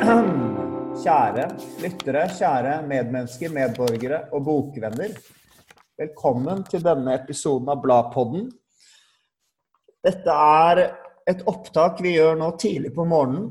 Kjære 0.00 1.42
lyttere, 1.82 2.22
kjære 2.32 2.78
medmennesker, 2.88 3.50
medborgere 3.52 4.22
og 4.32 4.46
bokvenner. 4.46 5.10
Velkommen 6.00 6.62
til 6.64 6.80
denne 6.80 7.18
episoden 7.18 7.68
av 7.68 7.82
Bladpodden. 7.82 8.46
Dette 10.00 10.36
er 10.36 10.80
et 11.28 11.42
opptak 11.44 12.00
vi 12.00 12.14
gjør 12.14 12.40
nå 12.40 12.48
tidlig 12.62 12.94
på 12.96 13.04
morgenen 13.04 13.50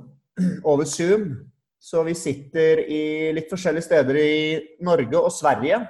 over 0.66 0.90
Zoom. 0.90 1.28
Så 1.78 2.02
vi 2.08 2.18
sitter 2.18 2.82
i 2.82 3.04
litt 3.38 3.54
forskjellige 3.54 3.86
steder 3.86 4.20
i 4.24 4.34
Norge 4.90 5.22
og 5.22 5.30
Sverige. 5.36 5.84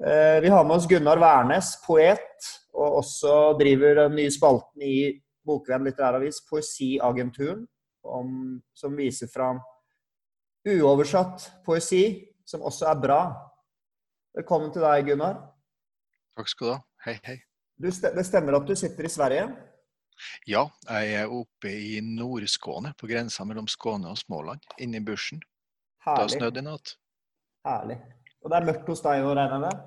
Eh, 0.00 0.38
vi 0.40 0.54
har 0.54 0.64
med 0.64 0.78
oss 0.78 0.88
Gunnar 0.88 1.20
Wærnes, 1.20 1.74
poet, 1.84 2.48
og 2.72 3.02
også 3.04 3.36
driver 3.60 4.06
den 4.06 4.16
nye 4.16 4.32
spalten 4.32 4.88
i 4.88 4.96
Bokvenn 5.44 5.84
litteræravis, 5.84 6.40
Poesiagenturen, 6.48 7.66
om, 8.04 8.60
som 8.74 8.96
viser 8.96 9.30
fram 9.30 9.60
uoversatt 10.68 11.48
poesi, 11.66 12.04
som 12.46 12.62
også 12.62 12.86
er 12.90 13.00
bra. 13.02 13.20
Velkommen 14.36 14.72
til 14.74 14.84
deg, 14.84 15.10
Gunnar. 15.10 15.40
Takk 16.38 16.48
skal 16.50 16.68
du 16.68 16.72
ha. 16.72 16.80
Hei, 17.06 17.16
hei. 17.26 17.38
Du, 17.76 17.88
det 17.90 18.24
stemmer 18.28 18.56
at 18.60 18.68
du 18.68 18.74
sitter 18.78 19.08
i 19.08 19.12
Sverige? 19.12 19.46
Ja, 20.46 20.66
jeg 20.86 21.14
er 21.18 21.32
oppe 21.34 21.72
i 21.72 21.96
Nord-Skåne, 22.04 22.92
på 22.98 23.08
grensa 23.10 23.46
mellom 23.48 23.66
Skåne 23.70 24.12
og 24.12 24.20
Småland, 24.20 24.62
inne 24.78 25.00
i 25.00 25.04
bushen. 25.04 25.42
Det 26.04 26.18
har 26.20 26.30
snødd 26.30 26.60
i 26.60 26.64
natt. 26.66 26.94
Herlig. 27.66 27.98
Og 28.42 28.50
det 28.50 28.58
er 28.58 28.68
mørkt 28.70 28.88
hos 28.90 29.02
deg 29.04 29.22
nå, 29.22 29.34
regner 29.38 29.56
jeg 29.56 29.64
med? 29.66 29.82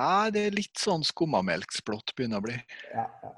Nei, 0.00 0.32
det 0.32 0.46
er 0.46 0.56
litt 0.56 0.80
sånn 0.80 1.04
skummamelksblått 1.04 2.14
begynner 2.16 2.40
å 2.40 2.46
bli. 2.46 2.56
Ja, 2.94 3.06
ja. 3.24 3.32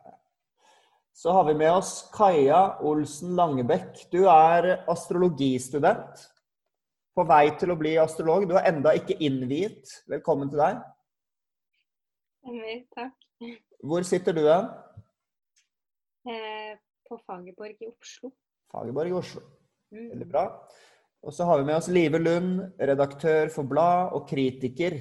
Så 1.14 1.30
har 1.30 1.44
vi 1.44 1.52
med 1.54 1.70
oss 1.70 2.10
Kaja 2.12 2.80
Olsen 2.82 3.36
Langebekk. 3.38 4.00
Du 4.10 4.24
er 4.26 4.80
astrologistudent. 4.90 6.24
På 7.14 7.22
vei 7.28 7.52
til 7.54 7.70
å 7.70 7.76
bli 7.78 7.92
astrolog. 8.02 8.48
Du 8.50 8.56
er 8.58 8.66
enda 8.72 8.90
ikke 8.98 9.14
innviet. 9.22 9.92
Velkommen 10.10 10.50
til 10.50 10.58
deg. 10.58 10.80
Takk. 12.98 13.14
Hvor 13.86 14.08
sitter 14.10 14.34
du 14.34 14.42
hen? 14.48 14.66
Eh, 16.26 16.74
på 17.06 17.20
Fagerborg 17.22 17.78
i 17.78 17.92
Oslo. 17.92 18.34
Fagerborg 18.74 19.14
i 19.14 19.16
Oslo. 19.20 19.46
Mm. 19.94 20.10
Veldig 20.16 20.30
bra. 20.34 20.44
Og 21.22 21.38
så 21.38 21.46
har 21.46 21.62
vi 21.62 21.70
med 21.70 21.78
oss 21.78 21.92
Live 21.94 22.18
Lund, 22.18 22.58
redaktør 22.90 23.54
for 23.54 23.70
blad 23.70 24.18
og 24.18 24.26
kritiker. 24.34 24.98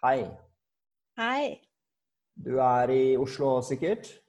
Hei. 0.00 0.18
Hei. 1.20 1.48
Du 2.40 2.54
er 2.56 2.96
i 2.96 3.02
Oslo 3.20 3.58
sikkert? 3.60 4.23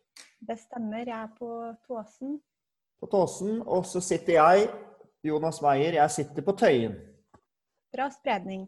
Det 0.46 0.60
stemmer. 0.60 1.08
Jeg 1.08 1.18
er 1.18 1.30
på 1.40 1.50
Tåsen. 1.88 2.36
På 3.00 3.08
Tåsen. 3.10 3.62
Og 3.66 3.86
så 3.90 4.02
sitter 4.04 4.38
jeg, 4.38 4.68
Jonas 5.26 5.62
Meyer, 5.64 5.98
jeg 5.98 6.12
sitter 6.12 6.46
på 6.46 6.54
Tøyen. 6.60 6.94
Bra 7.96 8.10
spredning. 8.14 8.68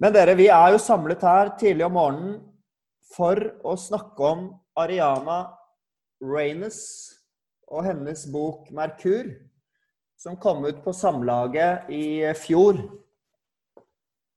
Men 0.00 0.14
dere, 0.14 0.36
vi 0.38 0.46
er 0.46 0.76
jo 0.76 0.78
samlet 0.78 1.26
her 1.26 1.50
tidlig 1.58 1.88
om 1.88 1.96
morgenen 1.98 2.38
for 3.16 3.40
å 3.66 3.74
snakke 3.76 4.30
om 4.30 4.46
Ariana 4.78 5.40
Raines 6.22 6.80
og 7.66 7.84
hennes 7.88 8.24
bok 8.30 8.70
'Merkur', 8.70 9.34
som 10.16 10.36
kom 10.36 10.64
ut 10.64 10.84
på 10.84 10.92
Samlaget 10.92 11.90
i 11.90 12.30
fjor, 12.38 12.78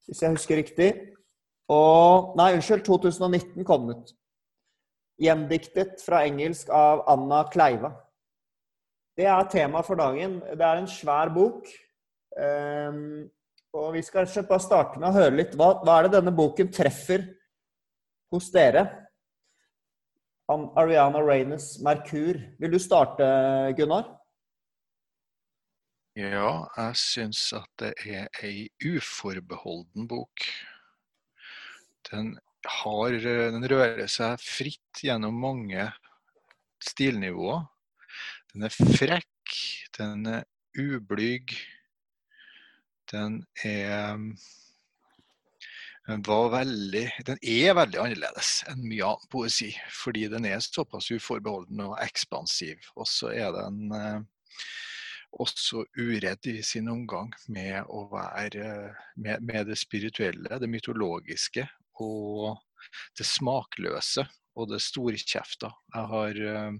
hvis 0.07 0.21
jeg 0.21 0.33
husker 0.33 0.57
riktig. 0.57 0.91
Og 1.73 2.33
Nei, 2.37 2.53
unnskyld, 2.57 2.85
2019 2.85 3.65
kom 3.67 3.87
den 3.89 4.01
ut. 4.01 4.15
Gjendiktet 5.23 6.01
fra 6.03 6.23
engelsk 6.27 6.71
av 6.73 7.03
Anna 7.09 7.43
Kleiva. 7.53 7.93
Det 9.17 9.27
er 9.29 9.49
tema 9.51 9.83
for 9.85 9.99
dagen. 9.99 10.39
Det 10.41 10.65
er 10.65 10.81
en 10.81 10.89
svær 10.89 11.29
bok. 11.33 11.69
Um, 12.33 13.29
og 13.77 13.93
Vi 13.93 14.01
skal 14.05 14.27
bare 14.49 14.61
starte 14.61 14.99
med 14.99 15.09
å 15.09 15.15
høre 15.17 15.37
litt. 15.37 15.55
Hva, 15.57 15.75
hva 15.85 15.99
er 15.99 16.07
det 16.07 16.17
denne 16.17 16.33
boken 16.35 16.71
treffer 16.73 17.25
hos 18.33 18.49
dere? 18.53 18.87
Ariana 20.49 21.21
Raines 21.21 21.79
'Merkur'. 21.81 22.41
Vil 22.59 22.71
du 22.71 22.79
starte, 22.79 23.23
Gunnar? 23.77 24.09
Ja, 26.15 26.67
jeg 26.77 26.97
syns 26.99 27.53
at 27.57 27.69
det 27.79 27.93
er 28.05 28.27
ei 28.45 28.67
uforbeholden 28.85 30.05
bok. 30.07 30.45
Den, 32.11 32.33
har, 32.81 33.19
den 33.23 33.67
rører 33.69 34.09
seg 34.11 34.41
fritt 34.41 35.03
gjennom 35.03 35.37
mange 35.39 35.89
stilnivåer. 36.83 37.63
Den 38.53 38.67
er 38.67 38.73
frekk, 38.73 39.55
den 39.97 40.27
er 40.29 40.43
ublyg. 40.79 41.55
Den 43.11 43.43
er 43.63 44.19
den, 46.07 46.23
veldig, 46.27 47.03
den 47.27 47.39
er 47.41 47.75
veldig 47.77 47.99
annerledes 48.01 48.55
enn 48.71 48.83
mye 48.83 49.07
annen 49.07 49.29
poesi, 49.31 49.71
fordi 49.95 50.27
den 50.31 50.47
er 50.49 50.63
såpass 50.63 51.11
uforbeholden 51.13 51.83
og 51.85 51.97
ekspansiv. 52.03 52.91
Og 52.97 53.07
så 53.07 53.31
er 53.31 53.53
den 53.55 53.93
eh, 53.95 54.19
også 55.39 55.85
uredd 55.97 56.49
i 56.51 56.59
sin 56.65 56.89
omgang 56.91 57.31
med 57.47 57.87
å 57.87 58.05
være 58.11 58.67
med, 59.15 59.41
med, 59.41 59.65
det 59.71 59.79
spirituelle, 59.79 60.59
det 60.59 60.69
mytologiske 60.69 61.65
og 62.01 62.57
det 63.17 63.27
smakløse 63.27 64.25
og 64.59 64.69
det 64.71 64.81
storkjefta. 64.83 65.69
Jeg 65.93 66.09
har 66.11 66.41
eh, 66.53 66.73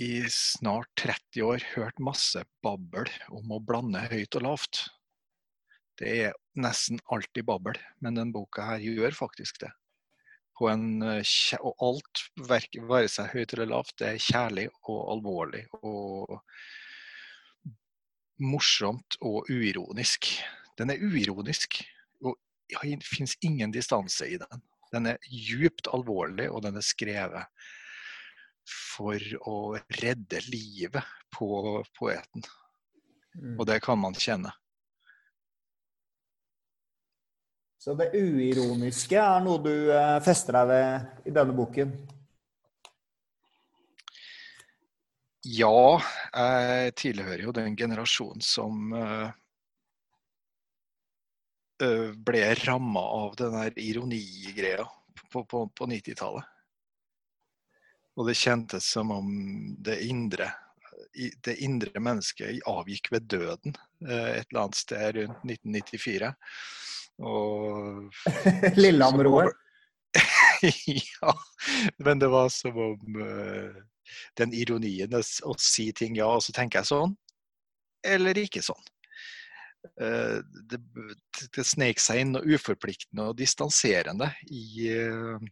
i 0.00 0.10
snart 0.32 0.90
30 1.00 1.44
år 1.46 1.66
hørt 1.74 2.02
masse 2.02 2.42
babbel 2.64 3.08
om 3.32 3.54
å 3.54 3.60
blande 3.64 4.02
høyt 4.12 4.38
og 4.40 4.46
lavt. 4.46 4.82
Det 6.00 6.12
er 6.26 6.36
nesten 6.58 7.00
alltid 7.12 7.46
babbel, 7.48 7.78
men 8.00 8.16
denne 8.16 8.34
boka 8.34 8.64
her 8.72 8.84
gjør 8.84 9.16
faktisk 9.16 9.62
det. 9.64 9.72
På 10.58 10.68
en, 10.72 11.02
eh, 11.02 11.34
og 11.60 11.84
alt, 11.84 12.26
være 12.48 13.08
seg 13.10 13.32
høyt 13.32 13.56
eller 13.56 13.72
lavt, 13.74 13.96
det 14.00 14.12
er 14.12 14.26
kjærlig 14.30 14.68
og 14.82 15.00
alvorlig 15.16 15.64
og 15.82 16.38
morsomt 18.42 19.16
og 19.22 19.48
uironisk. 19.52 20.28
Den 20.78 20.92
er 20.92 21.02
uironisk, 21.04 21.82
det 22.80 23.04
fins 23.06 23.36
ingen 23.40 23.72
distanse 23.74 24.26
i 24.26 24.38
den. 24.40 24.62
Den 24.92 25.08
er 25.14 25.20
djupt 25.28 25.88
alvorlig, 25.92 26.50
og 26.52 26.64
den 26.66 26.76
er 26.76 26.84
skrevet 26.84 27.68
for 28.68 29.20
å 29.48 29.56
redde 30.00 30.42
livet 30.52 31.14
på 31.34 31.80
poeten. 31.98 32.44
Mm. 33.34 33.56
Og 33.58 33.66
det 33.68 33.80
kan 33.84 33.98
man 33.98 34.16
kjenne. 34.16 34.52
Så 37.82 37.96
det 37.98 38.12
uironiske 38.14 39.18
er 39.18 39.40
noe 39.42 39.58
du 39.58 39.74
eh, 39.90 40.18
fester 40.22 40.54
deg 40.54 40.68
ved 40.70 41.30
i 41.32 41.32
denne 41.34 41.56
boken? 41.56 41.94
Ja, 45.42 45.98
jeg 46.30 46.92
tilhører 47.00 47.42
jo 47.42 47.54
den 47.56 47.74
generasjonen 47.74 48.44
som 48.46 48.92
uh, 48.94 49.32
ble 51.78 52.42
ramma 52.62 53.00
av 53.00 53.36
den 53.38 53.54
der 53.56 53.78
ironigreia 53.80 54.84
på, 55.32 55.44
på, 55.44 55.64
på 55.74 55.88
90-tallet. 55.90 56.44
Og 58.16 58.28
det 58.28 58.36
kjentes 58.36 58.86
som 58.92 59.10
om 59.14 59.30
det 59.80 59.96
indre, 60.04 60.50
det 61.14 61.56
indre 61.64 62.02
mennesket 62.02 62.60
avgikk 62.68 63.08
ved 63.14 63.28
døden 63.32 63.76
et 64.04 64.44
eller 64.50 64.66
annet 64.66 64.78
sted 64.78 65.16
rundt 65.16 65.46
1994. 65.48 66.32
Og 67.22 68.12
Lillehammer-OL? 68.82 69.52
ja. 70.86 71.34
Men 71.96 72.18
det 72.18 72.28
var 72.28 72.48
som 72.48 72.78
om 72.78 73.20
uh, 73.20 73.82
den 74.38 74.54
ironien 74.54 75.14
å 75.14 75.54
si 75.58 75.88
ting 75.96 76.16
ja, 76.18 76.28
og 76.28 76.44
så 76.44 76.54
tenker 76.56 76.82
jeg 76.82 76.92
sånn. 76.92 77.16
Eller 78.04 78.38
ikke 78.38 78.64
sånn. 78.64 78.82
Uh, 80.00 80.38
det, 80.70 80.78
det 81.56 81.64
snek 81.66 82.00
seg 82.00 82.22
inn 82.22 82.36
noe 82.36 82.54
uforpliktende 82.54 83.30
og 83.30 83.38
distanserende 83.40 84.30
i 84.50 84.88
uh, 84.94 85.42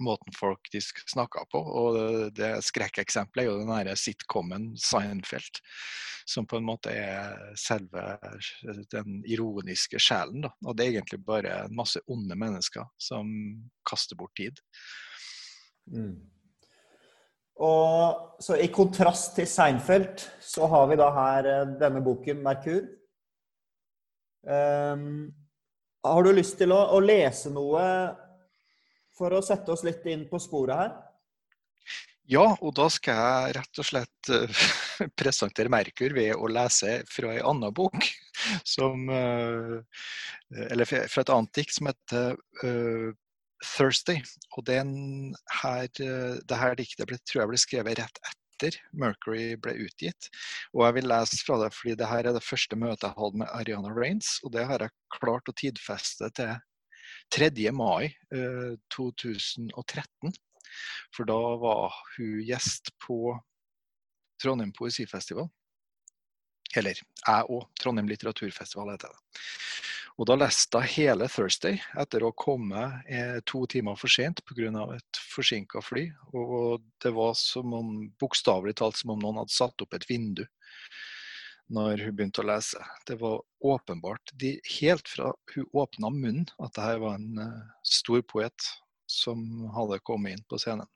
måten 0.00 0.34
folk 0.36 0.70
snakka 1.08 1.44
på. 1.52 1.60
Og 1.60 1.98
det, 2.36 2.52
skrekkeksempelet 2.66 3.44
er 3.44 3.50
jo 3.50 3.58
den 3.60 3.72
derre 3.72 3.96
sitcomen 3.98 4.70
Seinfeld, 4.80 5.60
som 6.28 6.48
på 6.48 6.60
en 6.60 6.66
måte 6.66 6.94
er 6.94 7.54
selve 7.58 8.16
den 8.94 9.20
ironiske 9.28 10.00
sjelen. 10.02 10.46
Da. 10.46 10.54
Og 10.66 10.76
det 10.76 10.86
er 10.86 10.96
egentlig 10.96 11.22
bare 11.26 11.64
en 11.66 11.76
masse 11.76 12.02
onde 12.10 12.38
mennesker 12.38 12.88
som 13.00 13.30
kaster 13.88 14.18
bort 14.18 14.34
tid. 14.38 14.60
Mm. 15.90 16.16
Og 17.60 18.40
så 18.40 18.56
I 18.56 18.70
kontrast 18.72 19.34
til 19.36 19.48
Seinfeld 19.48 20.24
så 20.40 20.68
har 20.70 20.86
vi 20.88 20.96
da 20.96 21.10
her 21.12 21.48
eh, 21.48 21.74
denne 21.80 22.00
boken 22.04 22.40
'Merkur'. 22.40 22.88
Um, 24.46 25.30
har 26.04 26.24
du 26.24 26.32
lyst 26.32 26.56
til 26.60 26.72
å, 26.72 26.80
å 26.96 27.00
lese 27.04 27.52
noe 27.52 27.84
for 29.16 29.36
å 29.36 29.42
sette 29.44 29.72
oss 29.74 29.84
litt 29.84 30.06
inn 30.08 30.24
på 30.30 30.40
sporet 30.40 30.80
her? 30.80 30.92
Ja, 32.30 32.44
og 32.62 32.76
da 32.78 32.86
skal 32.92 33.18
jeg 33.18 33.54
rett 33.56 33.80
og 33.82 33.86
slett 33.88 34.30
eh, 34.30 34.60
presentere 35.20 35.72
Merkur 35.72 36.14
ved 36.14 36.36
å 36.38 36.50
lese 36.50 37.00
fra 37.10 37.34
ei 37.34 37.40
anna 37.42 37.72
bok. 37.74 38.06
Som, 38.74 39.08
eh, 39.10 39.80
eller 40.70 40.86
fra 40.86 41.24
et 41.24 41.32
annet 41.34 41.52
dikt 41.58 41.74
som 41.76 41.90
heter 41.90 42.38
uh, 42.64 43.10
'Thursday'. 43.60 44.22
Og 44.56 44.64
den 44.66 44.92
her, 45.60 45.90
det 45.92 46.58
her 46.62 46.78
diktet 46.78 47.10
ble, 47.10 47.18
tror 47.26 47.42
jeg 47.42 47.50
ble 47.50 47.60
skrevet 47.60 47.98
rett 48.00 48.22
etter 48.22 48.39
Mercury 48.92 49.54
ble 49.60 49.74
utgitt. 49.86 50.28
Og 50.74 50.84
jeg 50.86 50.98
vil 50.98 51.08
lese 51.10 51.40
fra 51.44 51.58
det 51.62 51.70
fordi 51.76 51.96
det 52.00 52.08
her 52.10 52.28
er 52.28 52.36
det 52.36 52.44
første 52.44 52.78
møtet 52.78 53.08
jeg 53.08 53.18
hadde 53.18 53.42
med 53.42 53.54
Ariana 53.56 53.92
Rains, 53.94 54.38
og 54.44 54.54
det 54.56 54.66
har 54.68 54.84
jeg 54.84 54.96
klart 55.16 55.50
å 55.50 55.56
tidfeste 55.56 56.30
til 56.36 56.56
3. 57.34 57.50
mai 57.74 58.10
eh, 58.34 58.74
2013. 58.94 60.34
For 61.14 61.26
da 61.26 61.38
var 61.62 61.94
hun 62.16 62.42
gjest 62.46 62.92
på 63.02 63.34
Trondheim 64.42 64.72
Poesifestival. 64.76 65.48
Eller 66.78 67.00
jeg 67.00 67.50
òg. 67.50 67.66
Trondheim 67.82 68.08
litteraturfestival 68.10 68.92
heter 68.94 69.10
det. 69.10 69.40
Og 70.18 70.26
da 70.28 70.36
leste 70.36 70.80
jeg 70.82 70.94
hele 70.96 71.28
'Thursday' 71.28 71.80
etter 72.02 72.24
å 72.26 72.34
komme 72.36 72.82
eh, 73.08 73.38
to 73.46 73.64
timer 73.66 73.96
for 73.96 74.08
sent 74.08 74.42
pga. 74.44 74.68
et 74.94 75.20
forsinka 75.34 75.80
fly. 75.82 76.10
Og 76.34 76.82
det 77.02 77.12
var 77.14 77.34
som 77.34 77.72
om, 77.74 78.10
bokstavelig 78.20 78.76
talt 78.76 78.96
som 78.96 79.10
om 79.10 79.18
noen 79.22 79.40
hadde 79.40 79.54
satt 79.54 79.80
opp 79.82 79.94
et 79.94 80.08
vindu 80.10 80.46
når 81.70 82.02
hun 82.02 82.14
begynte 82.16 82.42
å 82.42 82.48
lese. 82.48 82.82
Det 83.06 83.16
var 83.20 83.42
åpenbart, 83.62 84.32
de, 84.34 84.56
helt 84.80 85.08
fra 85.08 85.30
hun 85.54 85.68
åpna 85.72 86.10
munnen, 86.10 86.48
at 86.58 86.74
det 86.74 86.82
her 86.82 86.98
var 86.98 87.14
en 87.14 87.38
uh, 87.38 87.68
stor 87.86 88.24
poet 88.26 88.70
som 89.10 89.38
hadde 89.76 90.00
kommet 90.06 90.34
inn 90.34 90.42
på 90.50 90.58
scenen. 90.58 90.88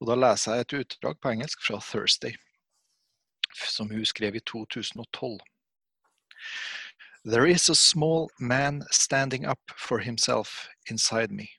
Og 0.00 0.10
Da 0.10 0.16
leser 0.18 0.58
jeg 0.58 0.66
et 0.66 0.76
utdrag 0.80 1.20
på 1.20 1.30
engelsk 1.30 1.62
fra 1.62 1.78
'Thursday', 1.78 2.34
som 3.54 3.90
hun 3.90 4.04
skrev 4.04 4.36
i 4.36 4.42
2012. 4.42 5.38
There 7.28 7.44
is 7.44 7.68
a 7.68 7.74
small 7.74 8.30
man 8.38 8.84
standing 8.92 9.46
up 9.46 9.58
for 9.74 9.98
himself 9.98 10.68
inside 10.88 11.32
me. 11.32 11.50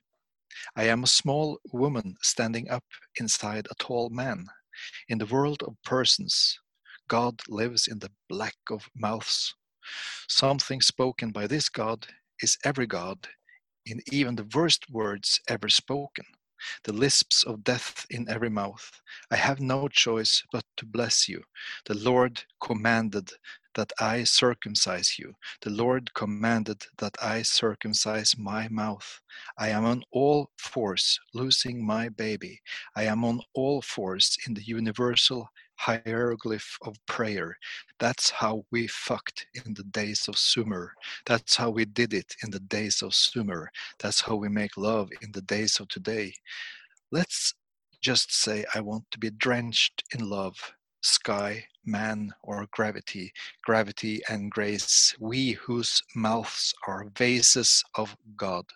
I 0.74 0.84
am 0.84 1.04
a 1.04 1.06
small 1.06 1.58
woman 1.74 2.16
standing 2.22 2.70
up 2.70 2.84
inside 3.20 3.68
a 3.70 3.74
tall 3.74 4.08
man. 4.08 4.46
In 5.10 5.18
the 5.18 5.26
world 5.26 5.62
of 5.62 5.76
persons, 5.84 6.58
God 7.06 7.42
lives 7.48 7.86
in 7.86 7.98
the 7.98 8.10
black 8.30 8.56
of 8.70 8.88
mouths. 8.96 9.54
Something 10.26 10.80
spoken 10.80 11.32
by 11.32 11.46
this 11.46 11.68
God 11.68 12.06
is 12.40 12.56
every 12.64 12.86
God 12.86 13.28
in 13.84 14.00
even 14.10 14.36
the 14.36 14.48
worst 14.54 14.88
words 14.88 15.38
ever 15.48 15.68
spoken, 15.68 16.24
the 16.84 16.92
lisps 16.92 17.44
of 17.44 17.64
death 17.64 18.06
in 18.10 18.28
every 18.28 18.50
mouth. 18.50 19.00
I 19.30 19.36
have 19.36 19.60
no 19.60 19.88
choice 19.88 20.42
but 20.52 20.64
to 20.78 20.86
bless 20.86 21.28
you. 21.28 21.42
The 21.86 21.94
Lord 21.94 22.42
commanded 22.60 23.30
that 23.74 23.92
I 24.00 24.24
circumcise 24.24 25.18
you. 25.18 25.34
The 25.60 25.70
Lord 25.70 26.12
commanded 26.14 26.84
that 26.98 27.14
I 27.22 27.42
circumcise 27.42 28.36
my 28.36 28.68
mouth. 28.68 29.20
I 29.56 29.68
am 29.68 29.84
on 29.84 30.02
all 30.10 30.50
fours 30.58 31.20
losing 31.32 31.86
my 31.86 32.08
baby. 32.08 32.60
I 32.96 33.04
am 33.04 33.24
on 33.24 33.40
all 33.54 33.80
fours 33.82 34.36
in 34.46 34.54
the 34.54 34.64
universal 34.64 35.48
hieroglyph 35.78 36.76
of 36.82 36.96
prayer. 37.06 37.56
That's 37.98 38.30
how 38.30 38.64
we 38.70 38.86
fucked 38.88 39.46
in 39.54 39.74
the 39.74 39.84
days 39.84 40.28
of 40.28 40.36
Sumer. 40.36 40.92
That's 41.24 41.56
how 41.56 41.70
we 41.70 41.84
did 41.84 42.12
it 42.12 42.34
in 42.42 42.50
the 42.50 42.60
days 42.60 43.02
of 43.02 43.14
Sumer. 43.14 43.70
That's 43.98 44.20
how 44.20 44.36
we 44.36 44.48
make 44.48 44.76
love 44.76 45.08
in 45.22 45.32
the 45.32 45.42
days 45.42 45.80
of 45.80 45.88
today. 45.88 46.34
Let's 47.12 47.54
just 48.02 48.34
say 48.34 48.64
I 48.74 48.80
want 48.80 49.04
to 49.12 49.18
be 49.18 49.30
drenched 49.30 50.04
in 50.14 50.28
love, 50.28 50.56
sky, 51.02 51.64
man, 51.88 52.32
or 52.42 52.66
gravity, 52.72 53.32
gravity 53.64 54.20
and 54.28 54.50
grace, 54.50 55.16
we 55.20 55.52
whose 55.52 56.02
mouths 56.14 56.74
are 56.86 57.10
vases 57.16 57.82
of 57.96 58.16
God. 58.36 58.66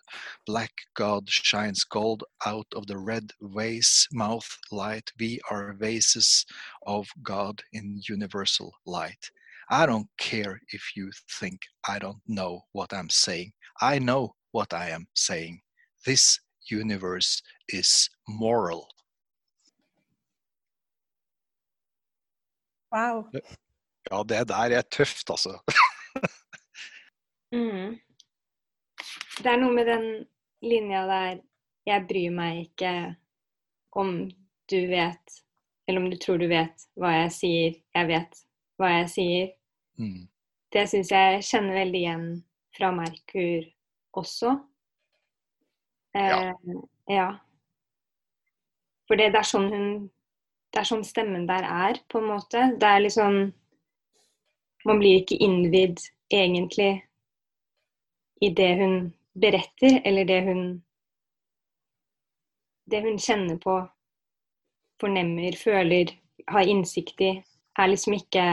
Black 0.47 0.73
God 0.95 1.29
shines 1.29 1.85
gold 1.85 2.23
out 2.45 2.67
of 2.75 2.87
the 2.87 2.97
red 2.97 3.31
vase 3.41 4.07
mouth 4.11 4.57
light. 4.71 5.11
We 5.19 5.39
are 5.51 5.73
vases 5.73 6.45
of 6.87 7.07
God 7.23 7.61
in 7.73 8.01
universal 8.09 8.73
light. 8.85 9.31
I 9.69 9.85
don't 9.85 10.09
care 10.17 10.59
if 10.69 10.95
you 10.95 11.11
think 11.39 11.61
I 11.87 11.99
don't 11.99 12.21
know 12.27 12.63
what 12.73 12.93
I'm 12.93 13.09
saying. 13.09 13.53
I 13.81 13.99
know 13.99 14.35
what 14.51 14.73
I 14.73 14.89
am 14.89 15.07
saying. 15.15 15.61
This 16.05 16.39
universe 16.69 17.41
is 17.69 18.09
moral. 18.27 18.89
Wow. 22.93 23.25
Ja, 24.11 24.23
det 24.23 24.47
der 24.47 24.77
er 24.77 24.81
tøft, 24.81 25.29
altså. 25.29 25.57
Mm. 27.53 27.99
Det 29.43 29.45
er 29.45 29.59
noe 29.61 29.73
med 29.75 29.85
den 29.85 30.05
linja 30.65 31.03
der 31.05 31.41
'jeg 31.85 32.05
bryr 32.09 32.31
meg 32.33 32.61
ikke 32.61 33.15
om 33.91 34.31
du 34.71 34.79
vet', 34.89 35.43
eller 35.87 36.01
om 36.01 36.09
du 36.09 36.17
tror 36.17 36.37
du 36.37 36.47
vet 36.47 36.87
hva 36.97 37.11
jeg 37.13 37.31
sier, 37.31 37.75
jeg 37.93 38.07
vet 38.07 38.39
hva 38.81 38.89
jeg 38.89 39.09
sier. 39.09 39.51
Mm. 40.01 40.27
Det 40.73 40.87
syns 40.89 41.11
jeg 41.11 41.43
kjenner 41.43 41.77
veldig 41.77 41.99
igjen 41.99 42.25
fra 42.77 42.91
Merkur 42.91 43.69
også. 44.13 44.55
Ja. 46.15 46.49
Eh, 46.49 46.53
ja. 47.09 47.29
For 49.07 49.15
det, 49.19 49.29
det 49.33 49.43
er 49.43 49.49
sånn 49.49 49.69
hun 49.69 49.87
Det 50.73 50.81
er 50.81 50.89
sånn 50.89 51.03
stemmen 51.05 51.43
der 51.45 51.65
er, 51.69 51.99
på 52.09 52.17
en 52.17 52.31
måte. 52.31 52.63
Det 52.81 52.87
er 52.89 53.03
liksom 53.05 53.43
Man 54.83 54.99
blir 54.99 55.21
ikke 55.21 55.37
innvidd 55.39 56.01
egentlig 56.33 57.05
i 58.43 58.49
det 58.51 58.71
hun 58.81 58.95
beretter, 59.39 60.01
eller 60.03 60.25
det 60.27 60.41
hun 60.43 60.63
Det 62.91 62.99
hun 63.05 63.17
kjenner 63.17 63.55
på, 63.63 63.77
fornemmer, 64.99 65.55
føler, 65.55 66.11
har 66.51 66.67
innsikt 66.67 67.21
i, 67.21 67.29
er 67.79 67.87
liksom 67.87 68.17
ikke 68.17 68.43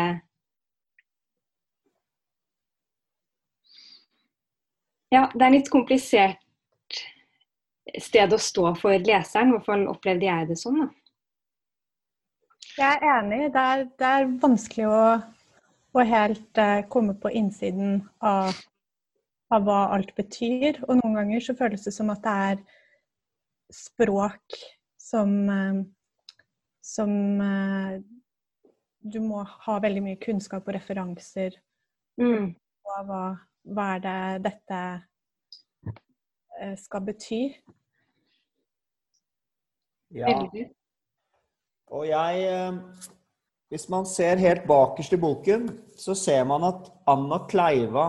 Ja, 5.11 5.25
det 5.34 5.43
er 5.43 5.56
litt 5.56 5.72
komplisert 5.72 6.38
sted 7.99 8.31
å 8.31 8.38
stå 8.38 8.70
for 8.78 8.94
leseren. 9.02 9.50
I 9.50 9.56
hvert 9.56 9.67
fall 9.67 9.88
opplevde 9.90 10.28
jeg 10.28 10.50
det 10.52 10.58
sånn. 10.61 10.84
da. 10.84 11.00
Jeg 12.81 12.96
er 12.96 13.19
enig. 13.19 13.41
Det 13.53 13.60
er, 13.60 13.82
det 14.01 14.06
er 14.08 14.29
vanskelig 14.41 14.87
å, 14.89 15.01
å 15.93 16.05
helt 16.08 16.60
uh, 16.60 16.81
komme 16.89 17.13
på 17.20 17.29
innsiden 17.37 17.99
av, 18.25 18.56
av 19.53 19.67
hva 19.67 19.81
alt 19.96 20.15
betyr. 20.17 20.79
Og 20.87 20.96
noen 21.03 21.19
ganger 21.19 21.44
så 21.44 21.55
føles 21.58 21.84
det 21.84 21.93
som 21.93 22.13
at 22.15 22.25
det 22.25 22.37
er 22.46 22.63
språk 23.75 24.56
som 25.01 25.34
uh, 25.51 25.82
som 26.81 27.13
uh, 27.39 28.01
Du 29.01 29.20
må 29.25 29.44
ha 29.44 29.77
veldig 29.81 30.03
mye 30.05 30.19
kunnskap 30.20 30.67
og 30.69 30.75
referanser 30.77 31.60
Mm. 32.20 32.51
på 32.84 32.96
hva, 33.08 33.20
hva 33.65 33.84
er 33.94 34.01
det 34.05 34.43
dette 34.44 34.81
skal 36.82 37.01
bety. 37.06 37.39
Ja. 40.13 40.27
Veldig. 40.27 40.67
Og 41.91 42.06
jeg 42.09 42.44
eh, 42.47 42.79
Hvis 43.70 43.89
man 43.89 44.06
ser 44.06 44.41
helt 44.43 44.67
bakerst 44.67 45.13
i 45.15 45.20
boken, 45.20 45.69
så 45.99 46.15
ser 46.15 46.43
man 46.44 46.65
at 46.67 46.89
Anna 47.06 47.44
Kleiva 47.47 48.09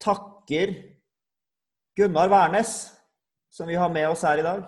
takker 0.00 0.74
Gunnar 1.96 2.28
Wærnes, 2.28 2.90
som 3.50 3.68
vi 3.68 3.78
har 3.80 3.88
med 3.88 4.08
oss 4.08 4.22
her 4.22 4.42
i 4.42 4.44
dag. 4.44 4.66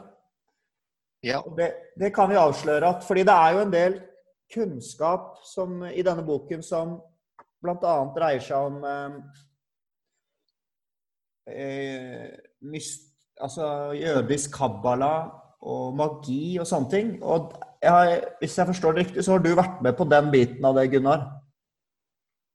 Ja. 1.23 1.43
Det, 1.57 1.69
det 2.01 2.15
kan 2.15 2.31
vi 2.31 2.41
avsløre 2.41 2.89
at 2.89 3.05
fordi 3.05 3.27
det 3.29 3.35
er 3.37 3.53
jo 3.53 3.61
en 3.67 3.75
del 3.75 3.99
kunnskap 4.55 5.37
som, 5.45 5.85
i 5.85 6.03
denne 6.03 6.25
boken 6.25 6.65
som 6.65 6.97
bl.a. 7.63 7.95
dreier 8.17 8.43
seg 8.43 8.71
om 8.71 8.81
eh, 8.89 9.19
eh, 11.53 12.33
myst, 12.65 13.11
altså 13.41 13.93
jødisk 13.97 14.57
kabbala 14.57 15.13
og 15.63 15.95
magi 15.97 16.57
og 16.61 16.67
sånne 16.69 16.91
ting. 16.91 17.15
Og 17.23 17.53
jeg, 17.83 17.91
har- 17.93 18.27
hvis 18.41 18.57
jeg 18.59 18.69
forstår 18.71 18.95
det 18.97 19.07
riktig, 19.07 19.25
så 19.27 19.37
har 19.37 19.43
du 19.45 19.55
vært 19.59 19.83
med 19.83 19.97
på 19.99 20.07
den 20.09 20.31
biten 20.33 20.65
av 20.65 20.77
det, 20.79 20.89
Gunnar? 20.93 21.25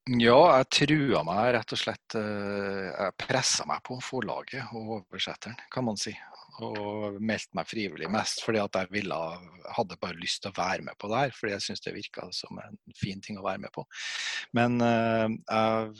Ja, 0.07 0.39
jeg 0.61 0.69
trua 0.71 1.19
meg 1.27 1.49
rett 1.57 1.73
og 1.75 1.79
slett 1.81 2.15
eh, 2.15 2.85
Jeg 2.95 3.15
pressa 3.19 3.65
meg 3.67 3.81
på 3.83 3.97
forlaget 3.99 4.69
og 4.71 5.01
oversetteren, 5.01 5.57
kan 5.73 5.83
man 5.83 5.99
si. 5.99 6.13
Og 6.63 7.17
meldte 7.21 7.53
meg 7.59 7.67
frivillig 7.69 8.07
mest 8.09 8.39
fordi 8.41 8.61
at 8.63 8.79
jeg 8.79 8.89
ville, 8.95 9.17
hadde 9.75 9.97
bare 10.01 10.15
lyst 10.17 10.41
til 10.41 10.53
å 10.53 10.57
være 10.57 10.87
med 10.87 10.95
på 10.97 11.11
det 11.11 11.19
her. 11.25 11.35
Fordi 11.35 11.53
jeg 11.57 11.65
syns 11.65 11.83
det 11.83 11.93
virka 11.97 12.29
som 12.31 12.57
en 12.63 12.79
fin 12.97 13.19
ting 13.21 13.37
å 13.37 13.43
være 13.45 13.61
med 13.67 13.73
på. 13.75 13.83
Men 14.57 14.79
eh, 14.81 15.27
av, 15.53 15.91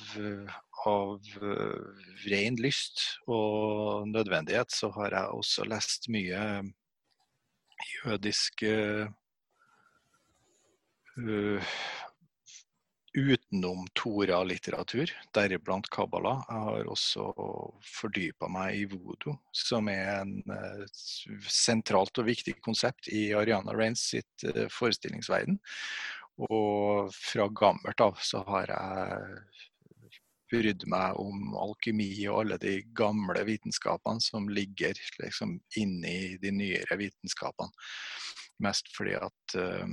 ren 2.31 2.57
lyst 2.63 3.03
og 3.27 4.07
nødvendighet 4.07 4.71
så 4.71 4.89
har 4.95 5.19
jeg 5.19 5.35
også 5.35 5.67
lest 5.67 6.07
mye 6.15 6.63
jødisk 7.85 8.63
eh, 8.67 9.07
uh, 11.17 11.77
utenom 13.17 13.87
Tora-litteratur, 13.97 15.11
deriblant 15.33 15.89
Kabbala. 15.93 16.35
Jeg 16.49 16.65
har 16.67 16.91
også 16.91 17.27
fordypa 17.81 18.49
meg 18.53 18.81
i 18.81 18.85
voodoo, 18.91 19.37
som 19.55 19.89
er 19.89 20.21
en 20.21 20.35
uh, 20.51 20.83
sentralt 21.49 22.21
og 22.21 22.29
viktig 22.29 22.57
konsept 22.65 23.09
i 23.09 23.31
Ariana 23.37 23.73
Rains 23.77 24.05
sitt 24.13 24.47
uh, 24.49 24.67
forestillingsverden. 24.73 25.57
Og 26.47 27.09
fra 27.15 27.47
gammelt 27.49 28.01
av 28.03 28.19
så 28.21 28.43
har 28.45 28.69
jeg 28.69 29.39
brydd 30.51 30.85
meg 30.89 31.17
om 31.21 31.55
alkymi 31.59 32.09
og 32.29 32.41
alle 32.41 32.57
de 32.61 32.79
gamle 32.97 33.43
vitenskapene 33.47 34.23
som 34.23 34.49
ligger 34.49 34.97
liksom 35.21 35.57
inni 35.79 36.37
de 36.41 36.53
nyere 36.55 36.99
vitenskapene. 36.99 37.71
Mest 38.63 38.89
fordi 38.95 39.13
at 39.19 39.57
uh, 39.59 39.89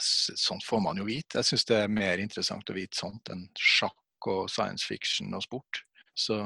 sånt 0.00 0.64
får 0.66 0.82
man 0.82 0.98
jo 0.98 1.06
vite. 1.08 1.38
Jeg 1.38 1.50
syns 1.52 1.66
det 1.68 1.82
er 1.82 1.92
mer 1.92 2.22
interessant 2.22 2.70
å 2.70 2.76
vite 2.76 2.98
sånt 2.98 3.30
enn 3.32 3.46
sjakk 3.58 4.28
og 4.28 4.48
science 4.50 4.86
fiction 4.86 5.34
og 5.36 5.44
sport. 5.44 5.84
Så 6.18 6.40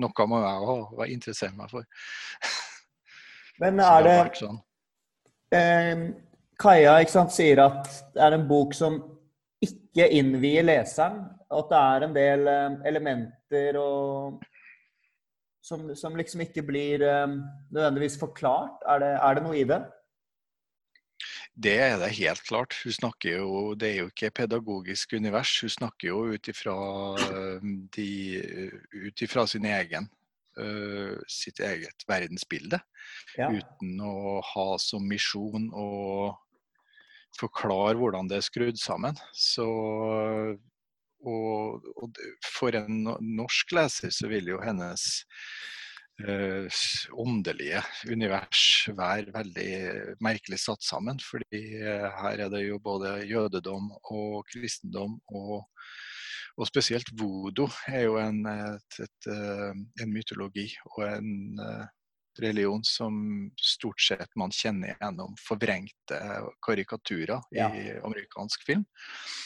noe 0.00 0.26
må 0.28 0.40
jeg 0.40 0.74
òg 0.74 1.02
interessere 1.12 1.52
meg 1.56 1.72
for. 1.72 1.84
Men 3.60 3.80
er 3.84 4.06
det, 4.06 4.14
det 4.16 4.40
sånn. 4.40 4.60
eh, 5.52 6.06
Kaja 6.62 6.94
sant, 7.10 7.34
sier 7.34 7.60
at 7.64 7.90
det 8.14 8.22
er 8.22 8.36
en 8.36 8.46
bok 8.48 8.72
som 8.76 9.00
ikke 9.62 10.08
innvier 10.16 10.64
leseren. 10.66 11.24
At 11.52 11.72
det 11.72 11.80
er 11.80 12.06
en 12.06 12.14
del 12.16 12.46
eh, 12.50 12.76
elementer 12.88 13.78
og, 13.80 14.44
som, 15.62 15.90
som, 15.98 16.16
liksom 16.18 16.44
ikke 16.46 16.64
blir 16.66 17.04
eh, 17.06 17.34
nødvendigvis 17.70 18.18
forklart. 18.20 18.80
Er 18.88 19.02
det, 19.04 19.12
er 19.18 19.36
det 19.38 19.44
noe 19.46 19.58
i 19.60 19.66
det? 19.68 19.82
Det 21.52 21.76
er 21.84 21.98
det 22.00 22.14
helt 22.16 22.40
klart. 22.48 22.74
Hun 22.82 22.96
snakker 22.96 23.36
jo, 23.36 23.74
Det 23.74 23.90
er 23.90 24.00
jo 24.00 24.08
ikke 24.08 24.32
pedagogisk 24.42 25.12
univers. 25.12 25.52
Hun 25.60 25.70
snakker 25.70 26.08
jo 26.08 26.24
ut 26.32 26.48
ifra, 26.48 26.74
ut 27.60 29.22
ifra 29.26 29.46
sin 29.46 29.68
egen 29.68 30.08
uh, 30.58 31.18
sitt 31.28 31.60
eget 31.60 32.04
verdensbilde. 32.08 32.80
Ja. 33.38 33.50
Uten 33.52 34.00
å 34.04 34.40
ha 34.52 34.66
som 34.82 35.06
misjon 35.08 35.70
å 35.72 35.88
forklare 37.38 37.96
hvordan 38.00 38.28
det 38.28 38.40
er 38.40 38.46
skrudd 38.46 38.80
sammen. 38.80 39.18
Så, 39.32 39.66
og, 41.22 41.86
og 41.96 42.18
for 42.44 42.74
en 42.78 43.04
norsk 43.22 43.74
leser 43.76 44.12
så 44.14 44.30
vil 44.30 44.52
jo 44.52 44.60
hennes 44.62 45.04
eh, 46.22 46.82
åndelige 47.24 47.82
univers 48.10 48.64
være 48.96 49.34
veldig 49.34 49.72
merkelig 50.24 50.60
satt 50.62 50.84
sammen. 50.86 51.20
fordi 51.22 51.62
eh, 51.80 52.08
her 52.22 52.46
er 52.46 52.52
det 52.52 52.64
jo 52.66 52.80
både 52.82 53.20
jødedom 53.28 53.90
og 54.02 54.46
kristendom 54.52 55.18
og, 55.28 55.64
og 56.58 56.68
spesielt 56.68 57.08
vodo 57.18 57.68
er 57.88 58.06
jo 58.06 58.18
en, 58.20 58.44
et, 58.46 59.00
et, 59.06 59.32
eh, 59.32 59.72
en 60.02 60.14
mytologi 60.14 60.68
og 60.92 61.04
en 61.08 61.34
eh, 61.62 61.90
religion 62.40 62.80
som 62.84 63.50
stort 63.60 64.00
sett 64.00 64.30
man 64.36 64.50
kjenner 64.54 64.96
gjennom 65.00 65.36
forvrengte 65.48 66.18
karikaturer 66.66 67.40
ja. 67.50 67.68
i 67.74 67.90
amerikansk 67.98 68.66
film. 68.66 68.84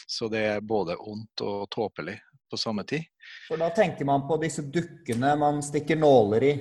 Så 0.07 0.29
det 0.31 0.43
er 0.53 0.61
både 0.61 0.95
ondt 0.95 1.43
og 1.43 1.69
tåpelig 1.73 2.19
på 2.49 2.57
samme 2.57 2.83
tid. 2.83 3.03
For 3.47 3.59
da 3.59 3.69
tenker 3.75 4.05
man 4.07 4.27
på 4.27 4.39
disse 4.41 4.63
dukkene 4.63 5.35
man 5.39 5.63
stikker 5.63 5.99
nåler 5.99 6.43
i? 6.43 6.53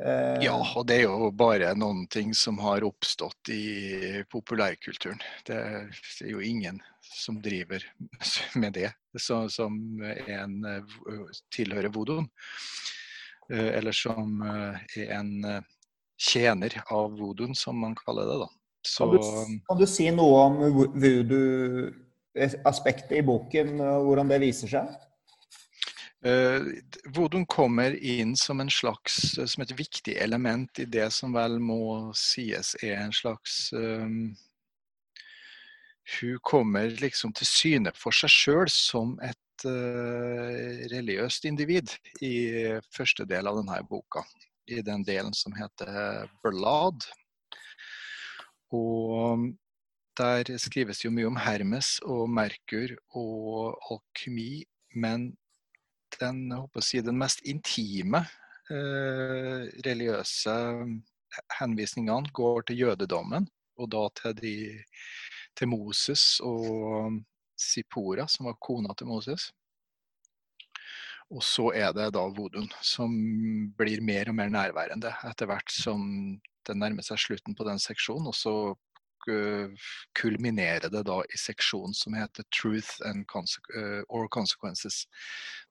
Eh... 0.00 0.42
Ja, 0.44 0.56
og 0.76 0.86
det 0.88 0.98
er 1.02 1.06
jo 1.06 1.30
bare 1.36 1.74
noen 1.78 2.06
ting 2.10 2.32
som 2.34 2.58
har 2.64 2.86
oppstått 2.86 3.52
i 3.54 4.24
populærkulturen. 4.32 5.20
Det 5.46 5.60
er 5.60 6.32
jo 6.32 6.42
ingen 6.42 6.80
som 7.04 7.38
driver 7.42 7.84
med 8.60 8.74
det, 8.80 8.90
så, 9.20 9.44
som 9.52 9.76
en, 10.02 10.60
tilhører 11.54 11.92
voodooen. 11.94 12.28
Eh, 13.52 13.78
eller 13.78 13.92
som 13.92 14.42
eh, 14.42 15.00
er 15.02 15.16
en 15.18 15.44
eh, 15.44 15.62
tjener 16.16 16.76
av 16.86 17.16
voodooen, 17.18 17.54
som 17.54 17.78
man 17.80 17.96
kaller 17.98 18.28
det. 18.30 18.38
da. 18.44 18.48
Så... 18.86 19.04
Kan, 19.04 19.16
du, 19.16 19.60
kan, 19.68 19.80
du, 19.80 19.86
si 19.88 20.10
noe 20.12 20.44
om 20.48 20.60
voodoo 20.94 21.90
aspektet 22.66 23.18
i 23.20 23.24
boken, 23.24 23.76
og 23.80 24.08
hvordan 24.08 24.32
det 24.32 24.40
viser 24.42 24.72
seg? 24.72 24.94
Uh, 26.24 26.72
Vodun 27.12 27.44
kommer 27.44 27.92
inn 28.00 28.32
som, 28.40 28.62
en 28.62 28.70
slags, 28.72 29.34
som 29.36 29.60
et 29.60 29.74
viktig 29.76 30.14
element 30.24 30.80
i 30.80 30.86
det 30.88 31.10
som 31.12 31.34
vel 31.36 31.58
må 31.60 32.14
sies 32.16 32.72
er 32.80 32.96
en 33.02 33.12
slags 33.12 33.68
um, 33.76 34.32
Hun 36.16 36.38
kommer 36.40 36.96
liksom 36.96 37.34
til 37.36 37.50
syne 37.50 37.92
for 37.92 38.16
seg 38.16 38.32
sjøl 38.32 38.72
som 38.72 39.18
et 39.20 39.36
uh, 39.68 40.84
religiøst 40.92 41.46
individ 41.48 41.92
i 42.24 42.34
første 42.94 43.26
del 43.28 43.50
av 43.50 43.60
denne 43.60 43.80
boka. 43.88 44.24
I 44.66 44.80
den 44.84 45.04
delen 45.04 45.34
som 45.36 45.52
heter 45.56 46.28
Blad. 46.42 47.04
Og 48.72 49.50
der 50.18 50.48
skrives 50.62 51.02
jo 51.04 51.10
mye 51.10 51.28
om 51.28 51.38
Hermes 51.40 51.98
og 52.06 52.28
Merkur 52.30 52.94
og 53.18 53.74
alkymi, 53.90 54.62
men 54.94 55.32
den, 56.20 56.52
si, 56.80 57.00
den 57.02 57.18
mest 57.18 57.42
intime 57.44 58.22
eh, 58.70 59.66
religiøse 59.86 60.54
henvisningene 61.58 62.30
går 62.32 62.68
til 62.68 62.84
jødedommen, 62.84 63.48
og 63.78 63.90
da 63.90 64.06
til, 64.20 64.36
de, 64.38 64.56
til 65.58 65.68
Moses 65.68 66.38
og 66.46 67.18
Sipora, 67.56 68.28
som 68.28 68.50
var 68.50 68.58
kona 68.60 68.94
til 68.98 69.10
Moses. 69.10 69.50
Og 71.32 71.40
så 71.42 71.70
er 71.74 71.94
det 71.96 72.10
da 72.14 72.24
Vodun, 72.36 72.68
som 72.84 73.12
blir 73.78 74.04
mer 74.04 74.28
og 74.30 74.36
mer 74.38 74.52
nærværende 74.52 75.14
etter 75.24 75.48
hvert 75.48 75.72
som 75.72 76.04
det 76.64 76.76
nærmer 76.76 77.04
seg 77.04 77.20
slutten 77.20 77.56
på 77.56 77.64
den 77.66 77.80
seksjonen. 77.80 78.28
Og 78.28 78.36
så 78.36 78.54
Eh, 79.28 79.70
kulminerer 80.12 80.90
det 80.92 81.02
da 81.08 81.22
i 81.24 81.38
seksjonen 81.40 81.94
som 81.96 82.14
heter 82.14 82.44
'Truth 82.52 83.00
conse 83.26 83.60
eh, 83.76 84.02
or 84.08 84.28
Consequences'. 84.28 85.06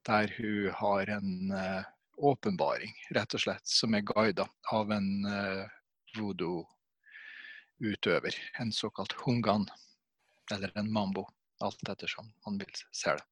Der 0.05 0.27
hun 0.37 0.73
har 0.73 1.09
en 1.09 1.51
uh, 1.51 1.83
åpenbaring, 2.17 2.93
rett 3.15 3.33
og 3.33 3.39
slett, 3.39 3.67
som 3.67 3.95
er 3.95 4.01
guida 4.01 4.47
av 4.71 4.91
en 4.91 5.25
voodoo-utøver. 6.17 8.35
En 8.59 8.71
såkalt 8.71 9.11
hungan, 9.11 9.65
eller 10.51 10.71
en 10.75 10.91
mambo, 10.91 11.27
alt 11.63 11.89
ettersom 11.95 12.29
man 12.45 12.59
vil 12.61 12.83
se 12.91 13.15
det 13.17 13.25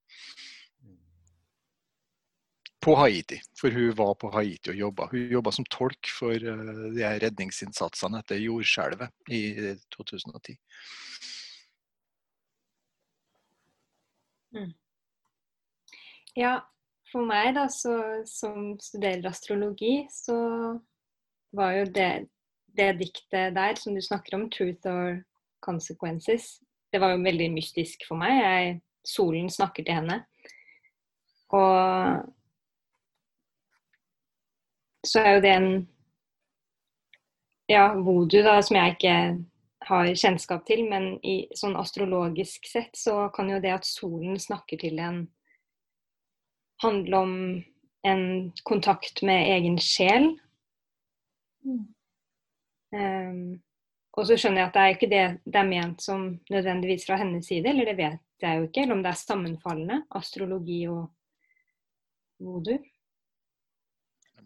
på 2.81 2.95
Haiti. 2.97 3.37
For 3.59 3.73
hun 3.73 3.93
var 3.97 4.15
på 4.19 4.31
Haiti 4.33 4.73
og 4.73 4.79
jobba. 4.79 5.07
Hun 5.11 5.35
jobba 5.35 5.53
som 5.53 5.67
tolk 5.69 6.09
for 6.09 6.33
de 6.33 6.55
de 6.95 7.13
redningsinnsatsene 7.23 8.21
etter 8.23 8.41
jordskjelvet 8.41 9.13
i 9.29 9.41
2010. 9.93 10.57
Mm. 14.57 14.71
Ja, 16.35 16.57
for 17.11 17.27
meg 17.27 17.53
da, 17.55 17.67
så, 17.71 17.93
som 18.27 18.73
studerer 18.81 19.29
astrologi, 19.29 20.07
så 20.11 20.35
var 21.55 21.75
jo 21.75 21.85
det, 21.91 22.11
det 22.71 22.91
diktet 22.99 23.55
der 23.55 23.79
som 23.79 23.95
du 23.95 24.01
snakker 24.01 24.39
om, 24.39 24.49
'Truth 24.49 24.87
or 24.87 25.23
Consequences', 25.61 26.59
det 26.91 26.99
var 26.99 27.15
jo 27.15 27.23
veldig 27.23 27.49
mystisk 27.53 28.05
for 28.07 28.19
meg. 28.19 28.37
Jeg, 28.41 28.75
solen 29.07 29.49
snakker 29.49 29.85
til 29.87 29.97
henne. 30.01 30.21
Og 31.51 32.27
så 35.07 35.23
er 35.23 35.35
jo 35.35 35.43
det 35.43 35.53
en 35.55 35.71
ja, 37.71 37.85
voodoo, 37.95 38.43
da, 38.43 38.59
som 38.63 38.77
jeg 38.77 38.95
ikke 38.95 39.15
har 39.87 40.11
kjennskap 40.13 40.65
til, 40.67 40.83
men 40.91 41.15
i 41.25 41.47
sånn 41.57 41.77
astrologisk 41.79 42.67
sett 42.69 42.97
så 42.99 43.29
kan 43.33 43.49
jo 43.49 43.61
det 43.63 43.73
at 43.73 43.87
solen 43.87 44.37
snakker 44.39 44.81
til 44.81 44.99
en 45.01 45.23
handle 46.83 47.17
om 47.17 47.33
en 48.07 48.23
kontakt 48.67 49.21
med 49.25 49.49
egen 49.55 49.77
sjel. 49.81 50.31
Mm. 51.65 51.83
Um, 52.91 53.61
og 54.11 54.27
så 54.27 54.35
skjønner 54.35 54.63
jeg 54.63 54.69
at 54.69 54.75
det 54.75 54.83
er 54.83 54.95
ikke 54.95 55.11
det 55.11 55.25
det 55.45 55.59
er 55.61 55.67
ment 55.69 56.03
som 56.03 56.23
nødvendigvis 56.51 57.05
fra 57.07 57.19
hennes 57.21 57.47
side, 57.47 57.69
eller 57.71 57.87
det 57.87 57.97
vet 57.99 58.43
jeg 58.43 58.57
jo 58.57 58.67
ikke, 58.67 58.83
eller 58.83 58.97
om 58.97 59.03
det 59.05 59.11
er 59.11 59.21
sammenfallende, 59.21 60.01
astrologi 60.19 60.81
og 60.91 61.05
vodu. 62.41 62.75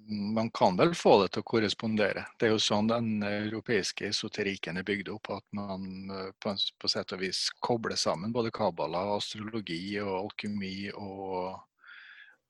man 0.07 0.51
kan 0.51 0.77
vel 0.77 0.93
få 0.95 1.15
det 1.21 1.31
til 1.33 1.41
å 1.41 1.47
korrespondere. 1.49 2.25
Det 2.37 2.45
er 2.45 2.51
jo 2.53 2.61
sånn 2.61 2.91
den 2.91 3.23
europeiske 3.25 4.05
esoterikken 4.11 4.77
er 4.77 4.85
bygd 4.85 5.09
opp, 5.09 5.31
at 5.33 5.45
man 5.57 5.87
på 6.11 6.51
på, 6.51 6.55
på 6.77 6.91
sett 6.91 7.15
og 7.15 7.23
vis 7.23 7.47
kobler 7.59 7.97
sammen 7.97 8.35
både 8.35 8.53
kabbala, 8.53 9.01
astrologi 9.15 9.97
og 10.03 10.13
alkymi 10.19 10.91
og, 10.93 11.57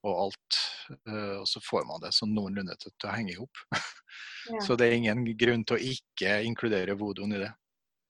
og 0.06 0.22
alt. 0.28 0.62
Uh, 1.10 1.42
og 1.42 1.48
så 1.50 1.62
får 1.66 1.86
man 1.90 2.04
det 2.04 2.14
sånn 2.16 2.34
noenlunde 2.36 2.78
til, 2.82 2.94
til 2.94 3.10
å 3.10 3.16
henge 3.18 3.36
i 3.36 3.40
hop. 3.42 3.68
Ja. 4.46 4.60
Så 4.62 4.76
det 4.78 4.86
er 4.86 4.92
ingen 4.94 5.24
grunn 5.40 5.64
til 5.66 5.74
å 5.74 5.82
ikke 5.82 6.36
inkludere 6.46 6.94
vodoen 7.00 7.32
i 7.34 7.40
det, 7.42 7.48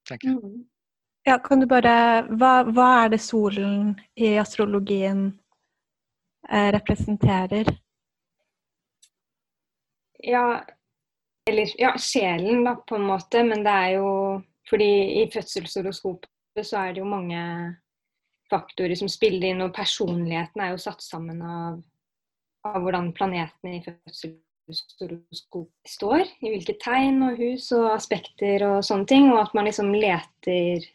tenker 0.03 0.33
jeg. 0.33 0.35
Mm. 0.35 0.65
Ja, 1.25 1.37
kan 1.39 1.61
du 1.63 1.65
bare 1.65 1.93
hva, 2.27 2.49
hva 2.67 2.87
er 3.05 3.13
det 3.13 3.21
solen 3.23 3.93
i 4.19 4.33
astrologien 4.37 5.29
eh, 6.49 6.67
representerer? 6.75 7.71
Ja, 10.27 10.59
eller 11.49 11.73
ja, 11.81 11.95
sjelen, 11.97 12.63
da, 12.67 12.75
på 12.75 12.99
en 12.99 13.07
måte. 13.09 13.43
Men 13.43 13.63
det 13.65 13.71
er 13.71 13.95
jo 13.99 14.11
Fordi 14.69 15.21
i 15.21 15.25
fødselshoroskopet 15.29 16.65
så 16.65 16.79
er 16.81 16.93
det 16.93 17.03
jo 17.03 17.05
mange 17.05 17.39
faktorer 18.49 18.95
som 18.95 19.09
spiller 19.09 19.49
inn, 19.49 19.61
og 19.65 19.73
personligheten 19.75 20.61
er 20.61 20.69
jo 20.73 20.77
satt 20.81 21.01
sammen 21.01 21.41
av, 21.41 21.79
av 22.65 22.81
hvordan 22.81 23.11
planetene 23.17 23.77
i 23.77 23.83
fødselshoroskop 23.85 25.71
står. 25.87 26.21
I 26.41 26.51
hvilke 26.53 26.75
tegn 26.81 27.21
og 27.27 27.37
hus 27.41 27.71
og 27.75 27.91
aspekter 27.95 28.65
og 28.69 28.83
sånne 28.85 29.07
ting. 29.09 29.31
Og 29.33 29.39
at 29.43 29.53
man 29.57 29.65
liksom 29.69 29.93
leter 29.95 30.85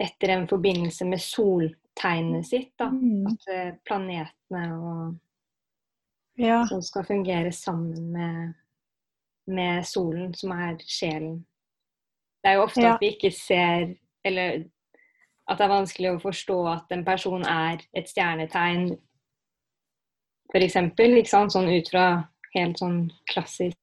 etter 0.00 0.32
en 0.34 0.46
forbindelse 0.48 1.04
med 1.06 1.20
soltegnet 1.22 2.46
sitt. 2.48 2.72
da, 2.78 2.88
Mm. 2.90 3.26
At 3.26 3.48
eh, 3.52 3.72
planetene 3.84 4.64
og 4.78 5.18
Ja. 6.38 6.64
som 6.66 6.80
skal 6.82 7.04
fungere 7.04 7.52
sammen 7.52 8.12
med, 8.12 8.54
med 9.46 9.84
solen, 9.86 10.34
som 10.34 10.50
er 10.52 10.78
sjelen. 10.86 11.44
Det 12.42 12.50
er 12.50 12.54
jo 12.56 12.62
ofte 12.62 12.80
Ja. 12.80 12.94
at 12.94 13.00
vi 13.00 13.10
ikke 13.16 13.32
ser 13.32 13.94
Eller 14.24 14.64
at 15.50 15.58
det 15.58 15.64
er 15.66 15.72
vanskelig 15.72 16.10
å 16.14 16.20
forstå 16.22 16.56
at 16.70 16.92
en 16.94 17.04
person 17.06 17.42
er 17.42 17.80
et 17.98 18.06
stjernetegn, 18.06 18.92
f.eks. 20.54 20.76
Sånn 21.30 21.70
ut 21.70 21.90
fra 21.90 22.04
helt 22.54 22.78
sånn 22.78 23.00
klassisk 23.30 23.74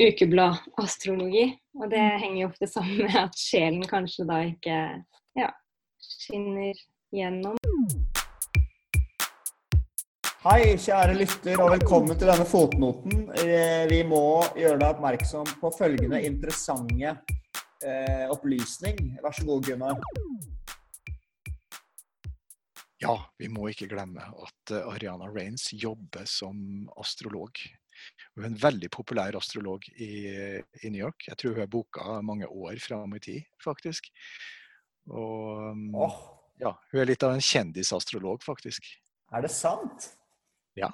ukeblad-astrologi. 0.00 1.58
Og 1.80 1.90
det 1.90 2.00
Mm. 2.00 2.20
henger 2.20 2.40
jo 2.40 2.48
ofte 2.48 2.66
sammen 2.68 2.96
med 3.06 3.16
at 3.16 3.36
sjelen 3.36 3.84
kanskje 3.88 4.26
da 4.28 4.40
ikke 4.48 4.78
ja, 5.36 5.50
skinner 6.00 6.74
gjennom. 7.12 7.56
Hei, 10.42 10.74
kjære 10.74 11.14
lytter, 11.14 11.60
og 11.62 11.70
velkommen 11.76 12.18
til 12.18 12.26
denne 12.32 12.44
fotnoten. 12.48 13.28
Eh, 13.38 13.86
Vi 13.88 14.02
må 14.02 14.42
gjøre 14.56 14.78
deg 14.80 14.88
oppmerksom 14.96 15.46
på 15.60 15.70
følgende 15.76 16.24
interessante 16.24 17.16
eh, 17.86 18.26
opplysning. 18.32 18.98
Vær 19.22 19.36
så 19.36 19.46
god, 19.48 19.68
Gunnar. 19.68 20.00
Ja, 23.02 23.14
vi 23.40 23.48
må 23.50 23.66
ikke 23.70 23.90
glemme 23.90 24.24
at 24.30 24.74
eh, 24.74 24.90
Ariana 24.92 25.30
Raines 25.30 25.70
jobber 25.74 26.26
som 26.30 26.90
astrolog. 27.00 27.58
Hun 28.34 28.44
er 28.44 28.50
en 28.50 28.60
veldig 28.62 28.90
populær 28.94 29.36
astrolog 29.38 29.86
i, 29.94 30.12
i 30.82 30.90
New 30.90 31.02
York. 31.02 31.26
Jeg 31.28 31.38
tror 31.38 31.56
hun 31.56 31.64
er 31.64 31.70
boka 31.70 32.20
mange 32.24 32.48
år 32.48 32.78
fram 32.82 33.14
i 33.18 33.22
tid, 33.22 33.42
faktisk. 33.62 34.08
Og 35.10 35.98
oh. 35.98 36.22
Ja, 36.62 36.76
hun 36.92 37.02
er 37.02 37.08
litt 37.08 37.24
av 37.26 37.34
en 37.34 37.42
kjendisastrolog, 37.42 38.42
faktisk. 38.44 38.86
er 39.34 39.42
det 39.42 39.50
sant? 39.50 40.12
Ja. 40.78 40.92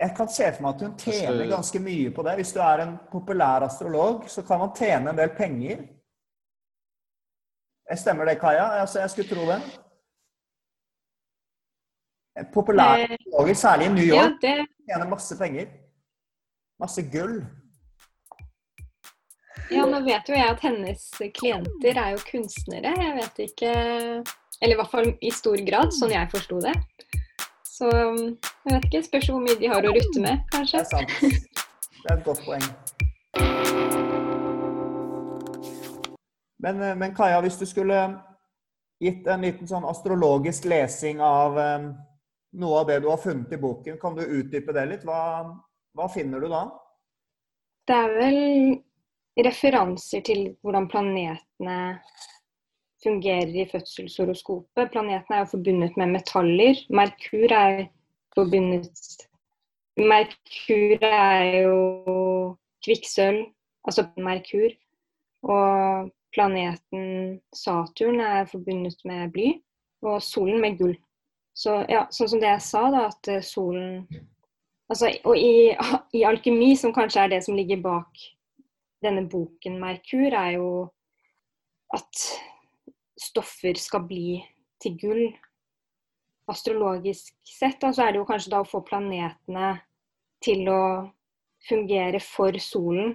Jeg 0.00 0.14
kan 0.16 0.28
se 0.28 0.48
for 0.54 0.64
meg 0.64 0.74
at 0.74 0.82
hun 0.86 0.94
tjener 0.98 1.50
ganske 1.50 1.80
mye 1.82 2.10
på 2.14 2.24
det. 2.26 2.34
Hvis 2.40 2.52
du 2.54 2.60
er 2.64 2.82
en 2.84 2.94
populær 3.12 3.66
astrolog, 3.66 4.24
så 4.30 4.42
kan 4.46 4.62
man 4.62 4.72
tjene 4.76 5.12
en 5.12 5.18
del 5.18 5.32
penger. 5.36 5.84
Jeg 7.90 7.98
Stemmer 7.98 8.24
det, 8.24 8.38
Kaja? 8.40 8.66
Altså, 8.80 9.00
jeg 9.02 9.10
skulle 9.10 9.28
tro 9.28 9.46
det. 9.50 9.60
En 12.40 12.46
Populær 12.54 12.96
Eh, 12.96 13.10
astrologer, 13.10 13.54
særlig 13.54 13.86
i 13.86 13.92
New 13.92 14.06
ja, 14.06 14.22
York, 14.22 14.38
det 14.40 14.66
tjener 14.88 15.08
masse 15.08 15.38
penger. 15.38 15.66
Masse 16.80 17.02
gull. 17.12 17.42
Ja, 19.70 19.84
nå 19.88 20.00
vet 20.04 20.28
jo 20.28 20.36
jeg 20.36 20.48
at 20.48 20.64
hennes 20.64 21.04
klienter 21.36 21.98
er 22.00 22.14
jo 22.14 22.22
kunstnere. 22.30 22.94
Jeg 22.98 23.14
vet 23.20 23.42
ikke 23.48 23.74
Eller 24.62 24.74
i 24.76 24.78
hvert 24.78 24.90
fall 24.90 25.08
i 25.20 25.30
stor 25.34 25.58
grad, 25.66 25.90
sånn 25.96 26.12
jeg 26.14 26.30
forsto 26.30 26.60
det. 26.62 26.74
Så 27.72 27.88
jeg 27.88 28.74
vet 28.74 28.84
ikke. 28.84 29.02
Spørs 29.06 29.30
hvor 29.32 29.40
mye 29.40 29.56
de 29.60 29.70
har 29.72 29.86
å 29.86 29.92
rutte 29.96 30.20
med, 30.20 30.44
kanskje. 30.52 30.82
Det 30.82 30.84
er 30.84 30.90
sant. 30.90 31.08
Det 32.02 32.10
er 32.10 32.18
et 32.18 32.26
godt 32.26 32.42
poeng. 32.44 32.66
Men, 36.62 36.82
eh, 36.82 36.96
men 36.98 37.14
Kaja, 37.16 37.40
hvis 37.42 37.56
du 37.58 37.64
skulle 37.66 37.98
gitt 39.02 39.26
en 39.26 39.42
liten 39.42 39.66
sånn 39.70 39.86
astrologisk 39.88 40.68
lesing 40.70 41.22
av 41.24 41.58
eh, 41.58 41.88
noe 42.60 42.82
av 42.82 42.90
det 42.90 43.00
du 43.02 43.08
har 43.10 43.18
funnet 43.22 43.52
i 43.56 43.60
boken, 43.64 43.98
kan 44.02 44.14
du 44.18 44.22
utdype 44.22 44.74
det 44.76 44.86
litt? 44.90 45.06
Hva, 45.08 45.48
hva 45.96 46.08
finner 46.12 46.44
du 46.44 46.52
da? 46.52 46.66
Det 47.88 47.96
er 47.98 48.14
vel 48.18 48.40
referanser 49.42 50.22
til 50.28 50.44
hvordan 50.60 50.90
planetene 50.92 51.78
fungerer 53.02 53.52
i 53.62 53.68
fødselshoroskopet. 53.70 54.90
Planeten 54.92 55.34
er 55.34 55.42
jo 55.42 55.50
forbundet 55.56 55.96
med 55.96 56.14
metaller. 56.16 56.80
Merkur 56.90 57.52
er 57.52 57.84
forbundet 58.34 59.28
Merkur 59.96 61.04
er 61.04 61.60
jo 61.62 62.56
kvikksølv, 62.84 63.44
altså 63.84 64.06
Merkur. 64.16 64.72
Og 65.42 66.10
planeten 66.32 67.40
Saturn 67.52 68.20
er 68.20 68.44
forbundet 68.44 69.04
med 69.04 69.32
bly, 69.32 69.48
og 70.02 70.22
solen 70.22 70.60
med 70.60 70.78
gull. 70.78 70.94
Så 71.54 71.82
ja, 71.90 72.06
sånn 72.10 72.30
som 72.32 72.40
det 72.40 72.48
jeg 72.48 72.64
sa, 72.64 72.86
da, 72.92 73.08
at 73.12 73.28
eh, 73.28 73.42
solen 73.44 74.06
Altså, 74.92 75.08
og 75.24 75.38
i, 75.40 75.72
i 76.18 76.20
alkemi, 76.28 76.74
som 76.76 76.92
kanskje 76.92 77.22
er 77.22 77.30
det 77.32 77.38
som 77.46 77.56
ligger 77.56 77.78
bak 77.80 78.18
denne 79.00 79.22
boken 79.30 79.78
Merkur, 79.80 80.34
er 80.36 80.50
jo 80.58 80.66
at 81.96 82.24
stoffer 83.22 83.78
skal 83.80 84.04
bli 84.08 84.40
til 84.82 84.96
gull. 85.00 85.24
Astrologisk 86.50 87.34
sett 87.46 87.78
da, 87.80 87.92
så 87.94 88.06
er 88.06 88.12
det 88.14 88.20
jo 88.22 88.28
kanskje 88.28 88.50
da 88.52 88.62
å 88.62 88.68
få 88.68 88.82
planetene 88.86 89.76
til 90.42 90.66
å 90.72 90.82
fungere 91.68 92.18
for 92.22 92.58
solen. 92.58 93.14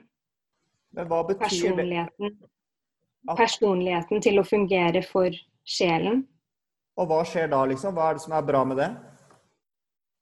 Men 0.95 1.09
hva 1.11 1.19
betyr 1.27 1.43
det? 1.43 1.49
Personligheten, 1.49 2.37
At, 3.27 3.35
personligheten 3.37 4.23
til 4.23 4.39
å 4.39 4.45
fungere 4.47 5.03
for 5.03 5.35
sjelen. 5.67 6.23
og 6.97 7.11
hva 7.11 7.19
skjer 7.27 7.51
da, 7.51 7.65
liksom? 7.69 7.93
Hva 7.93 8.09
er 8.09 8.17
det 8.17 8.23
som 8.23 8.33
er 8.33 8.45
bra 8.47 8.63
med 8.65 8.79
det? 8.79 8.87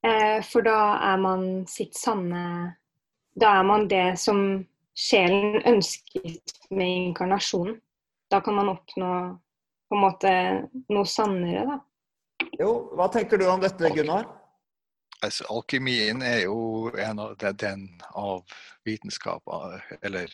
Eh, 0.05 0.41
for 0.43 0.65
da 0.65 0.79
er 1.13 1.17
man 1.17 1.65
sitt 1.67 1.95
sanne 1.97 2.75
Da 3.39 3.59
er 3.59 3.63
man 3.67 3.87
det 3.87 4.17
som 4.19 4.65
sjelen 4.95 5.61
ønsket 5.67 6.53
med 6.71 6.87
inkarnasjonen. 6.87 7.81
Da 8.31 8.39
kan 8.39 8.55
man 8.55 8.69
oppnå 8.71 9.09
på 9.95 9.99
en 9.99 10.03
måte 10.03 10.31
noe 10.91 11.07
sannere, 11.07 11.65
da. 11.69 11.79
Jo, 12.59 12.71
hva 12.95 13.07
tenker 13.11 13.39
du 13.39 13.47
om 13.47 13.61
dette, 13.63 13.91
Gunnar? 13.95 14.27
Altså, 15.23 15.47
alkymien 15.49 16.19
er 16.25 16.43
jo 16.43 16.91
en 16.99 17.21
av 17.23 17.37
det, 17.39 17.53
den 17.63 17.87
av 18.11 18.43
vitenskaper, 18.85 19.79
eller 20.03 20.33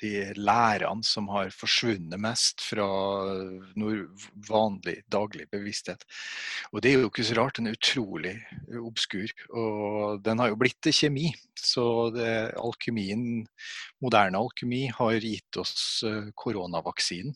de 0.00 0.10
lærene 0.36 1.04
som 1.06 1.30
har 1.32 1.48
forsvunnet 1.54 2.20
mest 2.20 2.60
fra 2.68 2.86
noe 3.78 4.02
vanlig 4.48 4.98
daglig 5.12 5.46
bevissthet. 5.52 6.04
Og 6.72 6.82
det 6.84 6.92
er 6.92 7.00
jo 7.00 7.10
ikke 7.10 7.24
så 7.24 7.38
rart, 7.38 7.56
den 7.56 7.70
er 7.70 7.78
utrolig 7.78 8.34
obskur. 8.82 9.32
Og 9.56 10.20
den 10.26 10.42
har 10.42 10.52
jo 10.52 10.60
blitt 10.60 10.80
til 10.84 10.96
kjemi. 10.98 11.30
Så 11.56 12.10
det, 12.14 12.52
alkymien, 12.60 13.46
moderne 14.04 14.42
alkymi 14.42 14.86
har 14.98 15.16
gitt 15.22 15.60
oss 15.62 16.04
eh, 16.04 16.28
koronavaksinen. 16.36 17.32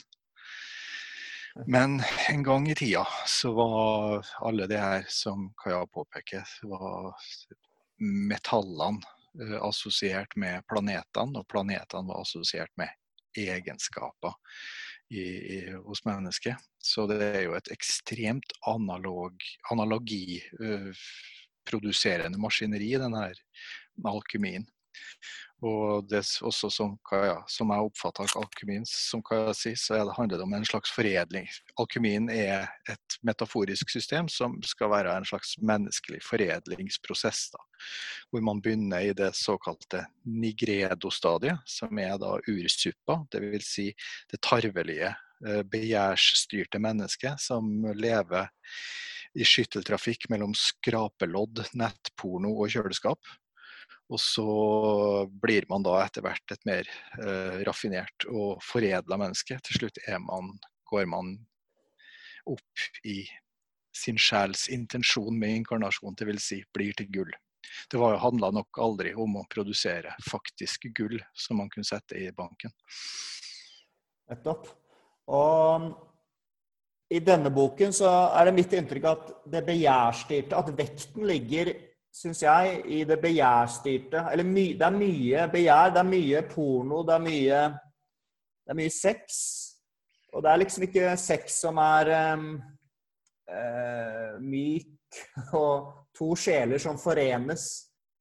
Men 1.66 2.02
en 2.28 2.42
gang 2.42 2.70
i 2.70 2.74
tida 2.74 3.06
så 3.26 3.52
var 3.52 4.26
alle 4.40 4.66
det 4.70 4.78
her 4.78 5.04
som 5.08 5.52
Kaja 5.62 5.86
påpeker, 5.86 6.44
var 6.62 7.14
metallene 8.00 9.00
eh, 9.40 9.62
assosiert 9.62 10.36
med 10.36 10.66
planetene, 10.70 11.38
og 11.40 11.48
planetene 11.50 12.08
var 12.08 12.20
assosiert 12.22 12.70
med 12.80 12.88
egenskaper 13.38 14.32
i, 15.10 15.20
i, 15.20 15.72
hos 15.84 16.04
mennesket. 16.06 16.56
Så 16.78 17.06
det 17.10 17.22
er 17.24 17.42
jo 17.44 17.54
et 17.58 17.72
ekstremt 17.74 18.52
analog, 18.70 19.34
analogiproduserende 19.72 22.38
maskineri, 22.40 22.98
den 22.98 23.14
her 23.18 23.34
alkymien. 24.06 24.66
Og 25.60 26.06
det 26.08 26.22
også 26.40 26.70
som, 26.72 26.94
Kaja, 27.04 27.42
som 27.50 27.68
jeg 27.68 27.88
oppfatter 27.90 28.32
alkymien, 28.40 28.86
som 28.88 29.20
Kaja 29.24 29.52
sier, 29.56 29.76
så 29.76 29.98
det 30.08 30.14
handler 30.16 30.40
det 30.40 30.46
om 30.46 30.54
en 30.56 30.64
slags 30.64 30.92
foredling. 30.94 31.48
Alkymien 31.80 32.30
er 32.32 32.70
et 32.88 33.16
metaforisk 33.26 33.92
system 33.92 34.28
som 34.32 34.56
skal 34.64 34.92
være 34.94 35.18
en 35.20 35.28
slags 35.28 35.58
menneskelig 35.60 36.22
foredlingsprosess. 36.24 37.50
Da, 37.52 37.60
hvor 38.32 38.46
man 38.46 38.62
begynner 38.64 39.04
i 39.04 39.12
det 39.16 39.34
såkalte 39.36 40.06
nigredo-stadiet, 40.24 41.60
som 41.68 42.00
er 42.00 42.16
da 42.22 42.38
ursuppa, 42.48 43.20
dvs. 43.34 43.68
Si 43.70 43.86
det 44.32 44.40
tarvelige, 44.40 45.12
eh, 45.44 45.60
begjærsstyrte 45.68 46.80
mennesket 46.80 47.36
som 47.40 47.68
lever 47.94 48.48
i 49.36 49.44
skytteltrafikk 49.46 50.26
mellom 50.32 50.56
skrapelodd, 50.56 51.66
nettporno 51.78 52.56
og 52.56 52.72
kjøleskap. 52.72 53.20
Og 54.10 54.18
så 54.18 54.46
blir 55.42 55.66
man 55.70 55.84
da 55.86 56.00
etter 56.02 56.24
hvert 56.24 56.54
et 56.54 56.66
mer 56.66 56.88
eh, 57.22 57.60
raffinert 57.66 58.26
og 58.30 58.58
foredla 58.64 59.18
menneske. 59.20 59.58
Til 59.66 59.78
slutt 59.78 60.00
man, 60.24 60.56
går 60.90 61.06
man 61.10 61.36
opp 62.50 62.88
i 63.06 63.22
sin 63.94 64.18
sjels 64.18 64.68
intensjon 64.70 65.38
med 65.38 65.60
inkarnasjon, 65.60 66.18
vil 66.26 66.42
si 66.42 66.60
blir 66.74 66.96
til 66.98 67.10
gull. 67.12 67.32
Det 67.90 67.98
handla 68.00 68.50
nok 68.54 68.78
aldri 68.82 69.12
om 69.14 69.36
å 69.38 69.46
produsere 69.50 70.14
faktisk 70.26 70.88
gull 70.96 71.20
som 71.34 71.60
man 71.60 71.70
kunne 71.70 71.86
sette 71.86 72.18
i 72.18 72.30
banken. 72.34 72.72
Nettopp. 74.30 74.70
Og 75.30 75.90
i 77.10 77.20
denne 77.22 77.50
boken 77.54 77.94
så 77.94 78.08
er 78.38 78.48
det 78.48 78.56
mitt 78.56 78.74
inntrykk 78.74 79.06
at 79.10 79.30
det 79.50 79.62
begjærstyrte, 79.66 80.58
at 80.58 80.74
vekten 80.78 81.26
ligger 81.26 81.72
syns 82.12 82.42
jeg, 82.42 82.80
i 82.90 83.04
det 83.04 83.20
begjærstyrte 83.22 84.24
Eller 84.32 84.44
my, 84.44 84.66
det 84.78 84.86
er 84.86 84.96
mye 84.96 85.46
begjær, 85.52 85.92
det 85.94 86.02
er 86.02 86.10
mye 86.10 86.42
porno, 86.50 87.02
det 87.06 87.14
er 87.14 87.24
mye, 87.24 87.60
det 88.64 88.74
er 88.74 88.78
mye 88.80 88.94
sex. 88.94 89.40
Og 90.34 90.42
det 90.42 90.50
er 90.50 90.62
liksom 90.62 90.86
ikke 90.86 91.16
sex 91.18 91.60
som 91.64 91.78
er 91.82 92.12
um, 92.34 92.48
uh, 93.50 94.40
myk 94.42 95.20
og 95.62 95.90
to 96.16 96.34
sjeler 96.38 96.78
som 96.82 96.98
forenes. 96.98 97.68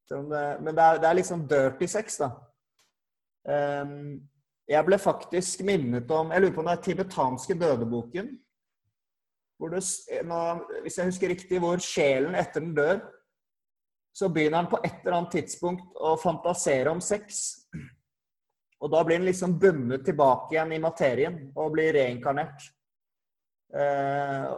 Men 0.09 0.73
det 0.73 0.83
er, 0.83 1.01
det 1.01 1.09
er 1.09 1.17
liksom 1.19 1.45
dirty 1.49 1.85
sex, 1.89 2.17
da. 2.21 2.31
Um, 3.49 4.19
jeg 4.69 4.85
ble 4.85 4.97
faktisk 5.01 5.61
minnet 5.65 6.11
om 6.13 6.31
Jeg 6.31 6.41
lurer 6.43 6.53
på 6.53 6.61
om 6.61 6.67
er 6.69 6.81
tibetanske 6.83 7.55
dødeboken. 7.57 8.27
Det, 9.59 9.79
nå, 10.23 10.41
hvis 10.83 10.97
jeg 10.97 11.09
husker 11.09 11.31
riktig, 11.33 11.59
hvor 11.59 11.81
sjelen 11.83 12.35
etter 12.37 12.61
den 12.63 12.75
dør 12.77 12.99
så 14.13 14.29
begynner 14.29 14.63
han 14.63 14.69
på 14.71 14.79
et 14.83 15.01
eller 15.03 15.17
annet 15.19 15.35
tidspunkt 15.37 15.95
å 15.95 16.15
fantasere 16.19 16.91
om 16.91 17.01
sex. 17.01 17.43
Og 18.79 18.91
da 18.91 19.03
blir 19.03 19.19
han 19.19 19.27
liksom 19.27 19.57
bundet 19.59 20.05
tilbake 20.07 20.55
igjen 20.55 20.73
i 20.75 20.81
materien 20.81 21.39
og 21.55 21.73
blir 21.75 21.93
reinkarnert. 21.95 22.69
Eh, 23.75 24.49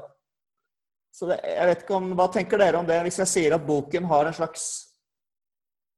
så 1.11 1.27
det, 1.27 1.41
jeg 1.43 1.67
vet 1.67 1.83
ikke 1.83 1.97
om, 1.97 2.11
Hva 2.15 2.27
tenker 2.31 2.61
dere 2.61 2.79
om 2.79 2.87
det, 2.87 3.01
hvis 3.05 3.19
jeg 3.23 3.31
sier 3.31 3.57
at 3.57 3.65
boken 3.67 4.07
har 4.09 4.29
en 4.29 4.37
slags 4.37 4.65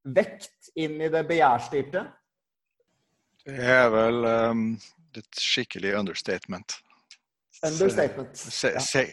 vekt 0.03 0.71
inn 0.79 0.97
i 1.01 1.11
det 1.13 1.23
begjærstyrte? 1.29 2.03
Det 3.43 3.59
er 3.75 3.89
vel 3.91 4.25
um, 4.25 4.63
et 5.19 5.39
skikkelig 5.39 5.93
understatement. 5.99 6.77
Understatement. 7.63 8.39
Se, 8.39 8.71
se, 8.83 9.03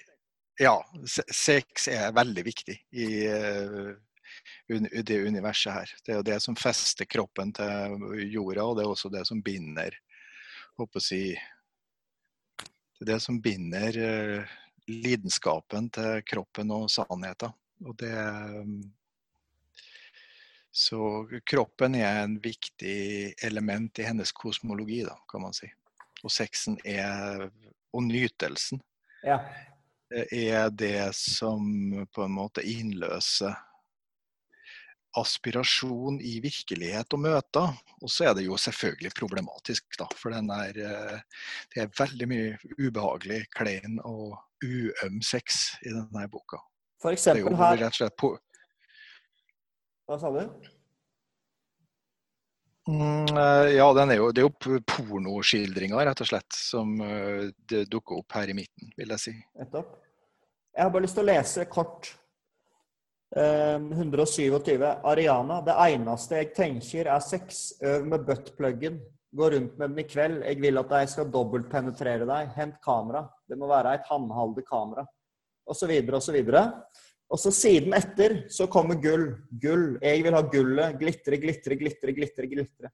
ja. 0.59 0.77
sex 1.07 1.89
er 1.91 2.15
veldig 2.15 2.45
viktig 2.47 2.77
i 2.95 3.11
uh, 3.27 3.91
det 4.79 5.17
universet 5.27 5.75
her. 5.75 5.93
Det 6.05 6.13
er 6.13 6.21
jo 6.21 6.29
det 6.31 6.39
som 6.45 6.57
fester 6.59 7.09
kroppen 7.11 7.53
til 7.57 8.23
jorda, 8.31 8.65
og 8.65 8.79
det 8.79 8.85
er 8.85 8.93
også 8.93 9.11
det 9.13 9.27
som 9.29 9.43
binder 9.43 9.97
håper 10.81 11.01
å 11.01 11.05
si, 11.05 11.25
Det 12.99 13.07
er 13.07 13.13
det 13.15 13.21
som 13.25 13.41
binder 13.41 13.97
uh, 13.97 14.57
lidenskapen 14.91 15.89
til 15.95 16.23
kroppen 16.29 16.73
og 16.75 16.91
sannheten. 16.93 17.55
Og 17.87 17.97
det 18.01 18.15
Så 20.73 21.27
kroppen 21.49 21.97
er 21.99 22.21
en 22.23 22.37
viktig 22.39 23.35
element 23.43 23.99
i 23.99 24.05
hennes 24.07 24.31
kosmologi, 24.33 25.01
da, 25.03 25.17
kan 25.29 25.43
man 25.43 25.57
si. 25.57 25.67
Og 26.23 26.31
sexen 26.31 26.79
er 26.85 27.51
Og 27.93 28.05
nytelsen 28.07 28.79
ja. 29.25 29.41
er 30.13 30.71
det 30.71 31.11
som 31.17 31.65
på 32.15 32.23
en 32.23 32.37
måte 32.37 32.63
innløser 32.63 33.57
aspirasjon 35.19 36.21
i 36.23 36.37
virkelighet 36.43 37.17
og 37.17 37.23
møter. 37.25 37.79
Og 38.01 38.13
så 38.13 38.31
er 38.31 38.37
det 38.39 38.47
jo 38.47 38.59
selvfølgelig 38.61 39.13
problematisk, 39.19 39.87
da. 39.99 40.07
For 40.17 40.35
den 40.35 40.51
er, 40.55 40.77
eh, 40.77 41.47
det 41.75 41.85
er 41.85 41.95
veldig 41.99 42.29
mye 42.31 42.77
ubehagelig, 42.79 43.45
klein 43.57 43.99
og 44.05 44.39
uøm 44.65 45.23
sex 45.25 45.77
i 45.83 45.95
denne 45.95 46.29
boka. 46.31 46.61
For 47.01 47.17
eksempel 47.17 47.57
her 47.57 47.89
Hva 50.11 50.19
sa 50.19 50.31
du? 50.35 50.43
Mm, 52.91 53.29
eh, 53.39 53.77
ja, 53.77 53.87
er 53.93 54.17
jo, 54.17 54.31
det 54.35 54.43
er 54.43 54.49
jo 54.49 54.79
pornoskildringer, 54.89 56.01
rett 56.07 56.23
og 56.25 56.31
slett, 56.31 56.57
som 56.57 56.97
uh, 56.99 57.47
dukker 57.69 58.19
opp 58.19 58.35
her 58.35 58.51
i 58.51 58.57
midten, 58.57 58.91
vil 58.99 59.13
jeg 59.15 59.23
si. 59.23 59.35
Nettopp. 59.61 59.93
Jeg 60.75 60.87
har 60.87 60.91
bare 60.95 61.05
lyst 61.05 61.19
til 61.19 61.27
å 61.27 61.31
lese 61.31 61.67
kort 61.71 62.09
127. 63.37 64.83
Ehm, 64.83 65.05
Ariana. 65.07 65.61
Det 65.63 65.77
eneste 65.87 66.41
jeg 66.41 66.53
tenker, 66.55 67.07
er 67.07 67.21
sex. 67.21 67.73
Øv 67.83 68.07
med 68.07 68.27
buttpluggen. 68.27 69.01
Gå 69.31 69.51
rundt 69.51 69.79
med 69.79 69.91
den 69.91 70.03
i 70.03 70.09
kveld. 70.09 70.43
Jeg 70.43 70.61
vil 70.61 70.79
at 70.79 70.91
jeg 70.91 71.09
skal 71.09 71.31
dobbeltpenetrere 71.31 72.27
deg. 72.27 72.51
Hent 72.57 72.81
kamera. 72.83 73.29
Det 73.49 73.59
må 73.59 73.71
være 73.71 73.95
et 73.95 74.09
håndholdt 74.11 74.65
kamera. 74.67 75.07
Og 75.67 75.77
så 75.77 75.87
videre 75.87 76.19
og 76.19 76.23
så 76.23 76.35
videre. 76.35 76.65
Og 77.31 77.39
så 77.39 77.53
siden 77.55 77.95
etter 77.95 78.41
så 78.51 78.67
kommer 78.67 78.99
gull. 78.99 79.29
Gull. 79.63 79.95
Jeg 80.03 80.25
vil 80.25 80.35
ha 80.35 80.43
gullet. 80.43 80.99
Glitre, 80.99 81.39
glitre, 81.39 81.79
glitre, 81.79 82.17
glitre. 82.17 82.51
glitre. 82.51 82.91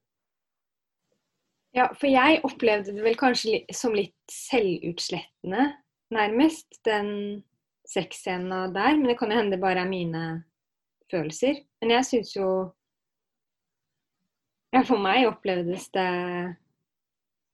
Ja, 1.75 1.89
for 1.93 2.09
jeg 2.09 2.41
opplevde 2.47 2.93
det 2.95 3.03
vel 3.05 3.17
kanskje 3.19 3.59
som 3.75 3.93
litt 3.93 4.15
selvutslettende, 4.31 5.67
nærmest. 6.13 6.79
Den 6.87 7.43
sexscena 7.87 8.67
der, 8.73 8.97
men 8.97 9.07
det 9.07 9.17
kan 9.19 9.31
jo 9.31 9.37
hende 9.39 9.55
det 9.55 9.61
bare 9.63 9.83
er 9.83 9.89
mine 9.89 10.23
følelser. 11.11 11.61
Men 11.81 11.97
jeg 11.97 12.09
syns 12.11 12.35
jo 12.35 12.49
Ja, 14.75 14.81
for 14.83 14.99
meg 14.99 15.29
opplevdes 15.29 15.87
det 15.95 16.09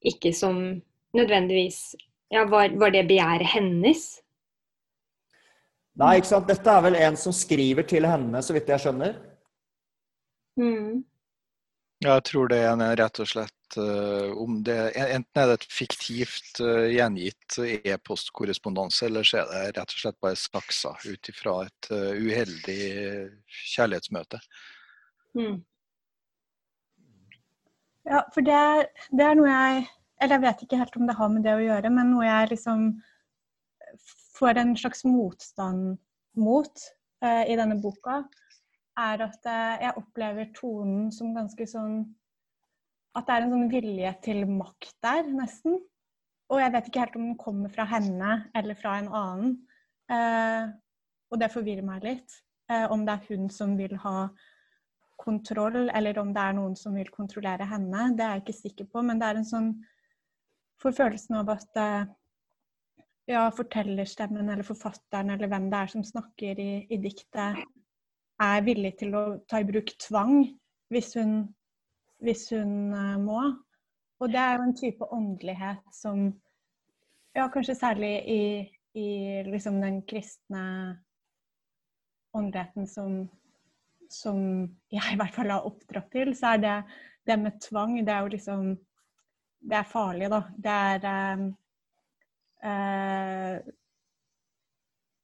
ikke 0.01 0.33
som 0.33 0.57
nødvendigvis 1.13 1.95
Ja, 2.33 2.47
var, 2.49 2.73
var 2.81 2.89
det 2.89 3.05
begjæret 3.07 3.45
hennes? 3.53 4.23
Nei, 6.01 6.15
ikke 6.17 6.31
sant. 6.31 6.47
Dette 6.49 6.71
er 6.73 6.81
vel 6.81 6.95
en 6.97 7.17
som 7.19 7.35
skriver 7.35 7.85
til 7.85 8.07
henne, 8.09 8.41
så 8.41 8.55
vidt 8.55 8.71
jeg 8.73 8.81
skjønner? 8.81 9.19
Mm. 10.57 11.03
Jeg 12.03 12.23
tror 12.25 12.49
det 12.49 12.63
er 12.63 12.71
en 12.73 12.81
rett 12.97 13.21
og 13.21 13.29
slett 13.29 13.62
om 13.77 14.59
det 14.65 14.77
Enten 14.99 15.41
er 15.41 15.49
det 15.49 15.57
et 15.59 15.67
fiktivt 15.73 16.61
uh, 16.63 16.87
gjengitt 16.91 17.57
e-postkorrespondanse, 17.63 19.05
eller 19.07 19.27
så 19.27 19.41
er 19.43 19.51
det 19.51 19.79
rett 19.79 19.95
og 19.95 20.01
slett 20.03 20.19
bare 20.23 20.39
saksa 20.39 20.93
ut 21.05 21.29
ifra 21.31 21.55
et 21.67 21.89
uh, 21.91 22.11
uheldig 22.17 22.79
kjærlighetsmøte. 23.75 24.41
Mm. 25.37 25.57
Ja, 28.09 28.21
for 28.35 28.45
det 28.45 28.55
er, 28.59 28.87
det 29.15 29.25
er, 29.25 29.37
noe 29.39 29.49
jeg 29.49 29.85
Eller 30.21 30.35
jeg 30.35 30.43
vet 30.43 30.63
ikke 30.65 30.79
helt 30.81 30.97
om 30.99 31.07
det 31.07 31.15
har 31.17 31.29
med 31.31 31.45
det 31.47 31.55
å 31.55 31.63
gjøre, 31.63 31.89
men 31.91 32.11
noe 32.13 32.27
jeg 32.27 32.51
liksom 32.53 32.87
får 34.37 34.59
en 34.59 34.75
slags 34.77 35.03
motstand 35.07 35.97
mot 36.39 36.85
i 37.23 37.55
denne 37.55 37.77
boka 37.79 38.21
er 38.99 39.23
at 39.25 39.47
eh, 39.49 39.85
jeg 39.85 39.97
opplever 39.99 40.51
tonen 40.57 41.09
som 41.13 41.33
ganske 41.35 41.65
sånn 41.69 42.03
At 43.13 43.27
det 43.27 43.35
er 43.35 43.45
en 43.45 43.53
sånn 43.53 43.71
vilje 43.71 44.13
til 44.25 44.45
makt 44.49 44.95
der, 45.05 45.27
nesten. 45.29 45.77
Og 46.51 46.61
jeg 46.61 46.73
vet 46.73 46.87
ikke 46.89 47.03
helt 47.03 47.19
om 47.19 47.27
den 47.29 47.37
kommer 47.39 47.71
fra 47.73 47.85
henne 47.89 48.31
eller 48.57 48.77
fra 48.77 48.97
en 48.99 49.11
annen. 49.13 49.53
Eh, 50.11 50.73
og 51.33 51.39
det 51.41 51.51
forvirrer 51.53 51.85
meg 51.85 52.03
litt. 52.05 52.41
Eh, 52.71 52.85
om 52.91 53.05
det 53.05 53.15
er 53.15 53.29
hun 53.29 53.47
som 53.53 53.77
vil 53.77 53.95
ha 54.03 54.27
kontroll, 55.23 55.87
eller 55.93 56.17
om 56.19 56.33
det 56.35 56.41
er 56.41 56.57
noen 56.57 56.75
som 56.77 56.97
vil 56.97 57.09
kontrollere 57.13 57.67
henne. 57.69 58.09
Det 58.17 58.25
er 58.25 58.35
jeg 58.37 58.43
ikke 58.43 58.59
sikker 58.59 58.89
på, 58.91 59.05
men 59.05 59.21
det 59.21 59.29
er 59.29 59.39
en 59.39 59.47
sånn 59.47 59.71
for 60.81 60.95
følelsen 60.95 61.37
av 61.39 61.51
at 61.53 61.79
eh, 61.79 62.11
ja, 63.31 63.47
fortellerstemmen 63.55 64.49
eller 64.49 64.67
forfatteren 64.67 65.31
eller 65.33 65.51
hvem 65.51 65.69
det 65.71 65.79
er 65.79 65.91
som 65.93 66.03
snakker 66.05 66.59
i, 66.59 66.71
i 66.91 66.99
diktet, 67.01 67.63
er 68.43 68.65
villig 68.65 68.95
til 68.99 69.13
å 69.15 69.23
ta 69.47 69.61
i 69.61 69.67
bruk 69.67 69.93
tvang 70.01 70.41
hvis 70.91 71.13
hun, 71.15 71.45
hvis 72.21 72.49
hun 72.53 72.93
uh, 72.93 73.17
må. 73.21 73.41
Og 74.21 74.29
det 74.31 74.39
er 74.39 74.57
jo 74.57 74.67
en 74.67 74.77
type 74.77 75.13
åndelighet 75.13 75.83
som 75.93 76.31
Ja, 77.33 77.47
kanskje 77.49 77.73
særlig 77.73 78.11
i, 78.29 78.41
i 78.93 79.07
liksom 79.47 79.79
den 79.81 80.03
kristne 80.05 80.99
åndeligheten 82.33 82.85
som, 82.87 83.15
som 84.09 84.37
jeg 84.93 85.15
i 85.15 85.17
hvert 85.17 85.33
fall 85.33 85.49
har 85.49 85.65
oppdratt 85.65 86.11
til, 86.13 86.35
så 86.37 86.53
er 86.53 86.61
det 86.61 86.75
det 87.25 87.39
med 87.39 87.57
tvang 87.63 87.95
Det 88.05 88.13
er 88.13 88.19
jo 88.19 88.33
liksom 88.35 88.75
Det 89.63 89.77
er 89.79 89.87
farlig, 89.87 90.29
da. 90.29 90.41
Det 90.57 90.71
er 90.71 91.33
um, 91.33 91.45
uh, 92.65 93.73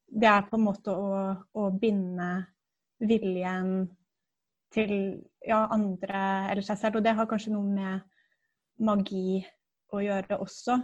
Det 0.10 0.30
er 0.34 0.50
på 0.50 0.58
en 0.58 0.66
måte 0.66 0.96
å, 0.96 1.36
å 1.54 1.70
binde 1.70 2.30
viljen 3.00 3.90
til 4.74 4.94
ja, 5.46 5.64
andre 5.74 6.22
eller 6.52 6.66
seg 6.66 6.80
selv. 6.82 7.00
Og 7.00 7.06
det 7.06 7.16
har 7.18 7.30
kanskje 7.30 7.54
noe 7.54 7.68
med 7.68 8.06
magi 8.86 9.42
å 9.94 10.02
gjøre 10.04 10.40
også. 10.40 10.78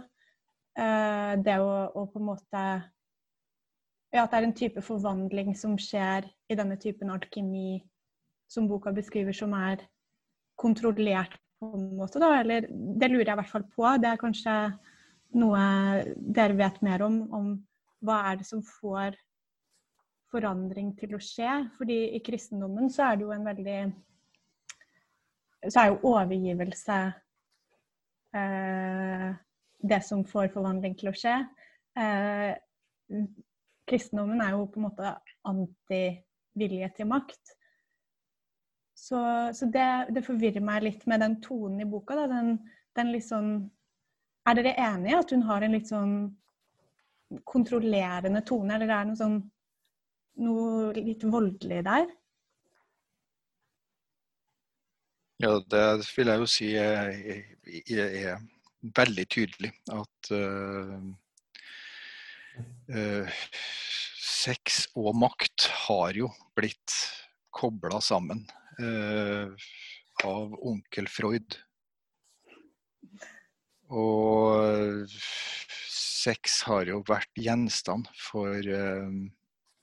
Eh, 0.76 1.32
det 1.46 1.56
å, 1.62 1.72
å, 1.94 2.06
på 2.10 2.20
en 2.20 2.30
måte 2.32 2.66
Ja, 4.14 4.22
at 4.22 4.32
det 4.32 4.38
er 4.38 4.46
en 4.46 4.56
type 4.56 4.82
forvandling 4.84 5.54
som 5.58 5.74
skjer 5.80 6.28
i 6.48 6.56
denne 6.56 6.76
typen 6.80 7.10
alkemi 7.12 7.80
som 8.48 8.68
boka 8.70 8.92
beskriver, 8.94 9.34
som 9.34 9.52
er 9.58 9.82
kontrollert 10.56 11.34
på 11.60 11.72
en 11.74 11.88
måte, 11.98 12.20
da? 12.22 12.30
Eller 12.40 12.68
det 12.70 13.10
lurer 13.10 13.26
jeg 13.26 13.34
i 13.34 13.40
hvert 13.40 13.50
fall 13.50 13.66
på. 13.74 13.88
Det 14.00 14.08
er 14.08 14.20
kanskje 14.20 14.54
noe 15.36 15.62
dere 16.16 16.56
vet 16.56 16.78
mer 16.86 17.04
om, 17.04 17.18
om 17.34 17.48
hva 18.06 18.20
er 18.30 18.40
det 18.40 18.46
som 18.48 18.62
får 18.64 19.18
forandring 20.36 20.92
til 20.98 21.16
å 21.16 21.22
skje? 21.22 21.52
Fordi 21.78 21.96
i 22.16 22.20
kristendommen 22.24 22.90
så 22.92 23.08
er 23.08 23.16
det 23.16 23.26
jo 23.26 23.32
en 23.34 23.48
veldig 23.48 23.80
Så 25.66 25.80
er 25.80 25.88
jo 25.90 26.12
overgivelse 26.12 26.96
eh, 28.38 29.30
det 29.90 30.00
som 30.04 30.22
får 30.28 30.52
forvandling 30.54 30.94
til 30.98 31.10
å 31.10 31.16
skje. 31.16 31.34
Eh, 31.98 32.52
kristendommen 33.88 34.42
er 34.44 34.54
jo 34.54 34.66
på 34.70 34.80
en 34.80 34.86
måte 34.86 35.12
anti-vilje 35.48 36.90
til 36.96 37.10
makt. 37.10 37.56
Så, 38.96 39.18
så 39.52 39.68
det, 39.72 39.88
det, 40.14 40.24
forvirrer 40.24 40.64
meg 40.64 40.86
litt 40.86 41.04
med 41.10 41.20
den 41.24 41.38
tonen 41.44 41.82
i 41.84 41.88
boka. 41.88 42.16
Da. 42.16 42.28
Den, 42.30 42.56
den 42.96 43.12
litt 43.12 43.26
sånn 43.28 43.56
Er 44.46 44.54
dere 44.54 44.76
enige 44.78 45.18
at 45.18 45.32
hun 45.34 45.40
har 45.42 45.64
en 45.66 45.72
litt 45.74 45.88
sånn 45.90 46.12
kontrollerende 47.42 48.44
tone, 48.46 48.76
eller 48.76 48.86
er 48.86 49.00
det 49.00 49.10
noe 49.10 49.18
sånn 49.18 49.40
noe 50.42 50.92
litt 50.96 51.24
voldelig 51.26 51.82
der? 51.86 52.08
Ja, 55.42 55.58
det 55.60 55.84
vil 56.16 56.30
jeg 56.32 56.40
jo 56.40 56.46
si 56.48 56.70
er, 56.80 57.10
er, 57.92 58.14
er 58.32 58.38
veldig 58.96 59.26
tydelig. 59.32 59.72
At 59.92 60.30
uh, 60.32 60.96
uh, 62.88 63.42
sex 64.16 64.86
og 64.96 65.12
makt 65.20 65.68
har 65.86 66.16
jo 66.16 66.30
blitt 66.56 66.96
kobla 67.56 68.00
sammen 68.04 68.46
uh, 68.80 69.52
av 70.24 70.56
onkel 70.56 71.08
Freud. 71.12 71.58
Og 73.92 75.04
sex 75.12 76.62
har 76.66 76.88
jo 76.88 77.04
vært 77.06 77.30
gjenstand 77.38 78.08
for 78.18 78.56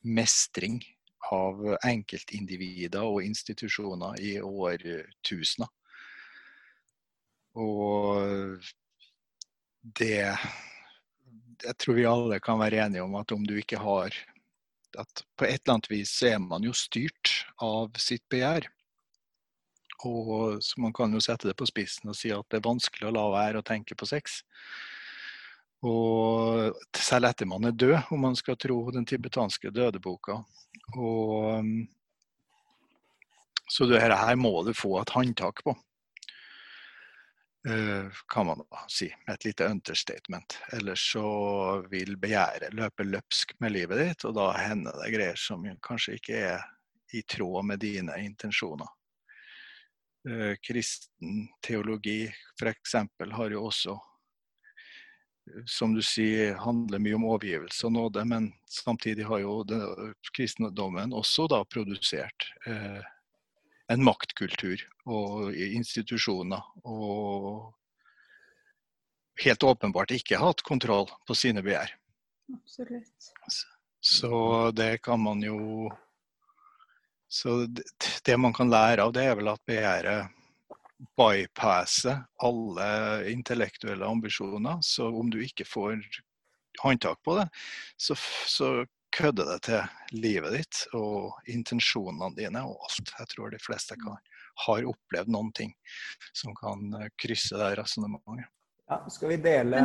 mestring 0.03 0.81
av 1.31 1.61
enkeltindivider 1.85 3.03
og 3.07 3.23
institusjoner 3.23 4.19
i 4.21 4.35
årtusener. 4.43 5.71
Og 7.53 8.59
det 9.99 10.37
Jeg 11.63 11.75
tror 11.79 11.95
vi 11.95 12.05
alle 12.09 12.39
kan 12.43 12.59
være 12.59 12.81
enige 12.85 13.03
om 13.03 13.15
at 13.15 13.31
om 13.31 13.43
du 13.45 13.55
ikke 13.57 13.79
har 13.79 14.15
at 14.99 15.23
På 15.37 15.45
et 15.45 15.61
eller 15.63 15.73
annet 15.73 15.89
vis 15.89 16.13
er 16.23 16.39
man 16.39 16.63
jo 16.63 16.73
styrt 16.73 17.31
av 17.61 17.95
sitt 17.97 18.23
begjær. 18.29 18.67
Og 20.05 20.61
så 20.61 20.81
Man 20.81 20.93
kan 20.93 21.13
jo 21.13 21.21
sette 21.23 21.47
det 21.47 21.57
på 21.57 21.65
spissen 21.65 22.09
og 22.09 22.17
si 22.17 22.29
at 22.33 22.45
det 22.49 22.59
er 22.59 22.67
vanskelig 22.67 23.09
å 23.09 23.15
la 23.15 23.23
være 23.33 23.61
å 23.61 23.65
tenke 23.65 23.95
på 23.95 24.05
sex. 24.05 24.43
Og 25.83 26.77
selv 26.95 27.27
etter 27.27 27.47
man 27.49 27.67
er 27.67 27.75
død, 27.75 27.97
om 28.15 28.21
man 28.29 28.37
skal 28.39 28.57
tro 28.59 28.77
den 28.95 29.05
tibetanske 29.07 29.71
dødeboka. 29.75 30.37
Og, 30.95 31.65
så 33.67 33.87
det 33.89 33.99
her 33.99 34.35
må 34.39 34.61
du 34.63 34.71
få 34.77 34.95
et 35.01 35.11
håndtak 35.11 35.63
på. 35.65 35.75
Kan 37.63 38.47
man 38.47 38.63
da 38.63 38.85
si, 38.91 39.09
med 39.27 39.35
et 39.35 39.45
lite 39.49 39.67
understatement. 39.71 40.57
Ellers 40.75 41.03
så 41.13 41.27
vil 41.91 42.15
begjæret 42.19 42.75
løpe 42.75 43.03
løpsk 43.07 43.55
med 43.63 43.75
livet 43.75 44.01
ditt, 44.03 44.25
og 44.27 44.35
da 44.39 44.49
hender 44.59 44.99
det 44.99 45.11
greier 45.15 45.39
som 45.39 45.67
kanskje 45.83 46.17
ikke 46.19 46.41
er 46.53 46.65
i 47.13 47.21
tråd 47.27 47.63
med 47.67 47.83
dine 47.83 48.17
intensjoner. 48.23 48.87
Uh, 50.23 50.55
kristen 50.63 51.49
teologi 51.63 52.21
f.eks. 52.59 52.95
har 53.35 53.51
jo 53.51 53.65
også 53.67 53.97
som 55.65 55.93
du 55.93 56.01
sier, 56.01 56.55
handler 56.59 57.01
mye 57.03 57.17
om 57.17 57.25
overgivelse 57.27 57.87
og 57.87 57.95
nåde, 57.97 58.23
men 58.25 58.51
samtidig 58.69 59.25
har 59.27 59.43
jo 59.43 59.59
det, 59.67 59.79
kristendommen 60.35 61.13
også 61.13 61.47
da 61.51 61.63
produsert 61.67 62.47
eh, 62.67 63.01
en 63.91 64.03
maktkultur 64.05 64.81
og 65.05 65.53
institusjoner. 65.55 66.63
Og 66.87 67.73
helt 69.43 69.63
åpenbart 69.63 70.13
ikke 70.15 70.41
hatt 70.41 70.63
kontroll 70.65 71.09
på 71.27 71.37
sine 71.37 71.63
begjær. 71.65 71.91
Absolutt. 72.53 73.29
Så 74.03 74.71
det 74.75 74.97
kan 75.03 75.21
man 75.23 75.43
jo 75.43 75.91
Så 77.33 77.65
det, 77.65 77.83
det 78.25 78.35
man 78.37 78.53
kan 78.53 78.69
lære 78.69 79.01
av 79.01 79.13
det, 79.15 79.23
er 79.25 79.35
vel 79.39 79.47
at 79.49 79.61
begjæret 79.65 80.42
bypasse 81.17 82.15
alle 82.43 83.31
intellektuelle 83.31 84.05
ambisjoner. 84.05 84.77
Så 84.81 85.07
om 85.07 85.29
du 85.29 85.41
ikke 85.43 85.65
får 85.67 85.99
håndtak 86.83 87.21
på 87.23 87.37
det, 87.37 87.47
så, 87.97 88.15
så 88.47 88.85
kødder 89.17 89.45
det 89.45 89.59
til 89.67 90.19
livet 90.23 90.55
ditt 90.57 90.81
og 90.97 91.37
intensjonene 91.51 92.33
dine 92.37 92.63
og 92.65 92.87
alt. 92.87 93.13
Jeg 93.19 93.31
tror 93.35 93.53
de 93.53 93.61
fleste 93.61 93.97
kan, 94.01 94.17
har 94.67 94.89
opplevd 94.89 95.31
noen 95.33 95.51
ting 95.55 95.73
som 96.33 96.55
kan 96.57 96.89
eh, 96.99 97.11
krysse 97.19 97.57
det 97.59 97.75
resonnementet. 97.79 98.49
Ja, 98.89 98.99
skal, 99.09 99.31
vi 99.31 99.37
dele, 99.41 99.79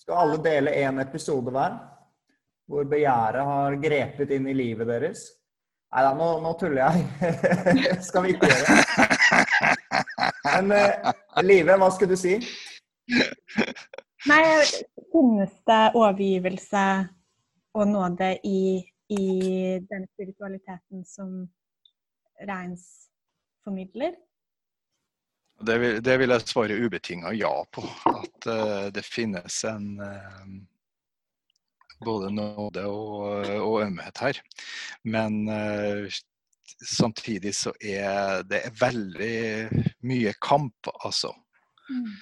skal 0.00 0.22
alle 0.22 0.38
dele 0.42 0.72
én 0.80 1.02
episode 1.02 1.52
hver? 1.54 1.76
Hvor 2.70 2.86
begjæret 2.88 3.44
har 3.46 3.76
grepet 3.82 4.32
inn 4.32 4.48
i 4.48 4.56
livet 4.56 4.88
deres? 4.88 5.26
Nei 5.90 6.02
da, 6.06 6.10
nå, 6.14 6.26
nå, 6.38 6.52
tuller 6.58 6.86
jeg. 6.86 6.98
skal 8.08 8.22
vi 8.24 8.36
ikke 8.36 8.46
gjøre 8.46 8.76
det? 8.76 8.89
Men 10.44 10.72
uh, 10.72 11.12
Live, 11.44 11.76
hva 11.76 11.90
skulle 11.92 12.16
du 12.16 12.20
si? 12.20 12.36
Nei, 14.30 14.42
finnes 15.12 15.52
det 15.68 15.82
overgivelse 15.98 16.86
og 17.76 17.86
nåde 17.88 18.32
i, 18.46 18.80
i 19.12 19.26
den 19.90 20.08
spiritualiteten 20.14 21.04
som 21.08 21.44
Reins 22.48 22.86
formidler? 23.64 24.16
Det 25.60 25.76
vil, 25.80 26.00
det 26.04 26.16
vil 26.18 26.32
jeg 26.32 26.48
svare 26.48 26.76
ubetinga 26.80 27.34
ja 27.36 27.52
på. 27.72 27.84
At 28.08 28.48
uh, 28.48 28.86
det 28.94 29.04
finnes 29.04 29.58
en 29.68 29.90
uh, 30.00 30.46
både 32.04 32.30
nåde 32.32 32.86
og, 32.88 33.44
og, 33.60 33.74
ømhet 33.84 34.22
her. 34.24 34.40
Men 35.04 35.42
uh, 35.48 36.08
samtidig 36.86 37.54
så 37.56 37.72
er 37.80 38.44
det 38.48 38.64
veldig 38.80 39.38
mye 40.08 40.34
kamp, 40.42 40.90
altså. 41.04 41.32
Mm. 41.90 42.12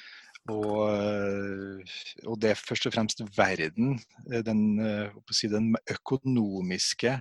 Og, 0.49 1.85
og, 2.25 2.37
det 2.41 2.55
er 2.55 2.61
først 2.61 2.89
og 2.89 2.95
fremst 2.95 3.21
verden, 3.37 3.99
den, 4.47 4.63
si, 5.35 5.51
den, 5.53 5.75
økonomiske 5.93 7.19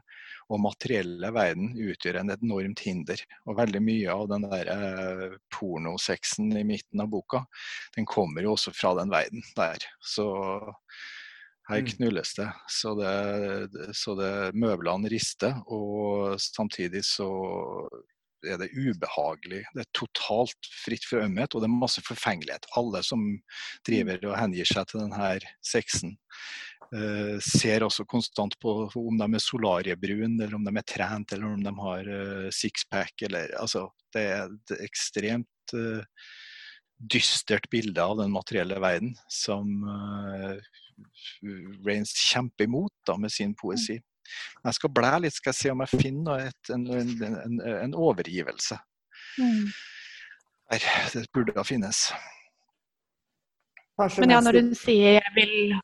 og 0.47 0.61
materielle 0.63 1.33
verden, 1.35 1.73
utgjør 1.75 2.21
en 2.21 2.31
enormt 2.37 2.85
hinder. 2.85 3.19
Og 3.43 3.59
veldig 3.59 3.81
mye 3.83 4.15
av 4.15 4.29
den 4.31 4.47
der 4.47 4.71
eh, 4.71 5.35
pornosexen 5.51 6.53
i 6.55 6.63
midten 6.67 7.03
av 7.03 7.11
boka, 7.11 7.43
den 7.97 8.07
kommer 8.07 8.47
jo 8.47 8.55
også 8.55 8.71
fra 8.75 8.95
den 9.01 9.11
verden 9.11 9.43
der. 9.59 9.89
Så 9.99 10.29
her 11.67 11.83
mm. 11.83 11.89
knulles 11.95 12.33
det, 12.37 12.47
så, 12.71 12.93
det, 12.95 13.87
så 13.97 14.15
det 14.19 14.33
møblene 14.55 15.09
rister. 15.11 15.57
Og 15.67 16.37
samtidig 16.41 17.03
så 17.07 17.27
er 18.45 18.59
det 18.61 18.69
ubehagelig. 18.75 19.63
Det 19.73 19.83
er 19.83 19.91
totalt 19.97 20.69
fritt 20.85 21.05
for 21.07 21.25
ømhet, 21.25 21.53
og 21.53 21.63
det 21.63 21.69
er 21.69 21.75
masse 21.81 22.03
forfengelighet. 22.05 22.69
Alle 22.79 23.01
som 23.05 23.25
driver 23.87 24.29
og 24.29 24.37
hengir 24.39 24.69
seg 24.69 24.87
til 24.89 25.03
denne 25.03 25.51
sexen, 25.65 26.15
eh, 26.93 27.35
ser 27.43 27.85
også 27.85 28.07
konstant 28.07 28.57
på 28.63 28.79
om 28.87 29.19
de 29.19 29.27
er 29.27 29.43
solariebrun, 29.43 30.39
eller 30.39 30.55
om 30.55 30.67
de 30.67 30.75
er 30.77 30.87
trent, 30.87 31.33
eller 31.33 31.51
om 31.51 31.63
de 31.63 31.77
har 31.83 32.11
eh, 32.17 32.49
sixpack. 32.55 33.15
Eller, 33.27 33.51
altså, 33.59 33.89
det 34.15 34.27
er 34.37 34.45
et 34.47 34.77
ekstremt 34.87 35.75
eh, 35.75 36.03
dystert 36.97 37.67
bilde 37.69 38.01
av 38.01 38.17
den 38.17 38.31
materielle 38.33 38.79
verden 38.81 39.11
som 39.29 39.83
uh, 39.85 40.57
Rains 41.85 42.13
kjemper 42.31 42.67
imot 42.67 42.93
da, 43.07 43.17
med 43.17 43.33
sin 43.33 43.55
poesi. 43.55 43.97
Jeg 44.63 44.75
skal 44.75 44.91
blæ 44.91 45.11
litt, 45.23 45.35
skal 45.37 45.53
jeg 45.53 45.59
se 45.61 45.71
om 45.71 45.83
jeg 45.85 46.01
finner 46.01 46.47
et, 46.49 46.71
en, 46.73 46.87
en, 46.91 47.11
en, 47.23 47.59
en, 47.71 47.93
overgivelse. 47.95 48.77
Mm. 49.37 49.67
Der, 50.71 50.87
det 51.13 51.27
burde 51.33 51.55
da 51.55 51.63
finnes. 51.63 52.09
Men 54.19 54.35
ja, 54.35 54.41
når 54.43 54.59
hun 54.59 54.73
sier 54.77 55.17
jeg 55.17 55.35
vil 55.37 55.77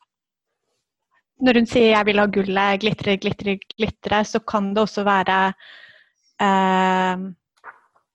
når 1.44 1.58
hun 1.58 1.66
sier 1.66 1.90
'jeg 1.90 2.06
vil 2.06 2.20
ha 2.22 2.26
gullet 2.30 2.80
glitre, 2.80 3.16
glitre, 3.18 3.58
glitre', 3.74 4.24
så 4.24 4.38
kan 4.38 4.70
det 4.74 4.84
også 4.84 5.02
være 5.04 5.52
eh, 6.40 7.24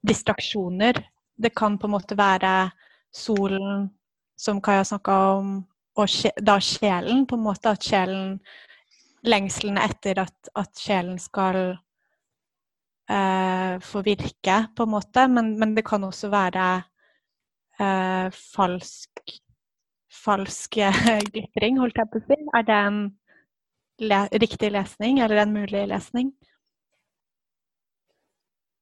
distraksjoner. 0.08 0.94
Det 1.36 1.52
kan 1.56 1.78
på 1.78 1.88
en 1.88 1.92
måte 1.92 2.18
være 2.18 2.72
solen, 3.12 3.90
som 4.38 4.62
Kaja 4.62 4.84
snakka 4.84 5.12
om, 5.12 5.68
og 6.00 6.42
da 6.46 6.58
sjelen, 6.64 7.26
på 7.28 7.38
en 7.38 7.46
måte. 7.46 7.76
At 7.76 7.86
sjelen 7.86 8.40
Lengselen 9.28 9.76
etter 9.82 10.22
at, 10.22 10.48
at 10.56 10.80
sjelen 10.80 11.18
skal 11.20 11.58
eh, 13.12 13.74
få 13.84 14.04
virke, 14.06 14.62
på 14.76 14.86
en 14.86 14.94
måte. 14.94 15.26
Men, 15.28 15.58
men 15.60 15.76
det 15.76 15.84
kan 15.90 16.06
også 16.08 16.30
være 16.32 16.68
eh, 17.84 18.30
falsk 18.32 19.24
falsk 20.10 20.80
glitring, 21.34 21.80
holdt 21.80 22.00
jeg 22.00 22.12
på 22.12 22.22
å 22.22 22.28
si. 22.28 22.38
Er 22.58 22.68
det 22.68 22.78
en 22.88 23.02
le 24.00 24.22
riktig 24.40 24.72
lesning, 24.72 25.20
eller 25.24 25.44
en 25.44 25.54
mulig 25.54 25.84
lesning? 25.92 26.32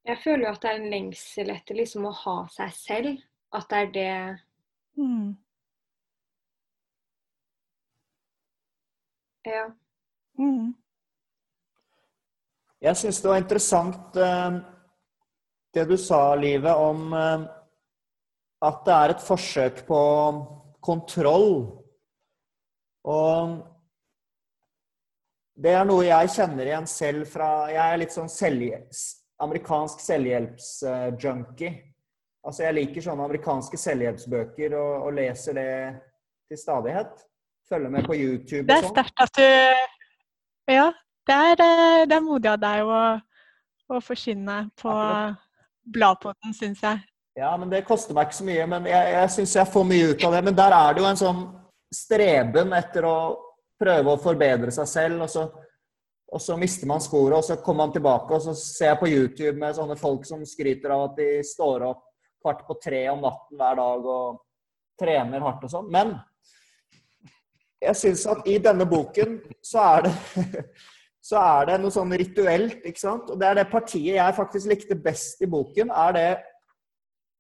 Jeg 0.08 0.21
føler 0.23 0.45
jo 0.45 0.53
at 0.53 0.62
det 0.63 0.69
er 0.71 0.77
en 0.80 0.91
lengsel 0.93 1.49
etter 1.51 1.82
liksom 1.82 2.06
å 2.08 2.13
ha 2.15 2.38
seg 2.53 2.75
selv. 2.77 3.23
At 3.56 3.71
det 3.71 3.80
er 3.82 3.93
det 3.97 4.12
Mm. 4.97 5.38
Ja. 9.48 9.68
Mm. 10.38 10.74
Jeg 12.84 13.00
syns 13.00 13.22
det 13.24 13.32
var 13.32 13.40
interessant 13.42 14.20
eh, 14.22 14.58
det 15.74 15.86
du 15.90 15.96
sa, 15.98 16.36
Livet, 16.36 16.76
om 16.76 17.14
eh, 17.16 17.48
at 18.68 18.84
det 18.86 18.94
er 18.94 19.14
et 19.14 19.24
forsøk 19.24 19.84
på 19.88 20.02
kontroll. 20.84 21.52
Og 23.08 23.58
det 25.58 25.74
er 25.74 25.88
noe 25.90 26.06
jeg 26.06 26.34
kjenner 26.36 26.70
igjen 26.70 26.90
selv 26.90 27.30
fra 27.32 27.50
Jeg 27.72 27.82
er 27.82 28.02
litt 28.02 28.14
sånn 28.14 28.30
selvhjelps, 28.30 29.04
amerikansk 29.42 30.04
selvhjelpsjunkie. 30.04 31.72
Altså, 32.48 32.64
jeg 32.68 32.78
liker 32.78 33.04
sånne 33.04 33.26
amerikanske 33.26 33.80
selvhjelpsbøker 33.82 34.76
og, 34.78 35.08
og 35.08 35.18
leser 35.18 35.58
det 35.58 35.72
til 36.48 36.62
stadighet. 36.62 37.27
Følger 37.67 37.91
med 37.91 38.06
på 38.08 38.15
YouTube 38.15 38.63
Det 38.67 38.77
er 38.77 38.86
sånn. 38.86 38.93
sterkt 38.95 39.23
at 39.25 39.38
du 39.38 40.73
Ja, 40.73 40.88
det 41.27 41.36
er, 41.36 41.62
eh, 41.63 42.06
det 42.08 42.15
er 42.15 42.23
modig 42.23 42.49
av 42.51 42.60
deg 42.62 42.88
å, 42.88 43.01
å 43.91 43.99
forkynne 44.03 44.62
på. 44.80 44.93
Bladpodden, 45.88 46.51
syns 46.56 46.82
jeg. 46.84 46.99
Ja, 47.38 47.53
men 47.60 47.69
det 47.71 47.86
koster 47.88 48.15
meg 48.15 48.27
ikke 48.27 48.39
så 48.41 48.47
mye. 48.47 48.65
Men 48.67 48.88
jeg, 48.89 49.12
jeg 49.13 49.30
syns 49.36 49.56
jeg 49.56 49.71
får 49.71 49.86
mye 49.88 50.10
ut 50.12 50.25
av 50.27 50.34
det. 50.36 50.41
Men 50.49 50.58
der 50.58 50.75
er 50.75 50.95
det 50.95 51.03
jo 51.03 51.08
en 51.08 51.19
sånn 51.21 51.43
streben 51.93 52.73
etter 52.75 53.08
å 53.08 53.17
prøve 53.80 54.15
å 54.15 54.19
forbedre 54.19 54.73
seg 54.75 54.89
selv. 54.91 55.21
Og 55.23 55.32
så, 55.32 55.45
og 56.34 56.43
så 56.43 56.58
mister 56.60 56.89
man 56.89 57.03
sporet, 57.03 57.38
og 57.38 57.45
så 57.47 57.60
kommer 57.63 57.86
man 57.86 57.95
tilbake, 57.95 58.36
og 58.36 58.43
så 58.43 58.56
ser 58.58 58.91
jeg 58.93 59.01
på 59.03 59.12
YouTube 59.12 59.56
med 59.62 59.77
sånne 59.77 59.95
folk 59.99 60.25
som 60.27 60.43
skryter 60.47 60.91
av 60.95 61.06
at 61.12 61.21
de 61.21 61.30
står 61.47 61.88
opp 61.88 62.03
kvart 62.43 62.65
på 62.67 62.77
tre 62.84 63.06
om 63.13 63.23
natten 63.23 63.60
hver 63.60 63.80
dag 63.80 64.12
og 64.17 64.41
trener 64.99 65.45
hardt 65.45 65.63
og 65.67 65.71
sånn. 65.71 65.88
Men 65.93 66.17
jeg 67.82 68.00
syns 68.00 68.26
at 68.30 68.46
i 68.50 68.58
denne 68.62 68.88
boken 68.90 69.38
så 69.66 69.84
er 69.96 70.08
det 70.08 70.13
så 71.28 71.42
er 71.42 71.72
det 71.72 71.80
noe 71.82 71.92
sånn 71.92 72.13
rituelt, 72.16 72.80
ikke 72.88 73.02
sant? 73.02 73.34
Og 73.34 73.40
det 73.40 73.50
er 73.50 73.60
det 73.60 73.72
partiet 73.72 74.16
jeg 74.16 74.38
faktisk 74.38 74.72
likte 74.72 74.96
best 74.96 75.42
i 75.44 75.50
boken, 75.52 75.92
er 75.92 76.16
det 76.16 76.30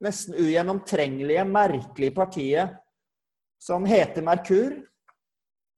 nesten 0.03 0.35
ugjennomtrengelige, 0.37 1.45
merkelige 1.47 2.13
partiet 2.13 2.75
som 3.63 3.87
heter 3.87 4.25
Merkur. 4.25 4.75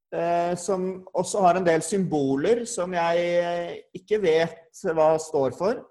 Eh, 0.09 0.55
som 0.57 1.03
også 1.13 1.41
har 1.43 1.59
en 1.59 1.65
del 1.67 1.83
symboler 1.85 2.63
som 2.65 2.95
jeg 2.97 3.25
eh, 3.43 3.73
ikke 3.93 4.17
vet 4.23 4.81
hva 4.89 5.11
står 5.21 5.53
for. 5.53 5.83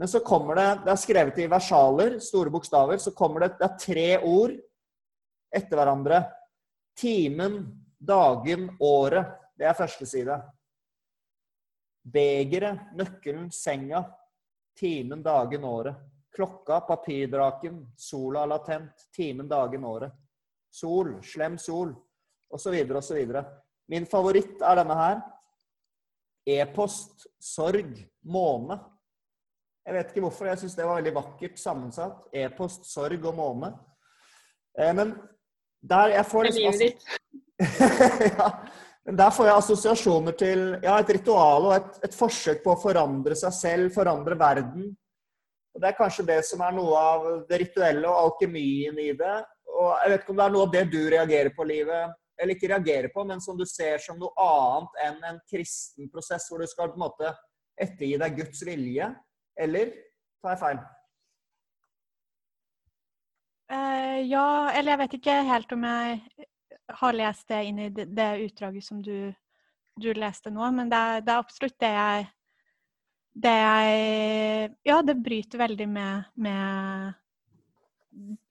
Men 0.00 0.08
så 0.08 0.22
kommer 0.24 0.56
det 0.56 0.68
Det 0.86 0.92
er 0.94 1.00
skrevet 1.02 1.40
i 1.44 1.50
versaler, 1.50 2.16
store 2.24 2.50
bokstaver. 2.50 2.96
Så 2.96 3.12
kommer 3.12 3.44
det, 3.44 3.58
det 3.60 3.66
er 3.68 3.80
tre 3.82 4.08
ord 4.24 4.54
etter 5.52 5.76
hverandre. 5.76 6.22
Timen, 6.96 7.60
dagen, 8.00 8.76
året. 8.80 9.26
Det 9.58 9.68
er 9.68 9.76
første 9.76 10.06
side. 10.08 10.36
Begeret, 12.02 12.92
nøkkelen, 12.96 13.50
senga. 13.52 14.04
Timen, 14.78 15.22
dagen, 15.22 15.64
året. 15.64 15.96
Klokka, 16.34 16.80
papirdraken, 16.86 17.82
sola 17.98 18.46
latent, 18.46 19.08
timen, 19.12 19.48
dagen, 19.48 19.84
året. 19.84 20.12
Sol, 20.70 21.18
slem 21.22 21.58
sol, 21.58 21.92
osv., 22.48 22.76
osv. 22.96 23.42
Min 23.90 24.06
favoritt 24.06 24.62
er 24.62 24.80
denne 24.80 24.96
her. 24.96 25.20
E-post, 26.46 27.26
sorg, 27.42 27.98
måne. 28.22 28.78
Jeg 29.84 29.96
vet 29.96 30.12
ikke 30.12 30.22
hvorfor, 30.24 30.46
jeg 30.46 30.60
syns 30.60 30.76
det 30.78 30.86
var 30.86 31.00
veldig 31.00 31.14
vakkert 31.16 31.58
sammensatt. 31.58 32.28
E-post, 32.32 32.86
sorg 32.88 33.24
og 33.26 33.36
måne. 33.36 33.72
Eh, 34.78 34.92
men 34.94 35.16
der 35.82 36.14
jeg 36.14 36.26
får 36.30 36.50
ditt. 36.50 37.19
ja, 38.38 38.46
der 39.04 39.32
får 39.34 39.48
jeg 39.48 39.56
assosiasjoner 39.56 40.36
til 40.38 40.62
ja, 40.84 40.96
et 41.00 41.12
ritual 41.16 41.68
og 41.68 41.74
et, 41.76 42.00
et 42.08 42.16
forsøk 42.16 42.62
på 42.64 42.72
å 42.72 42.80
forandre 42.80 43.36
seg 43.38 43.54
selv, 43.56 43.92
forandre 43.94 44.38
verden. 44.38 44.90
Og 45.74 45.82
Det 45.82 45.90
er 45.90 45.98
kanskje 45.98 46.26
det 46.28 46.40
som 46.48 46.62
er 46.66 46.74
noe 46.74 46.98
av 46.98 47.26
det 47.48 47.60
rituelle 47.64 48.08
og 48.08 48.30
alkemien 48.30 48.96
i 48.98 49.10
det. 49.16 49.36
Og 49.70 49.90
Jeg 50.02 50.12
vet 50.12 50.24
ikke 50.24 50.34
om 50.34 50.40
det 50.40 50.46
er 50.46 50.54
noe 50.56 50.66
av 50.66 50.74
det 50.74 50.84
du 50.92 51.00
reagerer 51.14 51.52
på, 51.56 51.66
livet, 51.68 52.16
eller 52.40 52.56
ikke 52.56 52.72
reagerer 52.72 53.12
på, 53.14 53.24
men 53.28 53.42
som 53.44 53.58
du 53.58 53.66
ser 53.68 54.00
som 54.02 54.18
noe 54.18 54.32
annet 54.40 55.02
enn 55.06 55.26
en 55.32 55.42
kristen 55.50 56.08
prosess 56.12 56.48
hvor 56.48 56.62
du 56.62 56.68
skal 56.70 56.90
på 56.90 56.98
en 56.98 57.04
måte 57.04 57.34
ettergi 57.80 58.16
deg 58.20 58.40
Guds 58.40 58.64
vilje. 58.66 59.12
Eller 59.60 59.92
tar 60.40 60.56
jeg 60.56 60.62
feil? 60.64 60.80
Eh, 63.70 64.18
ja, 64.26 64.46
eller 64.74 64.96
jeg 64.96 65.00
vet 65.04 65.18
ikke 65.20 65.34
helt 65.46 65.72
om 65.76 65.84
jeg 65.86 66.39
har 66.98 67.16
lest 67.16 67.48
det 67.48 67.62
inn 67.68 67.78
i 67.78 67.88
det, 67.92 68.28
utdraget 68.46 68.84
som 68.84 69.00
du, 69.02 69.32
du 70.00 70.10
leste 70.16 70.52
nå, 70.52 70.66
men 70.74 70.90
det 70.90 70.98
er, 70.98 71.24
det 71.24 71.32
er 71.34 71.42
absolutt 71.44 71.78
det 71.82 71.94
jeg 71.94 72.28
Det 73.46 73.56
jeg 73.56 74.70
Ja, 74.88 75.00
det 75.06 75.22
bryter 75.22 75.58
veldig 75.58 75.88
med, 75.88 76.30
med 76.34 77.12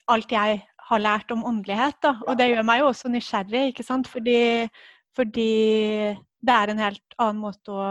alt 0.08 0.32
jeg 0.32 0.62
har 0.89 0.99
lært 0.99 1.32
om 1.32 1.43
åndelighet, 1.45 1.99
da. 2.02 2.15
Og 2.25 2.38
det 2.39 2.47
gjør 2.49 2.65
meg 2.65 2.80
jo 2.82 2.88
også 2.89 3.12
nysgjerrig, 3.12 3.67
ikke 3.69 3.86
sant, 3.86 4.08
fordi, 4.10 4.69
fordi 5.13 5.49
det 6.39 6.56
er 6.56 6.71
en 6.71 6.82
helt 6.82 7.17
annen 7.19 7.43
måte 7.43 7.75
å 7.75 7.89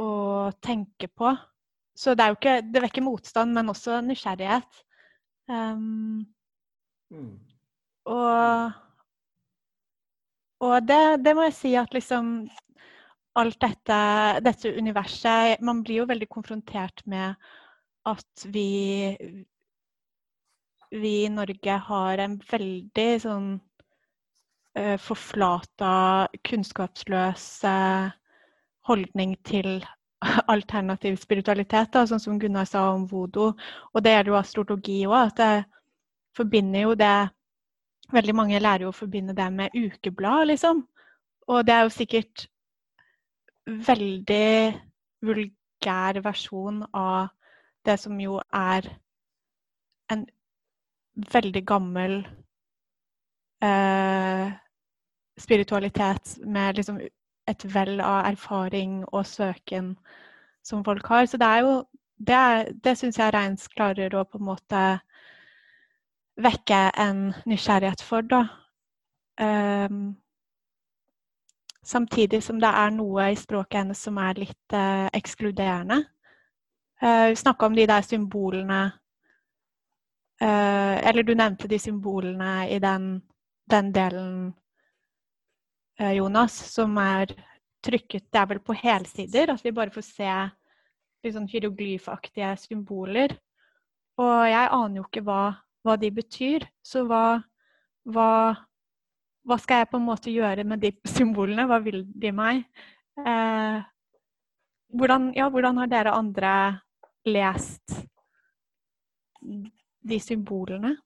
å 0.00 0.50
tenke 0.64 1.10
på. 1.12 1.30
Så 1.92 2.14
det 2.16 2.24
er 2.24 2.32
jo 2.32 2.38
ikke 2.38 2.54
Det 2.72 2.82
vekker 2.86 3.04
motstand, 3.04 3.52
men 3.52 3.68
også 3.68 4.00
nysgjerrighet. 4.06 4.84
Um, 5.50 6.26
Mm. 7.10 7.49
Og 8.10 8.78
og 10.60 10.84
det, 10.84 11.24
det 11.24 11.32
må 11.36 11.46
jeg 11.48 11.56
si 11.56 11.70
at 11.78 11.94
liksom 11.96 12.34
Alt 13.38 13.60
dette, 13.62 13.96
dette 14.44 14.72
universet 14.76 15.62
Man 15.64 15.82
blir 15.86 16.02
jo 16.02 16.10
veldig 16.10 16.28
konfrontert 16.28 17.00
med 17.06 17.38
at 18.10 18.44
vi 18.52 19.16
Vi 20.90 21.14
i 21.24 21.32
Norge 21.32 21.76
har 21.86 22.18
en 22.18 22.34
veldig 22.50 23.08
sånn 23.22 23.50
uh, 24.78 24.96
forflata, 24.98 25.92
kunnskapsløs 26.48 27.44
uh, 27.68 28.10
holdning 28.90 29.36
til 29.46 29.84
alternativ 30.54 31.20
spiritualitet, 31.22 31.92
da, 31.94 32.02
sånn 32.10 32.22
som 32.24 32.40
Gunnar 32.42 32.66
sa 32.66 32.88
om 32.90 33.06
vodo. 33.06 33.52
Og 33.94 34.02
det 34.02 34.16
gjelder 34.16 34.32
jo 34.32 34.40
astrologi 34.40 34.98
òg. 35.06 35.30
At 35.30 35.38
det 35.38 35.52
forbinder 36.36 36.88
jo 36.88 36.96
det 36.98 37.14
Veldig 38.10 38.34
mange 38.34 38.60
lærer 38.60 38.86
jo 38.86 38.90
å 38.90 38.96
forbinde 38.96 39.36
det 39.38 39.46
med 39.54 39.76
ukeblad, 39.76 40.48
liksom. 40.50 40.82
Og 41.50 41.66
det 41.66 41.74
er 41.74 41.84
jo 41.86 41.92
sikkert 41.94 42.46
veldig 43.66 44.74
vulgær 45.26 46.20
versjon 46.24 46.82
av 46.96 47.30
det 47.86 47.96
som 48.00 48.18
jo 48.20 48.40
er 48.54 48.88
en 50.10 50.26
veldig 51.32 51.62
gammel 51.66 52.16
eh, 53.64 54.52
spiritualitet 55.40 56.36
med 56.44 56.76
liksom 56.76 57.00
et 57.50 57.64
vell 57.74 58.00
av 58.00 58.26
erfaring 58.30 59.00
og 59.12 59.26
søken 59.26 59.94
som 60.66 60.84
folk 60.84 61.06
har. 61.06 61.26
Så 61.26 61.40
det 61.40 61.46
er 61.46 61.66
jo 61.66 61.80
Det, 62.20 62.36
det 62.84 62.98
syns 62.98 63.16
jeg 63.16 63.32
Reins 63.32 63.62
klarer 63.72 64.12
å 64.12 64.26
på 64.28 64.36
en 64.36 64.44
måte 64.44 64.80
vekke 66.44 66.80
en 67.00 67.30
nysgjerrighet 67.48 68.02
for, 68.04 68.26
da. 68.26 68.44
Um, 69.40 70.16
samtidig 71.82 72.42
som 72.44 72.60
det 72.60 72.68
er 72.68 72.90
noe 72.92 73.30
i 73.32 73.38
språket 73.38 73.80
hennes 73.80 74.02
som 74.04 74.18
er 74.20 74.40
litt 74.42 74.76
uh, 74.76 75.08
ekskluderende. 75.16 76.02
Uh, 77.00 77.30
vi 77.32 77.38
snakka 77.40 77.66
om 77.66 77.76
de 77.76 77.86
der 77.88 78.04
symbolene 78.04 78.80
uh, 80.42 80.96
Eller 81.08 81.24
du 81.24 81.32
nevnte 81.32 81.68
de 81.68 81.78
symbolene 81.80 82.68
i 82.68 82.76
den, 82.78 83.22
den 83.70 83.92
delen, 83.92 84.34
eh, 85.98 86.12
Jonas, 86.18 86.52
som 86.74 86.98
er 87.00 87.32
trykket 87.80 88.26
Det 88.28 88.40
er 88.40 88.48
vel 88.50 88.60
på 88.60 88.76
helsider, 88.76 89.54
at 89.54 89.64
vi 89.64 89.72
bare 89.72 89.94
får 89.94 90.04
se 90.04 90.32
litt 91.24 91.34
sånn 91.34 91.48
hieroglyfaktige 91.48 92.52
symboler. 92.60 93.32
Og 94.20 94.36
jeg 94.50 94.68
aner 94.76 95.00
jo 95.00 95.06
ikke 95.06 95.24
hva, 95.24 95.42
hva 95.84 95.96
de 96.00 96.10
betyr. 96.14 96.66
Så 96.84 97.04
hva, 97.08 97.40
hva, 98.08 98.30
hva 99.46 99.58
skal 99.60 99.82
jeg 99.82 99.90
på 99.92 100.00
en 100.00 100.08
måte 100.08 100.34
gjøre 100.34 100.66
med 100.68 100.82
de 100.84 100.92
symbolene? 101.16 101.68
Hva 101.70 101.80
vil 101.84 102.04
de 102.10 102.32
meg? 102.36 102.64
Eh, 103.20 103.80
hvordan, 104.96 105.30
ja, 105.36 105.50
hvordan 105.52 105.82
har 105.82 105.90
dere 105.90 106.16
andre 106.16 106.54
lest 107.28 108.00
de 109.40 110.18
symbolene? 110.20 110.96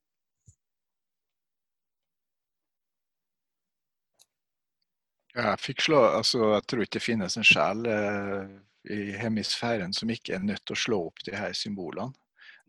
Jeg 5.34 5.58
fikk 5.58 5.80
slå, 5.82 5.98
altså 6.14 6.52
jeg 6.52 6.66
tror 6.70 6.84
ikke 6.84 6.94
det 6.94 7.02
finnes 7.02 7.36
en 7.36 7.46
sjel 7.46 7.88
eh, 7.90 8.52
i 8.94 9.16
hemisfæren 9.18 9.90
som 9.96 10.12
ikke 10.14 10.36
er 10.36 10.44
nødt 10.46 10.62
til 10.62 10.76
å 10.76 10.82
slå 10.84 10.98
opp 11.08 11.24
de 11.26 11.34
her 11.34 11.56
symbolene. 11.58 12.14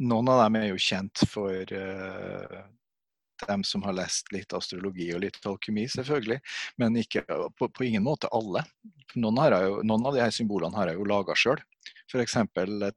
Noen 0.04 0.32
av 0.32 0.42
dem 0.44 0.58
er 0.60 0.66
jo 0.70 0.80
kjent 0.82 1.22
for 1.32 1.72
uh, 1.72 2.58
dem 3.48 3.64
som 3.64 3.84
har 3.84 3.96
lest 3.96 4.32
litt 4.36 4.54
astrologi 4.56 5.08
og 5.16 5.24
litt 5.24 5.40
alkymi, 5.48 5.86
selvfølgelig. 5.92 6.40
Men 6.82 6.98
ikke, 7.00 7.24
på, 7.58 7.70
på 7.70 7.88
ingen 7.88 8.04
måte 8.04 8.32
alle. 8.36 8.66
Noen, 9.16 9.40
jo, 9.54 9.80
noen, 9.88 10.06
av 10.08 10.18
de 10.18 10.24
her 10.24 10.36
symbolene 10.36 10.76
har 10.78 10.92
jeg 10.92 11.00
jo 11.00 11.08
laga 11.10 11.38
sjøl. 11.40 11.62
F.eks. 12.12 12.38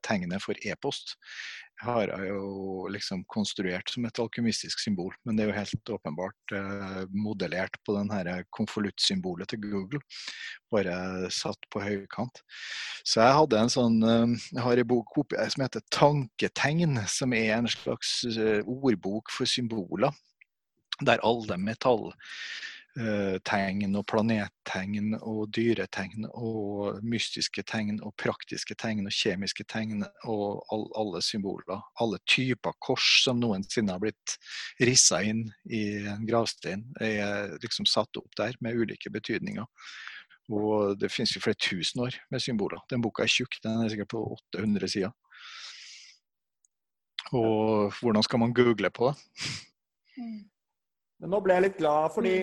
tegnet 0.05 0.45
for 0.45 0.59
e-post 0.67 1.17
har 1.83 2.11
jeg 2.11 2.29
jo 2.31 2.89
liksom 2.93 3.23
konstruert 3.31 3.91
som 3.93 4.07
et 4.09 4.21
alkymistisk 4.23 4.81
symbol. 4.83 5.13
Men 5.25 5.37
det 5.37 5.45
er 5.45 5.51
jo 5.51 5.57
helt 5.59 5.93
åpenbart 5.95 6.55
eh, 6.57 7.03
modellert 7.15 7.79
på 7.87 7.95
den 7.97 8.11
konvoluttsymbolet 8.55 9.53
til 9.53 9.63
Google. 9.67 10.01
Bare 10.73 11.31
satt 11.35 11.69
på 11.73 11.83
høykant. 11.85 12.43
Så 13.05 13.23
jeg 13.23 13.37
hadde 13.41 13.61
en 13.63 13.73
sånn 13.73 14.01
eh, 14.03 14.39
Jeg 14.55 14.65
har 14.65 14.83
en 14.83 14.91
bok 14.95 15.15
som 15.31 15.65
heter 15.65 15.85
'Tanketegn', 15.91 17.05
som 17.07 17.33
er 17.33 17.55
en 17.59 17.69
slags 17.69 18.25
eh, 18.35 18.63
ordbok 18.67 19.31
for 19.31 19.47
symboler. 19.47 20.11
Der 20.99 21.23
alle 21.23 21.57
metall 21.63 22.11
Eh, 22.11 22.78
tegn 23.47 23.95
og 23.95 24.05
planettegn 24.11 25.13
og 25.19 25.53
dyretegn 25.55 26.27
og 26.29 26.99
mystiske 27.07 27.63
tegn 27.69 28.01
og 28.03 28.15
praktiske 28.19 28.75
tegn 28.79 29.07
og 29.07 29.15
kjemiske 29.15 29.67
tegn 29.71 30.03
og 30.27 30.65
all, 30.75 30.87
alle 30.99 31.23
symboler. 31.23 31.83
Alle 32.03 32.19
typer 32.27 32.75
kors 32.83 33.07
som 33.25 33.39
noensinne 33.43 33.95
har 33.95 34.03
blitt 34.03 34.37
rissa 34.83 35.23
inn 35.23 35.47
i 35.71 35.85
en 36.11 36.27
gravstein, 36.29 36.85
er 37.01 37.55
liksom 37.63 37.87
satt 37.87 38.19
opp 38.19 38.35
der 38.41 38.59
med 38.65 38.79
ulike 38.79 39.13
betydninger. 39.15 39.67
Og 40.49 40.99
det 40.99 41.13
finnes 41.13 41.35
jo 41.37 41.43
flere 41.45 41.61
tusen 41.61 42.03
år 42.07 42.17
med 42.33 42.41
symboler. 42.41 42.81
Den 42.91 43.03
boka 43.05 43.23
er 43.25 43.33
tjukk, 43.33 43.61
den 43.63 43.83
er 43.85 43.93
sikkert 43.93 44.15
på 44.15 44.23
800 44.57 44.89
sider. 44.89 45.15
Og 47.37 47.93
hvordan 48.01 48.25
skal 48.25 48.41
man 48.41 48.55
google 48.57 48.91
på 48.91 49.11
det? 49.11 49.51
Mm. 50.17 50.47
Men 51.19 51.33
nå 51.35 51.41
ble 51.43 51.57
jeg 51.57 51.67
litt 51.67 51.79
glad 51.81 52.13
fordi 52.15 52.35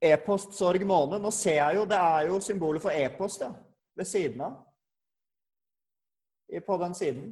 e-post 0.00 0.56
sorg 0.56 0.84
måned. 0.86 1.20
Nå 1.22 1.30
ser 1.34 1.58
jeg 1.60 1.78
jo, 1.80 1.86
det 1.88 2.00
er 2.00 2.26
jo 2.30 2.40
symbolet 2.44 2.82
for 2.82 2.94
e-post 2.94 3.44
ja, 3.44 3.52
ved 3.96 4.08
siden 4.08 4.42
av. 4.48 4.58
På 6.66 6.76
den 6.80 6.94
siden. 6.98 7.30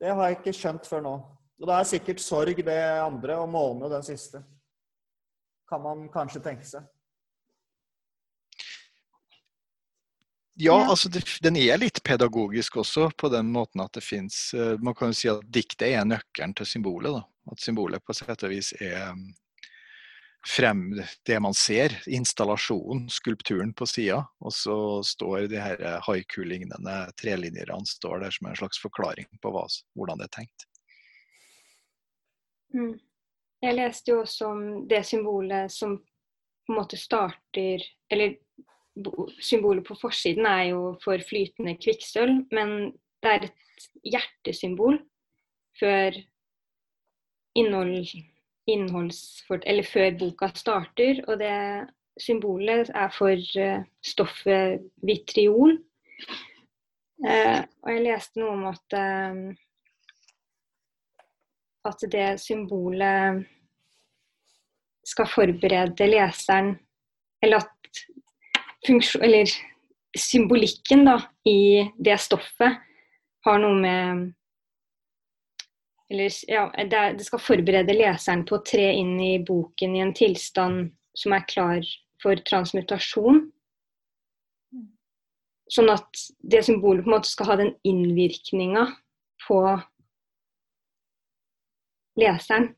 Det 0.00 0.10
har 0.10 0.28
jeg 0.28 0.40
ikke 0.40 0.56
skjønt 0.56 0.88
før 0.88 1.04
nå. 1.04 1.14
Og 1.60 1.68
det 1.68 1.76
er 1.76 1.88
sikkert 1.88 2.20
sorg 2.20 2.58
det 2.66 2.82
andre, 3.00 3.38
og 3.40 3.48
måne 3.48 3.88
den 3.92 4.04
siste. 4.04 4.42
Kan 5.70 5.82
man 5.84 6.06
kanskje 6.12 6.42
tenke 6.44 6.66
seg. 6.68 6.84
Ja, 10.58 10.76
altså 10.88 11.10
det, 11.12 11.20
den 11.44 11.58
er 11.60 11.76
litt 11.76 12.00
pedagogisk 12.04 12.78
også, 12.80 13.10
på 13.20 13.28
den 13.28 13.50
måten 13.52 13.82
at 13.84 13.92
det 13.92 14.00
fins 14.00 14.54
eh, 14.56 14.78
Man 14.80 14.96
kan 14.96 15.10
jo 15.12 15.16
si 15.18 15.28
at 15.28 15.42
diktet 15.52 15.90
er 15.90 16.06
nøkkelen 16.08 16.54
til 16.56 16.68
symbolet. 16.68 17.12
da. 17.12 17.52
At 17.52 17.60
symbolet 17.60 18.04
på 18.04 18.16
sett 18.16 18.44
og 18.46 18.54
vis 18.54 18.72
er 18.80 19.12
frem 20.46 21.02
det 21.26 21.38
man 21.42 21.54
ser, 21.54 21.94
installasjonen, 22.06 23.08
skulpturen 23.10 23.72
på 23.74 23.86
sida. 23.90 24.20
Og 24.40 24.54
så 24.54 24.76
står 25.06 25.48
de 25.50 25.60
her 25.60 25.82
haiku-lignende 26.06 26.96
trelinjene 27.18 27.82
står 27.90 28.22
der 28.24 28.36
som 28.36 28.50
en 28.50 28.58
slags 28.58 28.80
forklaring 28.82 29.28
på 29.42 29.52
hva, 29.54 29.66
hvordan 29.98 30.22
det 30.22 30.28
er 30.28 30.34
tenkt. 30.38 30.66
Mm. 32.74 32.94
Jeg 33.64 33.78
leste 33.78 34.12
jo 34.12 34.20
også 34.22 34.50
om 34.52 34.62
det 34.88 35.02
symbolet 35.08 35.72
som 35.72 35.96
på 36.66 36.74
en 36.74 36.80
måte 36.80 36.98
starter 36.98 37.82
Eller 38.12 38.36
symbolet 39.42 39.84
på 39.86 39.96
forsiden 40.00 40.46
er 40.48 40.70
jo 40.70 40.94
for 41.02 41.20
flytende 41.28 41.74
kvikksølv, 41.76 42.46
men 42.54 42.92
det 43.22 43.32
er 43.32 43.44
et 43.44 43.88
hjertesymbol 44.08 44.96
før 45.76 46.16
innhold 47.56 48.06
innholdsfort... 48.70 49.66
Eller 49.66 49.86
før 49.86 50.16
boka 50.18 50.50
starter. 50.54 51.22
Og 51.26 51.38
det 51.40 51.54
symbolet 52.20 52.90
er 52.94 53.12
for 53.14 53.36
uh, 53.60 53.84
stoffet 54.04 54.86
vitriol. 55.06 55.76
Uh, 57.24 57.62
og 57.82 57.92
jeg 57.92 58.04
leste 58.04 58.40
noe 58.40 58.56
om 58.56 58.66
at 58.68 58.96
uh, 58.96 59.54
at 61.86 62.06
det 62.12 62.26
symbolet 62.42 63.44
skal 65.06 65.28
forberede 65.30 66.08
leseren 66.10 66.74
Eller 67.42 67.62
at 67.62 68.00
funksjon, 68.86 69.22
eller 69.22 69.50
symbolikken 70.16 71.04
da, 71.06 71.18
i 71.44 71.84
det 72.00 72.16
stoffet 72.22 72.78
har 73.46 73.58
noe 73.60 73.76
med 73.76 74.22
eller, 76.08 76.30
ja, 76.46 76.84
det, 76.90 77.24
skal 77.24 77.42
forberede 77.42 77.94
leseren 77.96 78.44
på 78.46 78.58
å 78.58 78.64
tre 78.66 78.92
inn 78.94 79.16
i 79.20 79.34
boken 79.42 79.96
i 79.96 80.02
en 80.04 80.14
tilstand 80.14 80.92
som 81.18 81.34
er 81.34 81.46
klar 81.50 81.86
for 82.22 82.38
transmutasjon. 82.46 83.42
Sånn 85.72 85.90
at 85.90 86.20
det 86.46 86.62
symbolet 86.62 87.02
på 87.02 87.10
en 87.10 87.16
måte 87.16 87.30
skal 87.32 87.50
ha 87.50 87.56
den 87.58 87.72
innvirkninga 87.88 88.84
på 89.48 89.60
leseren. 92.22 92.70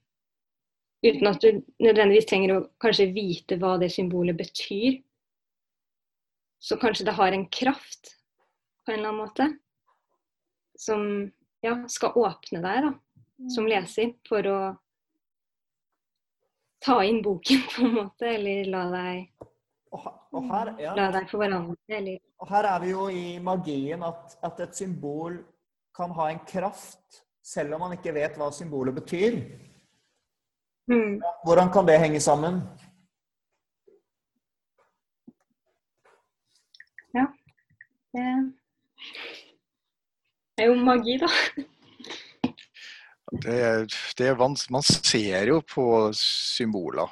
Uten 1.05 1.29
at 1.31 1.45
du 1.45 1.61
nødvendigvis 1.85 2.27
trenger 2.31 2.55
å 2.55 2.63
kanskje 2.81 3.11
vite 3.13 3.59
hva 3.61 3.77
det 3.79 3.91
symbolet 3.93 4.39
betyr. 4.39 5.03
Så 6.65 6.81
kanskje 6.81 7.05
det 7.07 7.15
har 7.21 7.37
en 7.37 7.45
kraft 7.53 8.17
på 8.83 8.95
en 8.95 9.03
eller 9.03 9.13
annen 9.13 9.21
måte 9.21 9.51
som 10.79 11.05
ja, 11.63 11.75
skal 11.91 12.17
åpne 12.17 12.63
deg, 12.65 12.89
da 12.89 12.95
som 13.47 13.65
mm. 13.65 13.71
leser 13.71 14.13
for 14.29 14.51
å 14.51 14.59
ta 16.85 16.99
inn 17.05 17.23
boken, 17.23 17.63
på 17.75 17.87
en 17.87 17.95
måte, 18.01 18.35
eller 18.35 18.69
la 18.73 18.85
deg 18.95 19.49
og 19.91 20.45
her, 20.51 20.75
ja. 20.83 20.93
La 20.97 21.07
deg 21.13 21.31
få 21.31 21.39
hverandre, 21.41 21.77
eller 21.89 22.19
Og 22.43 22.51
her 22.51 22.67
er 22.69 22.83
vi 22.83 22.91
jo 22.91 23.07
i 23.09 23.39
magien 23.41 24.03
at, 24.05 24.37
at, 24.45 24.61
et 24.61 24.77
symbol 24.77 25.39
kan 25.97 26.13
ha 26.15 26.29
en 26.31 26.43
kraft, 26.47 27.23
selv 27.43 27.75
om 27.75 27.87
man 27.87 27.97
ikke 27.97 28.13
vet 28.15 28.37
hva 28.39 28.51
symbolet 28.53 28.95
betyr. 28.95 29.41
Mm. 30.93 31.19
Hvordan 31.45 31.73
kan 31.73 31.89
det 31.89 31.99
henge 32.03 32.21
sammen? 32.21 32.61
Ja. 37.17 37.25
Det 38.13 38.23
er 40.65 40.71
jo 40.71 40.79
magi, 40.85 41.19
da. 41.25 41.33
Det, 43.33 43.89
det 44.17 44.29
er 44.31 44.39
man 44.41 44.57
ser 44.87 45.51
jo 45.51 45.61
på 45.61 45.85
symboler 46.17 47.11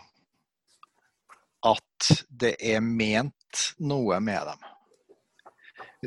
at 1.67 2.09
det 2.29 2.55
er 2.63 2.81
ment 2.81 3.67
noe 3.83 4.21
med 4.23 4.49
dem. 4.49 4.65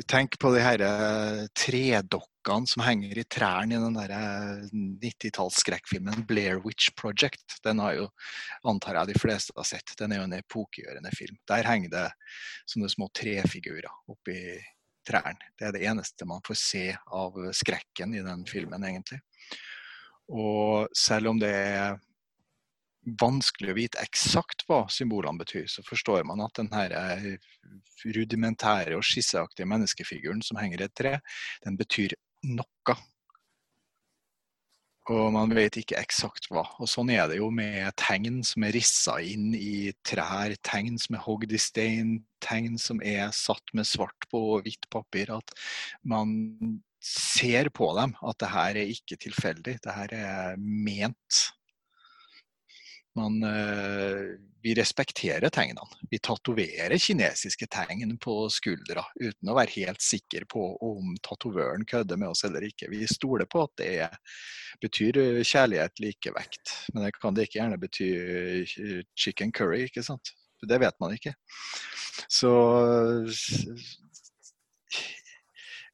Tenk 0.08 0.38
på 0.40 0.52
de 0.54 0.62
her 0.62 0.82
tredokkene 1.58 2.70
som 2.70 2.84
henger 2.86 3.18
i 3.20 3.26
trærne 3.28 3.76
i 3.76 3.80
den 3.82 4.98
90-tallsskrekkfilmen 5.02 6.22
eh, 6.22 6.26
'Blair 6.26 6.60
Witch 6.64 6.94
Project'. 6.96 7.58
Den 7.64 7.82
har 7.82 7.98
jo, 7.98 8.06
antar 8.64 8.96
jeg 9.00 9.12
de 9.12 9.18
fleste 9.20 9.52
har 9.56 9.68
sett. 9.68 9.96
Den 9.98 10.14
er 10.14 10.22
jo 10.22 10.28
en 10.28 10.38
epokegjørende 10.38 11.12
film. 11.16 11.36
Der 11.50 11.68
henger 11.68 11.92
det 11.92 12.06
sånne 12.70 12.88
små 12.88 13.10
trefigurer 13.12 13.90
oppi 14.08 14.38
trærne. 15.06 15.52
Det 15.58 15.68
er 15.68 15.76
det 15.76 15.84
eneste 15.90 16.28
man 16.28 16.42
får 16.46 16.60
se 16.62 16.86
av 16.94 17.36
skrekken 17.56 18.14
i 18.14 18.24
den 18.24 18.46
filmen, 18.48 18.86
egentlig. 18.86 19.20
Og 20.30 20.88
selv 20.96 21.32
om 21.32 21.40
det 21.42 21.50
er 21.50 21.98
vanskelig 23.20 23.72
å 23.72 23.78
vite 23.78 24.02
eksakt 24.04 24.66
hva 24.68 24.84
symbolene 24.92 25.40
betyr, 25.40 25.66
så 25.70 25.82
forstår 25.86 26.26
man 26.28 26.42
at 26.44 26.58
denne 26.60 27.36
rudimentære 28.04 28.96
og 28.98 29.06
skisseaktige 29.06 29.68
menneskefiguren 29.70 30.42
som 30.44 30.60
henger 30.60 30.82
i 30.82 30.86
et 30.88 30.98
tre, 30.98 31.14
den 31.64 31.78
betyr 31.80 32.14
noe. 32.46 32.96
Og 35.10 35.32
man 35.34 35.50
vet 35.56 35.74
ikke 35.80 35.98
eksakt 35.98 36.46
hva. 36.52 36.62
Og 36.78 36.86
sånn 36.90 37.10
er 37.10 37.24
det 37.30 37.40
jo 37.40 37.48
med 37.50 37.88
tegn 37.98 38.44
som 38.46 38.62
er 38.66 38.76
rissa 38.76 39.16
inn 39.26 39.48
i 39.56 39.90
trær, 40.06 40.54
tegn 40.66 41.00
som 41.02 41.16
er 41.16 41.24
hogd 41.24 41.50
i 41.56 41.58
stein, 41.58 42.20
tegn 42.44 42.78
som 42.78 43.00
er 43.02 43.32
satt 43.34 43.74
med 43.74 43.88
svart 43.88 44.28
på 44.30 44.60
hvitt 44.62 44.86
papir. 44.92 45.32
At 45.34 45.56
man 46.06 46.36
ser 47.00 47.70
på 47.74 47.90
dem 47.96 48.12
at 48.20 48.38
det 48.42 48.52
her 48.52 48.76
er 48.82 48.92
ikke 48.92 49.18
tilfeldig, 49.20 49.78
det 49.84 49.96
her 49.96 50.14
er 50.16 50.60
ment. 50.60 51.40
Man, 53.18 53.42
eh, 53.42 54.36
vi 54.62 54.74
respekterer 54.76 55.48
tegnene. 55.48 55.82
Vi 56.10 56.20
tatoverer 56.22 56.98
kinesiske 57.00 57.66
tegn 57.72 58.12
på 58.22 58.34
skuldra 58.52 59.02
uten 59.18 59.50
å 59.50 59.56
være 59.56 59.74
helt 59.80 60.04
sikker 60.04 60.44
på 60.50 60.62
om 60.84 61.16
tatovøren 61.24 61.86
kødder 61.88 62.20
med 62.20 62.30
oss 62.30 62.44
eller 62.46 62.68
ikke. 62.68 62.90
Vi 62.92 63.08
stoler 63.10 63.48
på 63.50 63.64
at 63.64 63.74
det 63.80 64.10
betyr 64.84 65.18
eh, 65.24 65.40
kjærlighet, 65.42 66.04
likevekt. 66.04 66.76
Men 66.92 67.08
det 67.08 67.16
kan 67.18 67.34
det 67.34 67.48
ikke 67.48 67.62
gjerne 67.62 67.80
bety 67.82 68.10
eh, 68.20 69.02
chicken 69.18 69.52
curry, 69.56 69.86
ikke 69.88 70.06
sant? 70.06 70.34
Det 70.60 70.76
vet 70.78 70.96
man 71.00 71.16
ikke. 71.16 71.32
Så 72.28 72.52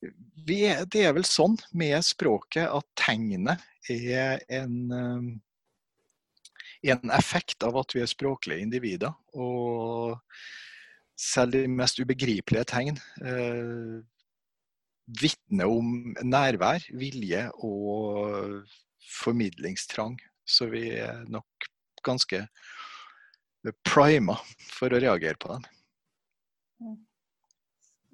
er, 0.06 0.84
det 0.90 1.02
er 1.06 1.16
vel 1.16 1.26
sånn 1.28 1.56
med 1.76 1.98
språket 2.06 2.68
at 2.68 2.86
tegnet 2.98 3.62
er 3.90 4.40
en 4.50 5.40
en 6.86 7.10
effekt 7.10 7.64
av 7.66 7.76
at 7.80 7.94
vi 7.94 8.02
er 8.02 8.10
språklige 8.10 8.62
individer. 8.62 9.14
Og 9.34 10.18
selv 11.16 11.56
de 11.56 11.64
mest 11.70 12.00
ubegripelige 12.02 12.66
tegn 12.68 13.00
eh, 13.24 13.96
vitner 15.20 15.70
om 15.70 16.14
nærvær, 16.22 16.84
vilje 16.98 17.46
og 17.64 18.66
formidlingstrang. 19.20 20.18
Så 20.46 20.68
vi 20.70 20.88
er 20.98 21.24
nok 21.32 21.70
ganske 22.06 22.44
prima 23.86 24.36
for 24.70 24.92
å 24.94 25.02
reagere 25.02 25.38
på 25.42 25.56
dem. 25.56 27.00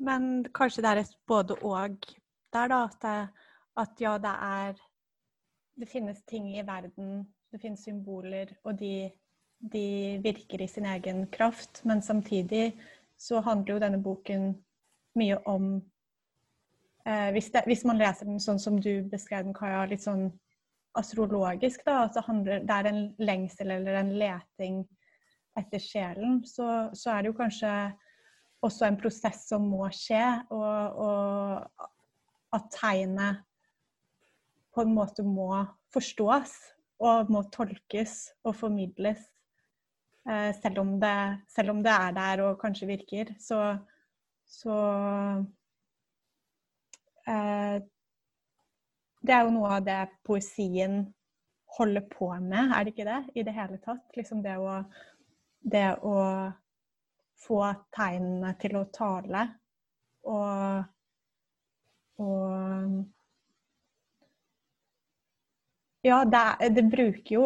Men 0.03 0.45
kanskje 0.55 0.83
det 0.83 0.91
er 0.91 1.03
et 1.03 1.15
både-og 1.31 2.09
der, 2.53 2.69
da? 2.69 2.81
At, 2.85 2.99
det, 3.03 3.19
at 3.79 4.03
ja, 4.03 4.17
det 4.19 4.35
er 4.49 4.81
Det 5.81 5.89
finnes 5.89 6.19
ting 6.29 6.51
i 6.53 6.67
verden 6.67 7.23
det 7.53 7.61
finnes 7.61 7.85
symboler, 7.85 8.49
og 8.65 8.79
de, 8.81 9.11
de, 9.73 10.19
virker 10.25 10.63
i 10.63 10.69
sin 10.69 10.87
egen 10.89 11.27
kraft. 11.33 11.83
Men 11.85 12.03
samtidig 12.03 12.73
så 13.17 13.41
handler 13.45 13.75
jo 13.75 13.83
denne 13.83 14.01
boken 14.03 14.55
mye 15.21 15.37
om 15.47 15.75
eh, 17.07 17.29
hvis, 17.37 17.51
det, 17.53 17.67
hvis, 17.69 17.85
man 17.85 18.01
leser 18.01 18.29
den 18.29 18.41
sånn 18.41 18.61
som 18.63 18.79
du 18.81 19.05
beskrev 19.13 19.45
den, 19.45 19.57
Kaja, 19.57 19.85
litt 19.91 20.05
sånn 20.05 20.31
astrologisk, 20.97 21.85
da, 21.85 22.07
det, 22.13 22.25
handler, 22.25 22.65
det 22.69 22.79
er 22.79 22.89
en 22.89 23.03
lengsel 23.21 23.77
eller 23.77 24.01
en 24.01 24.15
leting 24.17 24.83
etter 25.61 25.85
sjelen, 25.85 26.41
så, 26.49 26.89
så, 26.97 27.13
er 27.13 27.23
det 27.23 27.33
jo 27.33 27.37
kanskje 27.37 27.73
også 28.63 28.87
en 28.87 28.99
prosess 29.01 29.47
som 29.51 29.65
må 29.67 29.89
skje, 29.95 30.23
og, 30.55 31.03
og 31.03 31.89
at 32.55 32.69
tegnet 32.75 33.43
på 34.73 34.85
en 34.85 34.95
måte 34.95 35.25
må 35.27 35.51
forstås 35.93 36.55
og 37.03 37.31
må 37.33 37.43
tolkes 37.53 38.33
og 38.47 38.57
formidles. 38.57 39.25
Eh, 40.29 40.53
selv, 40.61 40.79
om 40.85 40.95
det, 41.03 41.17
selv, 41.51 41.75
om 41.75 41.83
det, 41.83 41.93
er 41.93 42.15
der 42.17 42.45
og 42.47 42.61
kanskje 42.61 42.89
virker, 42.93 43.33
så, 43.43 43.79
så 44.47 44.77
eh, 47.27 47.81
Det 49.23 49.35
er 49.35 49.45
jo 49.47 49.55
noe 49.55 49.77
av 49.77 49.85
det 49.87 50.01
poesien 50.27 51.05
holder 51.77 52.07
på 52.11 52.29
med, 52.43 52.73
er 52.75 52.85
det 52.85 52.95
ikke 52.95 53.07
det? 53.07 53.21
I 53.39 53.45
det 53.47 53.55
hele 53.55 53.79
tatt. 53.83 54.07
Liksom 54.19 54.43
det 54.43 54.57
å, 54.59 54.81
det 55.63 55.87
å 56.03 56.17
få 57.43 57.63
tegnene 57.95 58.55
til 58.63 58.79
å 58.79 58.87
tale 58.95 59.47
og, 60.23 60.85
og 62.23 63.05
ja, 66.07 66.25
det, 66.25 66.71
det, 66.77 66.83
bruker 66.91 67.35
jo 67.35 67.45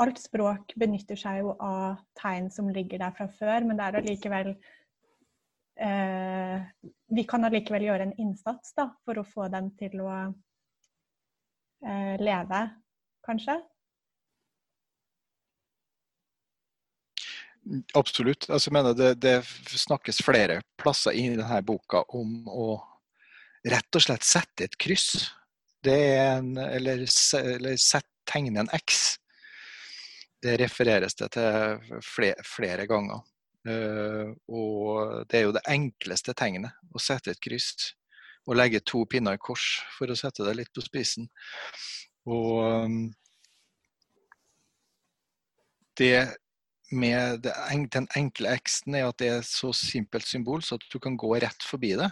Alt 0.00 0.18
språk 0.18 0.72
benytter 0.80 1.18
seg 1.20 1.42
jo 1.42 1.52
av 1.60 2.00
tegn 2.18 2.48
som 2.50 2.70
ligger 2.72 3.02
der 3.02 3.12
fra 3.14 3.26
før, 3.28 3.66
men 3.68 3.76
det 3.76 3.84
er 3.84 3.98
allikevel 4.00 4.48
eh, 5.76 6.64
Vi 7.12 7.24
kan 7.28 7.44
allikevel 7.44 7.84
gjøre 7.86 8.08
en 8.08 8.14
innsats 8.24 8.72
da, 8.78 8.88
for 9.04 9.20
å 9.20 9.26
få 9.28 9.50
dem 9.52 9.68
til 9.78 10.00
å 10.00 10.14
eh, 11.84 12.16
leve, 12.24 12.62
kanskje? 13.28 13.60
Absolutt. 17.96 18.48
Altså, 18.50 18.68
jeg 18.68 18.76
mener 18.76 18.96
det, 18.96 19.12
det, 19.22 19.36
snakkes 19.80 20.20
flere 20.24 20.60
plasser 20.80 21.16
i 21.16 21.28
denne 21.32 21.60
boka 21.64 22.02
om 22.12 22.42
å 22.48 22.66
rett 23.68 23.96
og 23.96 24.02
slett 24.02 24.26
sette 24.26 24.66
et 24.66 24.76
kryss 24.80 25.30
det 25.82 25.98
er 26.14 26.36
en, 26.38 26.56
eller, 26.58 27.06
eller 27.38 27.76
sett, 27.80 28.06
tegne 28.30 28.62
en 28.62 28.70
X. 28.72 29.16
Det 30.42 30.56
refereres 30.60 31.16
det 31.18 31.32
til 31.34 31.98
flere, 32.06 32.44
flere 32.46 32.86
ganger. 32.90 33.24
Uh, 33.66 34.30
og 34.50 35.26
det 35.30 35.38
er 35.38 35.44
jo 35.46 35.54
det 35.54 35.64
enkleste 35.70 36.34
tegnet, 36.38 36.74
å 36.94 37.02
sette 37.02 37.34
et 37.34 37.42
kryss. 37.42 37.72
Og 38.46 38.56
legge 38.58 38.82
to 38.86 39.04
pinner 39.06 39.38
i 39.38 39.42
kors, 39.42 39.82
for 39.96 40.10
å 40.10 40.18
sette 40.18 40.46
det 40.46 40.54
litt 40.58 40.72
på 40.74 40.82
spissen. 40.82 41.28
Og 42.26 42.86
um, 42.86 42.96
det 45.98 46.16
med 46.92 47.42
det, 47.44 47.54
den 47.94 48.08
enkle 48.16 48.54
X-en 48.60 48.96
er 48.98 49.08
at 49.08 49.18
det 49.20 49.30
er 49.32 49.46
så 49.46 49.72
simpelt 49.76 50.26
symbol 50.28 50.62
så 50.64 50.78
at 50.78 50.86
du 50.92 50.98
kan 51.02 51.16
gå 51.18 51.34
rett 51.42 51.66
forbi 51.66 51.94
det. 51.98 52.10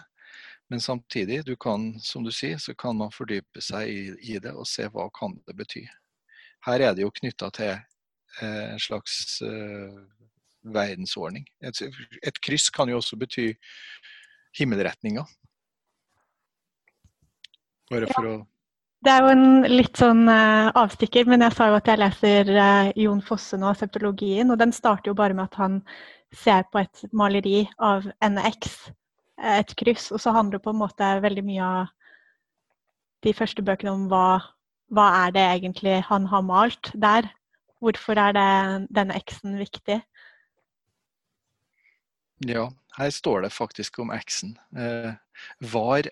Men 0.71 0.81
samtidig, 0.81 1.41
du 1.45 1.55
kan, 1.59 1.99
som 1.99 2.23
du 2.23 2.31
sier, 2.31 2.57
så 2.57 2.73
kan 2.73 2.95
man 2.95 3.11
fordype 3.11 3.59
seg 3.63 3.89
i, 3.91 4.03
i 4.33 4.37
det 4.39 4.53
og 4.55 4.67
se 4.69 4.85
hva 4.87 5.09
kan 5.11 5.35
det 5.47 5.55
bety. 5.59 5.83
Her 6.63 6.85
er 6.85 6.95
det 6.95 7.03
jo 7.03 7.11
knytta 7.11 7.49
til 7.57 7.73
eh, 7.73 8.67
en 8.71 8.79
slags 8.79 9.41
eh, 9.43 9.97
verdensordning. 10.63 11.43
Et, 11.59 11.81
et, 12.21 12.39
kryss 12.39 12.69
kan 12.71 12.89
jo 12.89 13.01
også 13.01 13.19
bety 13.19 13.49
himmelretninga. 14.57 15.25
Bare 17.91 18.07
for 18.13 18.29
ja. 18.29 18.37
å 18.37 18.50
det 19.01 19.11
er 19.11 19.25
jo 19.25 19.33
en 19.33 19.67
litt 19.71 19.97
sånn 19.97 20.27
uh, 20.29 20.69
avstikker, 20.77 21.25
men 21.29 21.41
jeg 21.45 21.57
sa 21.57 21.71
jo 21.71 21.77
at 21.79 21.89
jeg 21.89 22.01
leser 22.01 22.51
uh, 22.53 22.91
Jon 22.99 23.21
Fosse 23.25 23.57
nå, 23.57 23.73
septologien, 23.77 24.53
og 24.53 24.59
den 24.61 24.73
starter 24.75 25.11
jo 25.11 25.17
bare 25.17 25.37
med 25.37 25.49
at 25.49 25.57
han 25.61 25.79
ser 26.31 26.67
på 26.71 26.83
et 26.83 27.05
maleri 27.11 27.65
av 27.81 28.05
NX 28.23 28.77
et 29.41 29.73
kryss. 29.79 30.11
Og 30.13 30.21
så 30.21 30.33
handler 30.35 30.59
det 30.59 30.65
på 30.65 30.73
en 30.73 30.81
måte 30.81 31.09
veldig 31.23 31.43
mye 31.47 31.67
av 31.81 31.91
de 33.25 33.33
første 33.37 33.63
bøkene 33.65 33.93
om 33.93 34.07
hva, 34.11 34.41
hva 34.93 35.07
er 35.25 35.35
det 35.35 35.45
egentlig 35.47 35.99
han 36.07 36.27
har 36.31 36.45
malt 36.45 36.91
der. 36.93 37.29
Hvorfor 37.81 38.19
er 38.21 38.35
det, 38.37 38.47
denne 38.93 39.17
X-en 39.17 39.57
viktig? 39.57 39.97
Ja, 42.45 42.69
her 42.97 43.13
står 43.13 43.45
det 43.45 43.53
faktisk 43.53 43.99
om 44.01 44.11
X-en. 44.13 44.55
Eh, 44.77 45.13
var, 45.73 46.09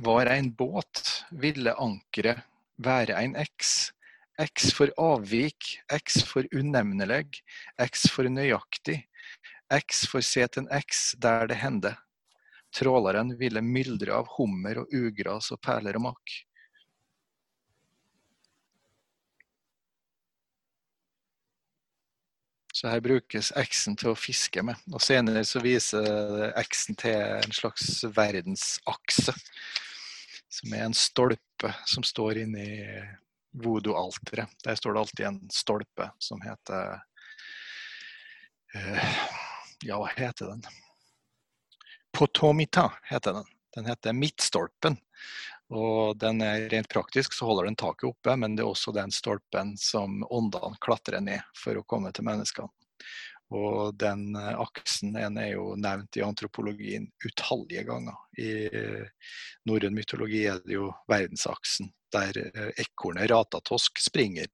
var 0.00 0.26
en 0.26 0.52
båt, 0.54 1.24
ville 1.30 1.74
ankeret 1.74 2.44
være 2.76 3.18
en 3.22 3.36
X. 3.36 3.90
X 4.40 4.72
for 4.74 4.92
avvik, 4.98 5.78
X 5.92 6.22
for 6.26 6.46
unevnelig, 6.56 7.42
X 7.78 8.08
for 8.10 8.28
nøyaktig, 8.28 9.02
X 9.72 10.06
for 10.08 10.24
se 10.24 10.46
til 10.48 10.64
en 10.64 10.72
X 10.80 11.12
der 11.20 11.46
det 11.50 11.60
hender. 11.60 11.98
Tråleren 12.72 13.34
ville 13.36 13.60
myldre 13.60 14.16
av 14.16 14.30
hummer 14.38 14.80
og 14.82 14.96
ugras 14.96 15.52
og 15.52 15.60
perler 15.60 15.98
og 16.00 16.08
makk. 16.08 16.38
Så 22.72 22.88
her 22.88 23.02
brukes 23.04 23.52
X-en 23.60 23.98
til 24.00 24.10
å 24.10 24.18
fiske 24.18 24.62
med. 24.64 24.80
Og 24.90 25.02
senere 25.04 25.44
så 25.46 25.60
viser 25.62 26.48
X-en 26.64 26.96
til 26.98 27.14
en 27.14 27.52
slags 27.54 28.00
verdensakse. 28.16 29.36
Som 30.52 30.74
er 30.76 30.84
en 30.84 30.96
stolpe 30.96 31.72
som 31.88 32.04
står 32.04 32.42
inni 32.44 32.66
voodoo-alteret. 33.52 34.52
Der 34.64 34.76
står 34.76 34.94
det 34.94 35.00
alltid 35.00 35.26
en 35.26 35.40
stolpe 35.52 36.10
som 36.20 36.40
heter 36.44 36.98
uh, 38.76 39.16
ja, 39.82 39.96
hva 39.98 40.10
heter 40.16 40.52
den? 40.52 40.62
Potomita 42.12 42.90
heter 43.08 43.32
den. 43.40 43.48
Den 43.74 43.88
heter 43.88 44.12
Midtstolpen. 44.12 44.98
Og 45.72 46.16
den 46.20 46.42
er 46.44 46.68
rent 46.68 46.88
praktisk 46.92 47.32
så 47.32 47.48
holder 47.48 47.70
den 47.70 47.78
taket 47.80 48.10
oppe, 48.10 48.36
men 48.36 48.56
det 48.56 48.64
er 48.64 48.68
også 48.68 48.92
den 48.92 49.12
stolpen 49.14 49.72
som 49.80 50.20
åndene 50.28 50.76
klatrer 50.84 51.24
ned 51.24 51.40
for 51.56 51.80
å 51.80 51.86
komme 51.88 52.12
til 52.12 52.28
menneskene. 52.28 52.68
Og 53.52 53.94
den 54.00 54.36
eh, 54.38 54.58
aksen 54.60 55.12
den 55.16 55.38
er 55.40 55.52
jo 55.54 55.72
nevnt 55.76 56.16
i 56.16 56.24
antropologien 56.24 57.10
utallige 57.26 57.84
ganger. 57.88 58.18
I 58.40 58.50
eh, 58.68 59.30
norrøn 59.68 59.96
mytologi 59.96 60.46
er 60.48 60.62
det 60.64 60.78
jo 60.78 60.90
verdensaksen, 61.10 61.92
der 62.12 62.38
eh, 62.46 62.72
ekornet 62.84 63.30
Ratatosk 63.32 64.00
springer 64.00 64.48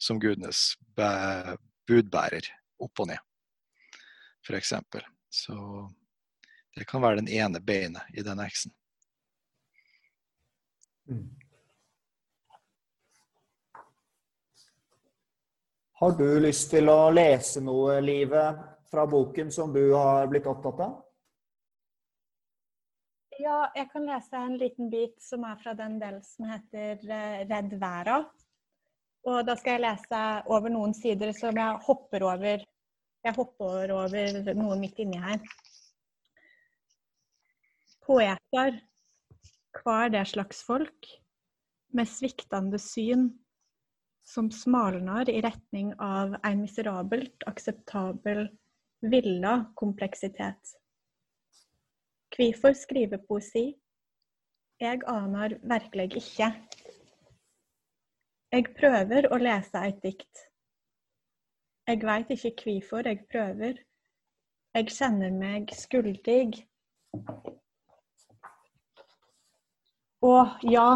som 0.00 0.20
gudenes 0.22 0.72
budbærer 1.88 2.52
opp 2.82 3.04
og 3.04 3.10
ned 3.10 3.24
f.eks. 4.48 4.72
Så 5.28 5.54
det 6.76 6.84
kan 6.84 7.02
være 7.02 7.20
den 7.20 7.28
ene 7.28 7.60
beinet 7.60 8.02
i 8.14 8.22
den 8.22 8.40
X-en. 8.40 8.72
Mm. 11.08 11.28
Har 15.98 16.12
du 16.14 16.26
lyst 16.38 16.68
til 16.70 16.86
å 16.92 17.08
lese 17.10 17.58
noe, 17.58 17.96
Livet, 17.98 18.58
fra 18.86 19.02
boken 19.10 19.48
som 19.50 19.72
du 19.74 19.80
har 19.96 20.28
blitt 20.30 20.44
opptatt 20.46 20.82
av? 20.84 20.92
Ja, 23.42 23.64
jeg 23.74 23.88
kan 23.90 24.06
lese 24.06 24.38
en 24.38 24.54
liten 24.60 24.92
bit 24.92 25.16
som 25.22 25.42
er 25.48 25.56
fra 25.58 25.74
den 25.74 25.96
delen 25.98 26.22
som 26.22 26.46
heter 26.52 27.02
eh, 27.02 27.40
Redd 27.50 27.74
verda. 27.80 28.20
Og 29.26 29.40
da 29.48 29.56
skal 29.58 29.74
jeg 29.74 29.84
lese 29.88 30.22
over 30.54 30.70
noen 30.70 30.94
sider 30.94 31.34
som 31.34 31.58
jeg 31.58 31.82
hopper 31.88 32.26
over. 32.28 32.62
Jeg 33.26 33.34
hopper 33.40 33.96
over 33.96 34.38
noe 34.54 34.78
midt 34.78 35.02
inni 35.02 35.18
her. 35.18 35.42
Poeter, 38.06 38.78
hva 39.82 39.98
er 40.04 40.14
det 40.14 40.24
slags 40.30 40.62
folk? 40.62 41.10
Med 41.90 42.06
sviktende 42.06 42.78
syn 42.78 43.32
som 44.28 44.50
smalnar 44.52 45.30
i 45.30 45.40
retning 45.40 45.94
av 45.98 46.36
en 46.44 46.60
miserabelt 46.60 47.46
akseptabel 47.46 48.48
villa 49.00 49.72
kompleksitet. 49.74 50.74
Hvorfor 52.36 52.76
skrive 52.76 53.18
poesi? 53.18 53.72
Jeg 54.80 55.00
aner 55.08 55.56
virkelig 55.62 56.20
ikke. 56.20 56.52
Jeg 58.52 58.68
prøver 58.76 59.32
å 59.32 59.40
lese 59.40 59.80
et 59.88 59.98
dikt. 60.04 60.44
Jeg 61.88 62.04
veit 62.04 62.30
ikke 62.36 62.52
hvorfor 62.62 63.08
jeg 63.08 63.24
prøver. 63.32 63.80
Jeg 64.76 64.92
kjenner 64.92 65.32
meg 65.32 65.72
skuldig. 65.74 66.66
Å 70.20 70.34
ja, 70.68 70.88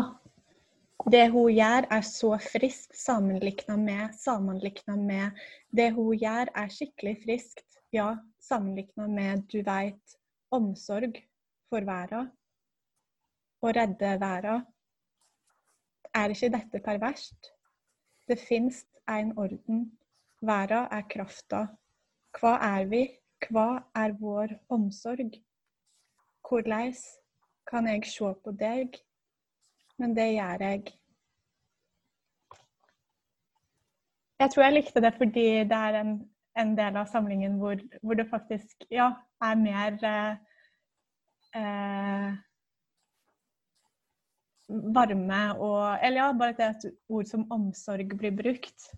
det 1.10 1.24
hun 1.32 1.50
gjør, 1.50 1.86
er 1.90 2.04
så 2.06 2.36
friskt 2.38 2.94
sammenlikna 2.96 3.76
med, 3.76 4.12
sammenlikna 4.14 4.96
med 4.96 5.40
Det 5.76 5.90
hun 5.96 6.14
gjør, 6.18 6.50
er 6.54 6.68
skikkelig 6.70 7.16
friskt, 7.24 7.78
ja, 7.92 8.16
sammenlikna 8.38 9.06
med, 9.08 9.42
du 9.50 9.62
veit, 9.66 10.16
omsorg 10.52 11.18
for 11.70 11.82
verden. 11.88 12.30
Å 13.62 13.72
redde 13.74 14.14
verden. 14.20 14.66
Er 16.14 16.30
ikke 16.30 16.52
dette 16.52 16.82
perverst? 16.84 17.52
Det 18.28 18.38
fins 18.38 18.84
en 19.08 19.32
orden. 19.38 19.86
Verden 20.40 20.86
er 20.92 21.06
krafta. 21.08 21.66
Hva 22.38 22.58
er 22.62 22.86
vi? 22.90 23.06
Hva 23.48 23.82
er 23.98 24.14
vår 24.20 24.54
omsorg? 24.70 25.40
Hvordan 26.46 26.92
kan 27.66 27.88
jeg 27.88 28.06
se 28.06 28.34
på 28.44 28.54
deg 28.60 29.00
men 30.02 30.16
det 30.18 30.32
gjør 30.34 30.66
jeg. 30.66 30.92
Jeg 34.42 34.50
tror 34.50 34.64
jeg 34.64 34.74
likte 34.74 35.02
det 35.04 35.12
fordi 35.14 35.48
det 35.70 35.78
er 35.78 35.98
en, 36.00 36.14
en 36.58 36.72
del 36.78 36.96
av 36.98 37.10
samlingen 37.10 37.60
hvor, 37.60 37.78
hvor, 38.02 38.18
det 38.18 38.26
faktisk 38.30 38.88
ja, 38.90 39.12
er 39.44 39.60
mer 39.60 40.00
eh, 40.08 40.32
eh, 41.60 42.32
varme 44.96 45.42
og 45.60 45.98
Eller 46.02 46.24
ja, 46.24 46.32
bare 46.32 46.56
det 46.58 46.68
et 46.72 46.88
ord 47.08 47.30
som 47.30 47.46
omsorg 47.54 48.16
blir 48.18 48.34
brukt. 48.34 48.90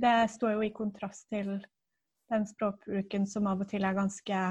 Det 0.00 0.16
står 0.34 0.56
jo 0.56 0.66
i 0.66 0.74
kontrast 0.74 1.28
til 1.30 1.60
den 2.32 2.46
språkbruken 2.46 3.26
som 3.30 3.46
av 3.50 3.62
og 3.62 3.70
til 3.70 3.86
er 3.86 3.94
ganske 3.94 4.42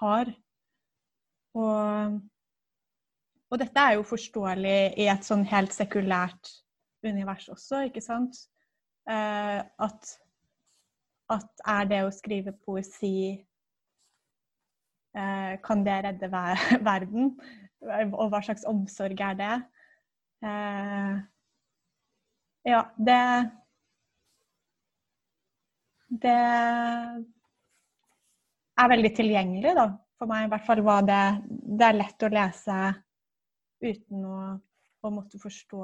hard. 0.00 0.34
Og 1.54 2.18
og 3.52 3.60
dette 3.60 3.82
er 3.84 3.98
jo 3.98 4.04
forståelig 4.08 4.76
i 4.96 5.06
et 5.12 5.26
sånn 5.26 5.44
helt 5.50 5.74
sekulært 5.76 6.48
univers 7.04 7.50
også, 7.52 7.82
ikke 7.90 8.00
sant? 8.00 8.38
Eh, 9.10 9.60
at, 9.60 10.12
at, 11.34 11.64
er 11.68 11.90
det 11.90 11.98
å 12.06 12.12
skrive 12.14 12.54
poesi 12.54 13.32
eh, 15.18 15.54
Kan 15.66 15.82
det 15.84 15.98
redde 16.06 16.30
ver 16.32 16.62
verden? 16.90 17.32
Og 17.82 18.30
hva 18.30 18.40
slags 18.46 18.64
omsorg 18.70 19.20
er 19.26 19.34
det? 19.40 19.56
Eh, 20.46 21.14
ja, 22.72 22.84
det 22.96 23.20
Det 26.22 26.40
er 28.78 28.90
veldig 28.92 29.10
tilgjengelig, 29.16 29.72
da, 29.76 29.86
for 30.20 30.30
meg. 30.30 30.46
I 30.46 30.52
hvert 30.52 30.66
fall 30.68 30.82
Hva 30.86 31.00
det 31.04 31.24
Det 31.50 31.88
er 31.88 31.98
lett 31.98 32.22
å 32.22 32.30
lese 32.32 32.78
uten 33.82 34.26
å, 34.26 34.38
å 35.02 35.10
måtte 35.12 35.40
forstå 35.42 35.82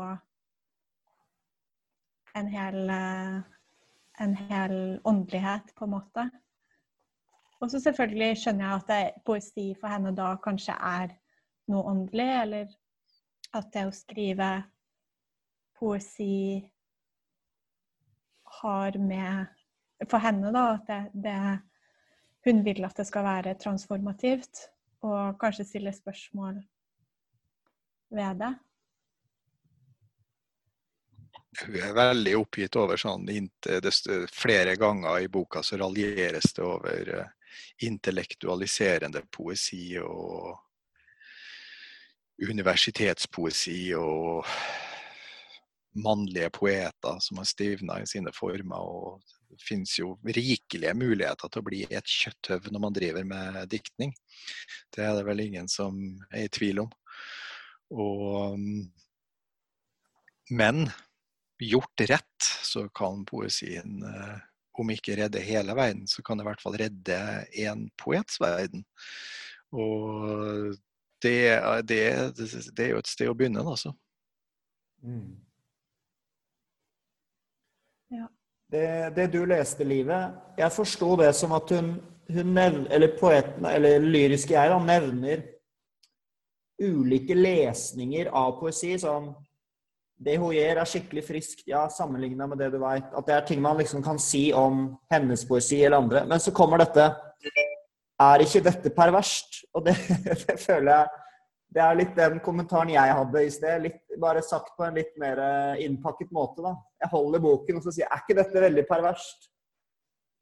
en 2.38 2.51
hel, 2.53 2.90
eh, 2.90 3.38
en 4.24 4.36
hel 4.49 4.76
åndelighet, 5.05 5.74
på 5.74 5.86
en 5.86 5.94
måte. 5.96 6.28
Og 7.59 7.70
så 7.72 7.80
selvfølgelig 7.82 8.38
skjønner 8.38 8.64
jeg 8.64 8.80
at 8.80 8.90
det, 8.92 9.22
poesi 9.26 9.66
for 9.80 9.90
henne 9.90 10.14
da 10.14 10.32
kanskje 10.42 10.76
er 10.78 11.14
noe 11.72 11.90
åndelig, 11.90 12.28
eller 12.42 12.74
at 13.59 13.70
det 13.74 13.86
å 13.88 13.94
skrive 13.94 14.51
poesi 15.78 16.62
har 18.61 18.99
med 18.99 19.55
For 20.07 20.22
henne, 20.22 20.53
da, 20.55 20.76
at 20.76 20.86
det, 20.86 21.24
det, 21.24 21.38
hun 22.46 22.61
vil 22.62 22.84
at 22.86 22.94
det 23.01 23.09
skal 23.09 23.24
være 23.26 23.57
transformativt, 23.59 24.61
og 25.03 25.40
kanskje 25.42 25.66
stille 25.66 25.90
spørsmål 25.90 26.61
ved 28.11 28.40
det? 28.42 28.54
Hun 31.59 31.76
er 31.82 31.94
veldig 31.96 32.36
oppgitt 32.38 32.76
over 32.78 33.00
sånn 33.00 33.26
Flere 34.30 34.76
ganger 34.78 35.24
i 35.24 35.30
boka 35.32 35.62
så 35.62 35.78
raljeres 35.80 36.52
det 36.54 36.62
over 36.62 37.12
eh, 37.18 37.30
intellektualiserende 37.88 39.24
poesi 39.34 39.98
og 39.98 40.59
universitetspoesi 42.38 43.94
og 43.98 44.46
mannlige 45.98 46.50
poeter 46.54 47.18
som 47.20 47.40
har 47.40 47.48
stivna 47.48 47.98
i 48.02 48.06
sine 48.06 48.32
former. 48.34 48.78
og 48.78 49.22
Det 49.50 49.59
finnes 49.64 49.96
jo 49.98 50.14
rikelige 50.22 50.94
muligheter 50.94 51.50
til 51.50 51.62
å 51.62 51.66
bli 51.66 51.82
et 51.90 52.06
kjøtthøv 52.06 52.70
når 52.70 52.84
man 52.86 52.94
driver 52.94 53.26
med 53.26 53.59
diktning. 53.72 54.14
Det 54.94 55.04
er 55.04 55.16
det 55.18 55.26
vel 55.26 55.42
ingen 55.48 55.68
som 55.68 55.98
er 56.30 56.46
i 56.46 56.52
tvil 56.52 56.84
om. 56.86 56.92
Og, 57.95 58.59
men 60.51 60.89
gjort 61.59 62.01
rett, 62.01 62.43
så 62.62 62.89
kan 62.89 63.24
poesien, 63.28 64.03
eh, 64.05 64.36
om 64.78 64.91
ikke 64.95 65.16
redde 65.18 65.43
hele 65.43 65.74
verden, 65.74 66.07
så 66.07 66.22
kan 66.22 66.39
det 66.39 66.45
i 66.45 66.49
hvert 66.51 66.62
fall 66.62 66.76
redde 66.78 67.18
en 67.64 67.89
poets 67.99 68.39
verden. 68.41 68.84
Og 69.74 70.76
det, 71.22 71.39
det, 71.89 72.03
det 72.76 72.84
er 72.84 72.93
jo 72.93 73.03
et 73.03 73.11
sted 73.11 73.30
å 73.30 73.34
begynne, 73.36 73.64
altså. 73.64 73.93
Mm. 75.03 75.34
Ja. 78.14 78.28
Det, 78.68 78.86
det, 79.16 79.26
du 79.32 79.45
leste, 79.49 79.84
Livet 79.86 80.34
Jeg 80.59 80.74
forsto 80.74 81.12
det 81.20 81.28
som 81.39 81.53
at 81.57 81.70
hun, 81.72 81.93
hun 82.28 82.51
nevner, 82.53 82.89
eller 82.93 83.14
poeten, 83.20 83.64
eller 83.64 84.03
lyriske 84.05 84.53
jeg, 84.53 84.72
da, 84.72 84.78
nevner 84.84 85.45
ulike 86.79 87.35
lesninger 87.35 88.31
av 88.33 88.59
poesi. 88.61 88.95
Sånn 89.01 89.33
Det 90.18 90.35
hun 90.35 90.51
gjør, 90.51 90.81
er 90.81 90.91
skikkelig 90.91 91.22
friskt, 91.22 91.61
ja, 91.70 91.85
sammenligna 91.95 92.49
med 92.51 92.59
det 92.59 92.72
du 92.72 92.81
veit. 92.83 93.07
At 93.14 93.26
det 93.26 93.35
er 93.37 93.45
ting 93.47 93.61
man 93.62 93.79
liksom 93.79 94.03
kan 94.03 94.18
si 94.18 94.49
om 94.53 94.97
hennes 95.12 95.45
poesi 95.47 95.79
eller 95.85 96.03
andre. 96.03 96.24
Men 96.26 96.41
så 96.43 96.51
kommer 96.51 96.83
dette 96.83 97.12
Er 98.18 98.43
ikke 98.43 98.64
dette 98.66 98.91
perverst? 98.91 99.62
Og 99.74 99.85
det, 99.87 99.95
det 100.47 100.59
føler 100.59 100.91
jeg 100.91 101.24
Det 101.74 101.83
er 101.85 102.01
litt 102.01 102.16
den 102.16 102.41
kommentaren 102.41 102.91
jeg 102.91 103.14
hadde 103.14 103.45
i 103.45 103.53
sted. 103.53 103.85
Litt, 103.85 104.01
bare 104.18 104.43
sagt 104.43 104.74
på 104.76 104.89
en 104.89 104.99
litt 104.99 105.14
mer 105.20 105.39
eh, 105.39 105.85
innpakket 105.85 106.33
måte, 106.35 106.64
da. 106.64 106.74
Jeg 107.05 107.12
holder 107.12 107.45
boken 107.45 107.79
og 107.79 107.87
så 107.87 107.95
sier 107.95 108.11
Er 108.11 108.24
ikke 108.24 108.41
dette 108.41 108.64
veldig 108.66 108.87
perverst? 108.89 109.51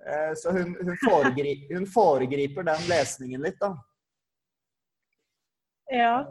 Eh, 0.07 0.33
så 0.41 0.55
hun, 0.57 0.77
hun, 0.81 0.97
foregriper, 1.05 1.75
hun 1.75 1.87
foregriper 1.91 2.65
den 2.69 2.89
lesningen 2.89 3.43
litt, 3.45 3.59
da. 3.61 3.75
Ja. 5.91 6.27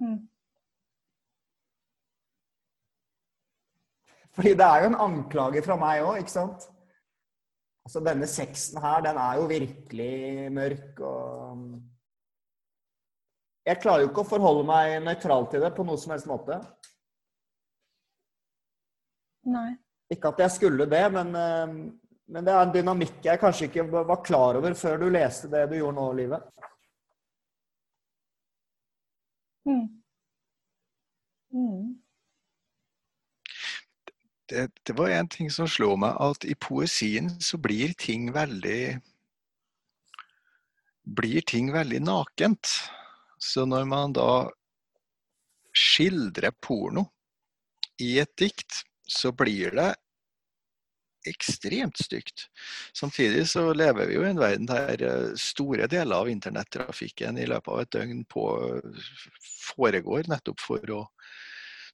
Mm. 0.00 0.28
Fordi 4.32 4.54
det 4.56 4.64
er 4.64 4.82
jo 4.82 4.88
en 4.90 5.00
anklage 5.06 5.62
fra 5.64 5.76
meg 5.76 6.02
òg, 6.06 6.22
ikke 6.22 6.32
sant? 6.32 6.64
Altså 7.84 8.00
Denne 8.06 8.28
sexen 8.30 8.80
her, 8.80 9.02
den 9.04 9.18
er 9.18 9.40
jo 9.40 9.48
virkelig 9.50 10.52
mørk 10.54 11.00
og 11.00 11.64
Jeg 13.66 13.78
klarer 13.82 14.02
jo 14.02 14.08
ikke 14.08 14.24
å 14.24 14.26
forholde 14.26 14.64
meg 14.66 14.96
nøytral 15.04 15.44
til 15.50 15.62
det 15.62 15.70
på 15.76 15.84
noe 15.86 16.00
som 16.00 16.10
helst 16.14 16.26
måte. 16.26 16.56
Nei. 19.46 19.76
Ikke 20.10 20.32
at 20.32 20.40
jeg 20.42 20.54
skulle 20.56 20.88
det, 20.90 21.04
men 21.14 21.30
eh, 21.38 21.76
men 22.32 22.46
det 22.46 22.52
er 22.52 22.66
en 22.66 22.74
dynamikk 22.74 23.18
jeg 23.26 23.40
kanskje 23.40 23.68
ikke 23.68 23.86
var 23.92 24.22
klar 24.24 24.58
over 24.60 24.74
før 24.78 25.02
du 25.02 25.08
leste 25.12 25.50
det 25.52 25.66
du 25.70 25.76
gjorde 25.78 25.98
nå, 25.98 26.06
Livet. 26.16 26.46
Mm. 29.68 29.84
Mm. 31.52 32.02
det, 34.52 34.70
det 34.82 34.92
var 34.98 35.08
en 35.08 35.28
ting 35.28 35.50
som 35.52 35.68
slo 35.68 35.94
meg, 36.00 36.16
at 36.20 36.44
i 36.48 36.56
poesien 36.58 37.30
så 37.40 37.60
blir 37.60 37.94
ting 37.98 38.30
veldig 38.34 38.98
blir 41.02 41.44
ting 41.48 41.72
veldig 41.74 42.00
nakent. 42.04 42.68
Så 43.38 43.64
når 43.66 43.88
man 43.90 44.14
da 44.14 44.46
skildrer 45.72 46.54
porno 46.62 47.08
i 48.02 48.18
et 48.22 48.32
dikt, 48.38 48.84
så 49.08 49.32
blir 49.34 49.74
det 49.74 49.88
ekstremt 51.28 52.00
stygt. 52.02 52.46
Samtidig 52.96 53.46
så 53.50 53.68
lever 53.76 54.08
vi 54.08 54.16
jo 54.16 54.24
i 54.26 54.30
en 54.30 54.40
verden 54.40 54.68
der 54.70 55.04
eh, 55.06 55.30
store 55.38 55.88
deler 55.90 56.24
av 56.24 56.30
internettrafikken 56.32 57.38
i 57.38 57.46
løpet 57.50 57.72
av 57.72 57.84
et 57.84 57.94
døgn 57.94 58.24
på 58.30 58.46
foregår 59.72 60.28
nettopp 60.30 60.60
for 60.60 60.94
å 60.94 61.02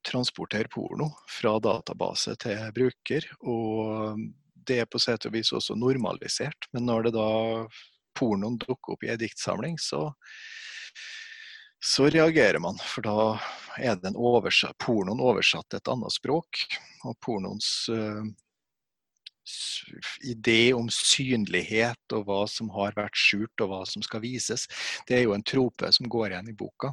transportere 0.07 0.71
porno 0.73 1.11
fra 1.31 1.59
database 1.63 2.37
til 2.41 2.61
bruker. 2.75 3.27
Og 3.41 4.19
det 4.69 4.83
er 4.83 4.91
på 4.91 5.01
sett 5.03 5.27
og 5.29 5.35
vis 5.35 5.53
også 5.57 5.77
normalisert. 5.79 6.69
Men 6.73 6.89
når 6.89 7.09
det 7.09 7.15
da 7.19 7.31
pornoen 8.19 8.59
dukker 8.63 8.95
opp 8.95 9.07
i 9.07 9.13
ei 9.13 9.19
diktsamling, 9.21 9.79
så, 9.81 10.09
så 11.85 12.09
reagerer 12.11 12.61
man. 12.63 12.79
For 12.83 13.07
da 13.07 13.39
er 13.79 13.99
den 14.03 14.19
oversatt, 14.19 14.79
pornoen 14.83 15.23
oversatt 15.23 15.69
til 15.71 15.83
et 15.83 15.93
annet 15.93 16.15
språk. 16.15 16.63
Og 17.07 17.19
pornoens 17.25 17.71
uh, 17.93 18.25
idé 20.27 20.73
om 20.77 20.89
synlighet 20.93 22.17
og 22.17 22.27
hva 22.29 22.41
som 22.51 22.71
har 22.75 22.97
vært 22.97 23.19
skjult 23.19 23.65
og 23.65 23.73
hva 23.73 23.83
som 23.89 24.05
skal 24.05 24.23
vises, 24.25 24.67
det 25.09 25.19
er 25.19 25.27
jo 25.27 25.35
en 25.37 25.47
trope 25.47 25.91
som 25.95 26.09
går 26.11 26.33
igjen 26.33 26.51
i 26.53 26.57
boka. 26.59 26.93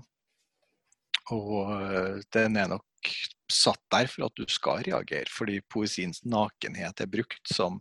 Og 1.33 1.71
uh, 1.71 2.19
den 2.35 2.59
er 2.61 2.69
nok 2.69 3.13
satt 3.51 3.81
der 3.93 4.09
for 4.09 4.27
at 4.27 4.37
du 4.37 4.45
skal 4.49 4.83
reagere, 4.85 5.29
fordi 5.29 5.59
poesiens 5.69 6.23
nakenhet 6.25 7.01
er 7.01 7.11
brukt 7.11 7.53
som, 7.53 7.79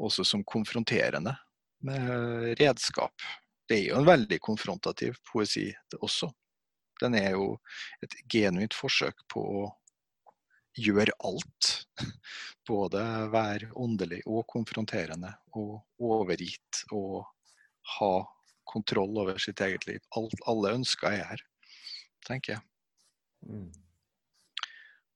også 0.00 0.24
som 0.24 0.44
konfronterende 0.44 1.34
med 1.84 2.60
redskap. 2.60 3.14
Det 3.68 3.78
er 3.78 3.88
jo 3.90 4.00
en 4.00 4.08
veldig 4.08 4.38
konfrontativ 4.44 5.16
poesi 5.32 5.68
også. 6.00 6.30
Den 7.02 7.16
er 7.18 7.32
jo 7.34 7.56
et 8.04 8.14
genuint 8.30 8.74
forsøk 8.76 9.24
på 9.32 9.42
å 9.42 9.62
gjøre 10.78 11.14
alt. 11.26 11.70
Både 12.68 13.02
være 13.32 13.72
åndelig 13.74 14.22
og 14.26 14.46
konfronterende 14.50 15.34
og 15.58 15.80
overgitt 16.02 16.84
og 16.94 17.24
ha 17.98 18.12
kontroll 18.72 19.18
over 19.24 19.40
sitt 19.42 19.60
eget 19.60 19.86
liv. 19.88 20.02
Alt, 20.16 20.38
alle 20.46 20.76
ønsker 20.78 21.12
er 21.12 21.24
her, 21.32 21.46
tenker 22.26 22.56
jeg. 22.56 22.62
Mm. 23.48 23.70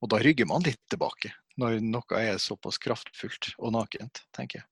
Og 0.03 0.11
da 0.13 0.21
rygger 0.21 0.49
man 0.51 0.67
litt 0.67 0.83
tilbake, 0.93 1.33
når 1.57 1.79
noe 1.85 2.21
er 2.21 2.43
såpass 2.43 2.79
kraftfullt 2.83 3.55
og 3.57 3.73
nakent, 3.79 4.27
tenker 4.37 4.61
jeg. 4.61 4.69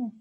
Mm. 0.00 0.14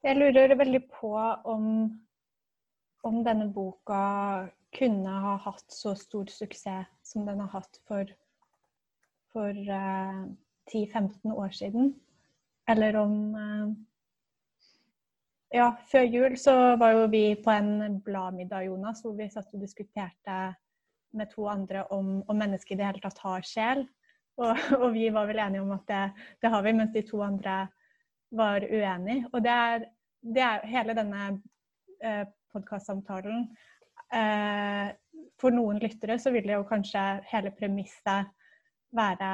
Jeg 0.00 0.16
lurer 0.16 0.56
veldig 0.56 0.80
på 0.94 1.12
om, 1.52 1.66
om 3.06 3.22
denne 3.24 3.48
boka 3.52 4.48
kunne 4.76 5.12
ha 5.24 5.36
hatt 5.44 5.72
så 5.72 5.94
stor 5.98 6.30
suksess 6.30 6.88
som 7.02 7.26
den 7.26 7.40
har 7.42 7.50
hatt 7.54 7.80
for, 7.88 8.10
for 9.32 9.50
uh, 9.50 9.76
eh, 9.76 10.24
10-15 10.72 11.32
år 11.32 11.54
siden. 11.56 11.94
Eller 12.70 12.96
om 13.00 13.16
uh, 13.34 13.72
ja, 15.50 15.72
før 15.90 16.06
jul 16.06 16.36
så 16.38 16.76
var 16.78 16.94
jo 16.94 17.06
vi 17.10 17.24
på 17.34 17.50
en 17.50 17.98
bladmiddag, 18.04 18.68
Jonas, 18.68 19.02
hvor 19.02 19.16
vi 19.18 19.30
satt 19.32 19.50
og 19.54 19.62
diskuterte 19.64 20.40
med 21.10 21.30
to 21.32 21.48
andre 21.50 21.84
om, 21.90 22.20
om 22.28 22.38
mennesket 22.38 22.76
i 22.76 22.78
det 22.78 22.86
hele 22.86 23.02
tatt 23.02 23.18
har 23.24 23.46
sjel. 23.46 23.82
Og, 24.38 24.54
og, 24.82 24.92
vi 24.94 25.08
var 25.10 25.26
vel 25.26 25.42
enige 25.42 25.64
om 25.64 25.72
at 25.74 25.86
det, 25.90 26.04
det 26.42 26.52
har 26.52 26.62
vi, 26.62 26.74
mens 26.78 26.92
de 26.94 27.02
to 27.08 27.22
andre 27.26 27.64
var 28.30 28.62
uenige. 28.62 29.26
Og 29.32 29.42
det 29.42 29.56
er, 29.56 29.88
det 30.22 30.44
er 30.46 30.68
hele 30.70 30.94
denne 30.94 31.24
eh, 31.98 32.22
podkastsamtalen 32.54 33.46
eh, 34.14 34.90
For 35.40 35.54
noen 35.54 35.80
lyttere 35.82 36.18
så 36.20 36.32
vil 36.34 36.50
jo 36.52 36.64
kanskje 36.68 37.04
hele 37.30 37.52
premisset 37.56 38.30
være 38.96 39.30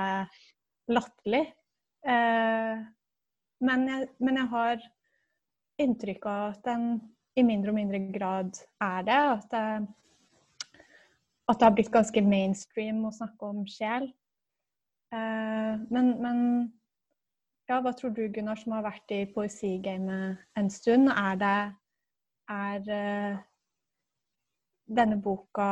latterlig. 0.92 1.44
Eh, 2.06 2.84
men, 3.66 3.86
men 4.20 4.40
jeg 4.42 4.50
har 4.52 4.88
inntrykk 5.82 6.26
av 6.28 6.42
at 6.54 6.64
den 6.68 6.88
i 7.36 7.44
mindre 7.44 7.72
og 7.72 7.78
mindre 7.78 8.00
grad 8.14 8.52
er 8.80 9.06
det. 9.06 9.20
At 9.36 9.48
det, 9.52 9.64
at 11.46 11.58
det 11.58 11.68
har 11.68 11.74
blitt 11.76 11.92
ganske 11.94 12.22
mainstream 12.24 13.04
å 13.06 13.14
snakke 13.14 13.50
om 13.50 13.66
sjel. 13.70 14.08
Eh, 15.14 15.74
men, 15.92 16.12
men, 16.22 16.40
ja, 17.70 17.80
hva 17.82 17.92
tror 17.96 18.14
du, 18.16 18.24
Gunnar, 18.32 18.58
som 18.60 18.76
har 18.76 18.86
vært 18.86 19.14
i 19.14 19.24
poesigamet 19.34 20.42
en 20.58 20.70
stund? 20.72 21.10
Er 21.12 21.38
det 21.40 21.58
Er 22.52 22.90
eh, 22.92 23.38
denne 24.86 25.16
boka 25.22 25.68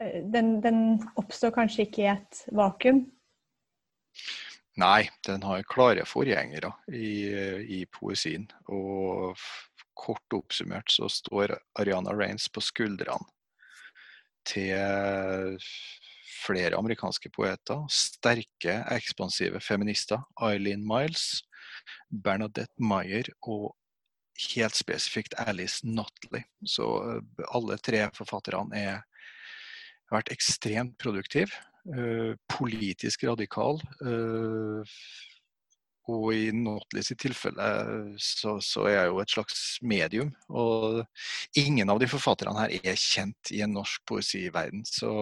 eh, 0.00 0.22
den, 0.24 0.60
den 0.64 1.00
oppstår 1.20 1.52
kanskje 1.56 1.88
ikke 1.88 2.04
i 2.04 2.12
et 2.14 2.44
vakuum? 2.56 3.04
Nei, 4.80 5.10
den 5.26 5.42
har 5.44 5.66
klare 5.68 6.06
forgjengere 6.08 6.72
i, 6.94 7.10
i 7.80 7.82
poesien. 7.92 8.46
Og 8.72 9.36
kort 9.98 10.36
oppsummert 10.36 10.88
så 10.94 11.10
står 11.12 11.58
Ariana 11.80 12.14
Raines 12.16 12.48
på 12.48 12.62
skuldrene 12.64 13.28
til 14.48 15.60
flere 16.40 16.78
amerikanske 16.78 17.30
poeter. 17.34 17.84
Sterke, 17.92 18.80
ekspansive 18.94 19.60
feminister. 19.60 20.22
Eileen 20.40 20.86
Miles, 20.86 21.42
Bernadette 22.08 22.80
Meyer 22.80 23.28
og 23.42 23.74
helt 24.54 24.78
spesifikt 24.78 25.36
Alice 25.42 25.86
Notley. 25.86 26.44
Så 26.66 26.86
eh, 27.04 27.46
alle 27.54 27.78
tre 27.82 28.06
forfatterne 28.16 28.76
er, 28.76 29.02
har 30.10 30.20
vært 30.20 30.32
ekstremt 30.34 30.96
produktive. 31.00 31.52
Eh, 31.88 32.36
politisk 32.50 33.24
radikal. 33.24 33.80
Uh, 34.04 34.84
og 36.10 36.30
i 36.34 36.50
Notley 36.56 37.04
sitt 37.06 37.20
tilfelle 37.22 37.66
så, 38.18 38.56
så, 38.64 38.84
er 38.88 38.96
jeg 38.96 39.10
jo 39.10 39.20
et 39.22 39.34
slags 39.34 39.60
medium. 39.82 40.32
Og 40.48 41.04
ingen 41.60 41.92
av 41.92 42.00
de 42.02 42.08
forfatterne 42.10 42.64
her 42.64 42.74
er 42.80 42.98
kjent 42.98 43.52
i 43.54 43.62
en 43.64 43.76
norsk 43.78 44.02
poesiverden. 44.10 44.82
Så 44.88 45.12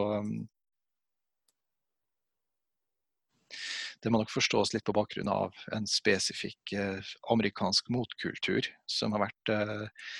det 4.04 4.12
må 4.14 4.20
nok 4.20 4.30
forstås 4.30 4.74
litt 4.74 4.84
på 4.86 4.94
bakgrunn 4.94 5.30
av 5.32 5.56
en 5.74 5.86
spesifikk 5.90 6.74
eh, 6.76 7.14
amerikansk 7.32 7.88
motkultur 7.90 8.68
som 8.86 9.16
har 9.16 9.26
vært 9.26 9.52
eh, 9.54 10.10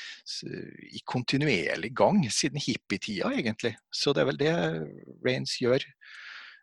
i 0.91 1.03
kontinuerlig 1.07 1.93
gang 1.97 2.24
siden 2.33 2.59
hippietida, 2.62 3.31
egentlig. 3.35 3.76
Så 3.95 4.14
det 4.14 4.24
er 4.24 4.33
vel 4.33 4.43
det 4.43 4.57
Rains 5.22 5.61
gjør 5.62 5.87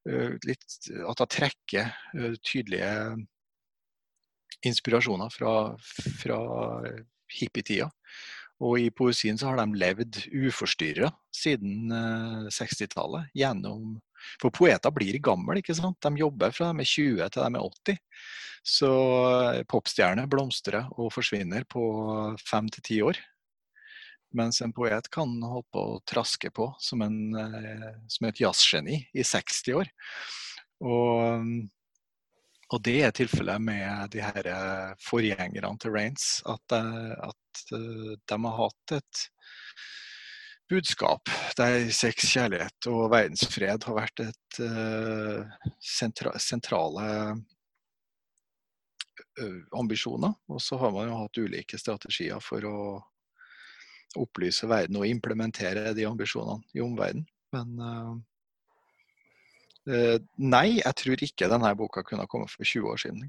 Eh, 0.05 0.36
litt, 0.45 0.66
at 1.09 1.22
hun 1.22 1.32
trekker 1.34 1.89
tydelige 2.45 2.91
inspirasjoner 4.66 5.34
fra, 5.34 5.53
fra 6.22 6.39
hippietida. 7.39 7.89
Og 8.63 8.80
i 8.80 8.91
poesien 8.93 9.38
så 9.38 9.49
har 9.49 9.59
de 9.59 9.80
levd 9.82 10.22
uforstyrra 10.32 11.09
siden 11.36 11.91
60-tallet. 12.53 13.26
Eh, 13.28 13.41
gjennom 13.41 13.97
For 14.41 14.53
poeter 14.53 14.93
blir 14.95 15.19
gamle, 15.23 15.59
ikke 15.61 15.76
sant. 15.78 15.99
De 16.03 16.21
jobber 16.21 16.55
fra 16.55 16.71
de 16.71 16.84
er 16.84 16.91
20 16.91 17.30
til 17.30 17.45
de 17.45 17.61
er 17.61 17.69
80. 17.69 18.01
Så 18.65 18.89
popstjerner 19.69 20.30
blomstrer 20.30 20.88
og 20.97 21.13
forsvinner 21.13 21.67
på 21.69 21.86
fem 22.41 22.69
til 22.73 22.86
ti 22.88 23.01
år. 23.05 23.19
Mens 24.36 24.61
en 24.61 24.73
poet 24.76 25.07
kan 25.13 25.32
holde 25.43 25.67
på 25.71 25.84
å 25.93 26.01
traske 26.07 26.51
på 26.51 26.67
som, 26.82 27.03
en, 27.05 27.19
eh, 27.39 27.91
som 28.11 28.28
et 28.28 28.41
jazzgeni 28.41 28.97
i 29.13 29.23
60 29.23 29.78
år. 29.80 29.91
Og, 30.84 31.45
og 32.73 32.82
det 32.84 32.97
er 33.05 33.15
tilfellet 33.15 33.63
med 33.63 34.11
de 34.15 34.23
her 34.26 34.49
eh, 34.51 34.91
forgjengerne 35.05 35.71
til 35.80 35.95
Rains. 35.95 36.28
At, 36.51 36.76
eh, 36.76 37.13
at 37.30 37.63
de 37.71 38.41
har 38.47 38.59
hatt 38.59 38.97
et 38.97 39.23
budskap 40.70 41.30
der 41.57 41.89
sex, 41.93 42.26
kjærlighet 42.34 42.88
og 42.89 43.11
verdensfred 43.13 43.84
har 43.88 43.97
vært 43.97 44.20
et 44.26 44.59
uh, 44.66 45.45
sentra 45.80 46.34
sentrale 46.41 47.05
uh, 49.39 49.59
ambisjoner. 49.78 50.34
Og 50.49 50.61
så 50.63 50.80
har 50.82 50.91
man 50.95 51.09
jo 51.09 51.20
hatt 51.22 51.41
ulike 51.41 51.78
strategier 51.82 52.39
for 52.43 52.66
å 52.70 52.78
opplyse 54.16 54.68
verden 54.72 54.97
og 55.01 55.09
implementere 55.09 55.93
de 55.95 56.05
ambisjonene 56.07 56.63
i 56.74 56.84
omverdenen. 56.84 57.28
Men 57.55 57.70
uh, 57.80 58.16
nei, 60.41 60.68
jeg 60.82 60.93
tror 61.01 61.18
ikke 61.28 61.51
denne 61.51 61.76
boka 61.78 62.03
kunne 62.03 62.24
ha 62.26 62.32
kommet 62.32 62.51
for 62.51 62.66
20 62.66 62.89
år 62.89 62.97
siden. 63.05 63.20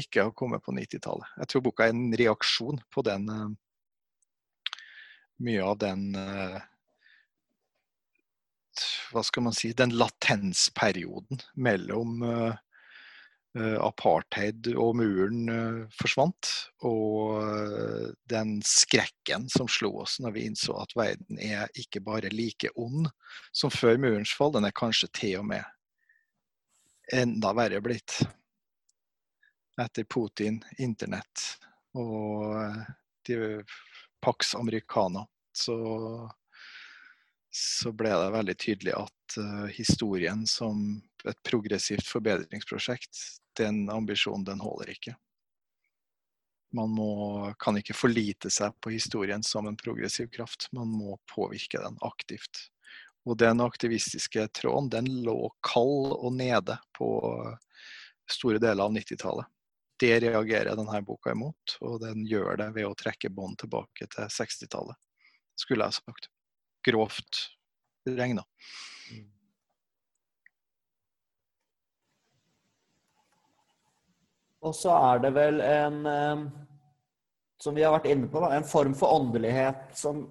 Ikke 0.00 0.24
ha 0.24 0.30
kommet 0.32 0.62
på 0.64 0.72
90-tallet. 0.72 1.28
Jeg 1.42 1.50
tror 1.50 1.66
boka 1.66 1.86
er 1.86 1.92
en 1.92 2.14
reaksjon 2.16 2.78
på 2.94 3.04
den 3.04 3.28
mye 5.40 5.62
av 5.64 5.78
den 5.80 6.10
uh, 6.16 6.58
hva 9.10 9.22
skal 9.26 9.44
man 9.44 9.56
si, 9.56 9.72
den 9.76 9.92
latensperioden 9.98 11.40
mellom 11.58 12.22
uh, 12.22 12.54
apartheid 13.82 14.68
og 14.78 14.94
muren 15.00 15.88
forsvant. 15.98 16.52
Og 16.86 17.42
den 18.30 18.60
skrekken 18.62 19.48
som 19.50 19.66
slo 19.68 19.90
oss 20.04 20.20
når 20.22 20.36
vi 20.36 20.44
innså 20.46 20.76
at 20.78 20.94
verden 20.94 21.40
er 21.42 21.66
ikke 21.74 22.00
bare 22.06 22.30
like 22.30 22.70
ond 22.78 23.10
som 23.50 23.74
før 23.74 23.98
murens 23.98 24.30
fall, 24.38 24.54
den 24.54 24.68
er 24.70 24.76
kanskje 24.78 25.10
til 25.18 25.40
og 25.40 25.48
med 25.50 25.66
enda 27.12 27.52
verre 27.56 27.80
blitt. 27.82 28.20
Etter 29.80 30.04
Putin, 30.04 30.60
internett 30.78 31.46
og 31.96 32.54
de 33.26 33.62
Pax 34.20 34.54
Americana, 34.54 35.26
så 35.56 35.76
så 37.50 37.92
ble 37.92 38.12
det 38.14 38.30
veldig 38.34 38.56
tydelig 38.62 38.92
at 38.94 39.38
uh, 39.42 39.66
historien 39.74 40.44
som 40.46 41.00
et 41.26 41.40
progressivt 41.46 42.06
forbedringsprosjekt, 42.06 43.18
den 43.58 43.88
ambisjonen 43.90 44.46
den 44.46 44.62
holder 44.62 44.92
ikke. 44.94 45.16
Man 46.70 46.92
må, 46.94 47.10
kan 47.58 47.80
ikke 47.80 47.96
forlite 47.98 48.52
seg 48.54 48.76
på 48.78 48.92
historien 48.94 49.42
som 49.42 49.66
en 49.66 49.78
progressiv 49.78 50.30
kraft, 50.30 50.68
man 50.72 50.92
må 50.94 51.18
påvirke 51.32 51.82
den 51.82 51.98
aktivt. 52.06 52.68
Og 53.26 53.36
den 53.42 53.60
aktivistiske 53.60 54.46
tråden 54.54 54.88
den 54.92 55.10
lå 55.26 55.50
kald 55.66 56.14
og 56.14 56.30
nede 56.38 56.78
på 56.96 57.10
store 58.30 58.62
deler 58.62 58.86
av 58.86 58.94
90-tallet. 58.94 59.50
Det 60.00 60.14
reagerer 60.24 60.76
denne 60.78 61.02
boka 61.04 61.34
imot, 61.34 61.76
og 61.84 61.98
den 62.00 62.24
gjør 62.28 62.56
det 62.62 62.70
ved 62.78 62.88
å 62.88 62.96
trekke 62.96 63.28
bånd 63.36 63.58
tilbake 63.60 64.06
til 64.08 64.30
60-tallet, 64.32 64.96
skulle 65.60 65.88
jeg 65.88 66.00
sagt 66.00 66.30
grovt 66.86 67.42
regna. 68.08 68.46
Og 74.60 74.74
så 74.76 74.92
er 74.92 75.22
det 75.24 75.30
vel 75.36 75.60
en 75.64 76.02
eh, 76.06 76.42
Som 77.60 77.76
vi 77.76 77.84
har 77.84 77.94
vært 77.94 78.10
inne 78.12 78.28
på, 78.28 78.42
en 78.44 78.66
form 78.68 78.92
for 78.96 79.20
åndelighet 79.20 79.96
som 79.96 80.26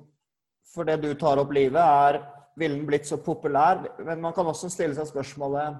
For 0.74 0.86
det 0.86 1.00
du 1.02 1.14
tar 1.18 1.42
opp 1.42 1.54
livet, 1.56 1.82
er 1.82 2.22
Ville 2.60 2.78
den 2.78 2.86
blitt 2.90 3.10
så 3.10 3.18
populær? 3.18 3.82
Men 4.06 4.22
man 4.22 4.36
kan 4.38 4.50
også 4.50 4.70
stille 4.70 4.98
seg 4.98 5.10
spørsmålet 5.10 5.80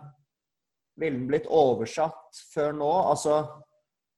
Ville 1.00 1.20
den 1.20 1.30
blitt 1.30 1.50
oversatt 1.50 2.42
før 2.54 2.74
nå? 2.74 2.90
Altså 3.14 3.44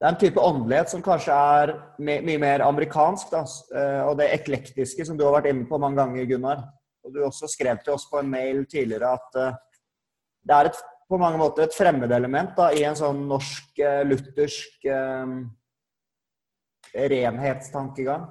det 0.02 0.08
er 0.08 0.16
en 0.16 0.18
type 0.18 0.42
åndelighet 0.42 0.90
som 0.90 1.02
kanskje 1.06 1.34
er 1.38 1.72
mye 2.02 2.40
mer 2.42 2.64
amerikansk. 2.66 3.28
Da. 3.30 3.44
Eh, 3.78 4.00
og 4.10 4.16
det 4.18 4.32
eklektiske, 4.34 5.06
som 5.06 5.14
du 5.18 5.28
har 5.28 5.36
vært 5.36 5.52
inne 5.52 5.68
på 5.70 5.78
mange 5.78 6.02
ganger, 6.02 6.26
Gunnar. 6.26 6.64
Og 7.06 7.14
du 7.14 7.20
også 7.22 7.46
skrev 7.52 7.84
til 7.86 7.94
oss 7.94 8.08
på 8.10 8.18
en 8.18 8.32
mail 8.32 8.64
tidligere 8.70 9.12
at 9.14 9.38
uh, 9.38 9.60
det 10.46 10.58
er 10.58 10.72
et, 10.72 10.82
på 11.10 11.22
mange 11.22 11.38
måter 11.38 11.68
et 11.68 11.78
fremmedelement 11.78 12.54
da, 12.58 12.72
i 12.74 12.82
en 12.86 12.98
sånn 12.98 13.24
norsk, 13.30 13.78
uh, 13.82 14.02
luthersk 14.10 14.90
uh, 14.90 15.38
renhetstankegang. 16.94 18.30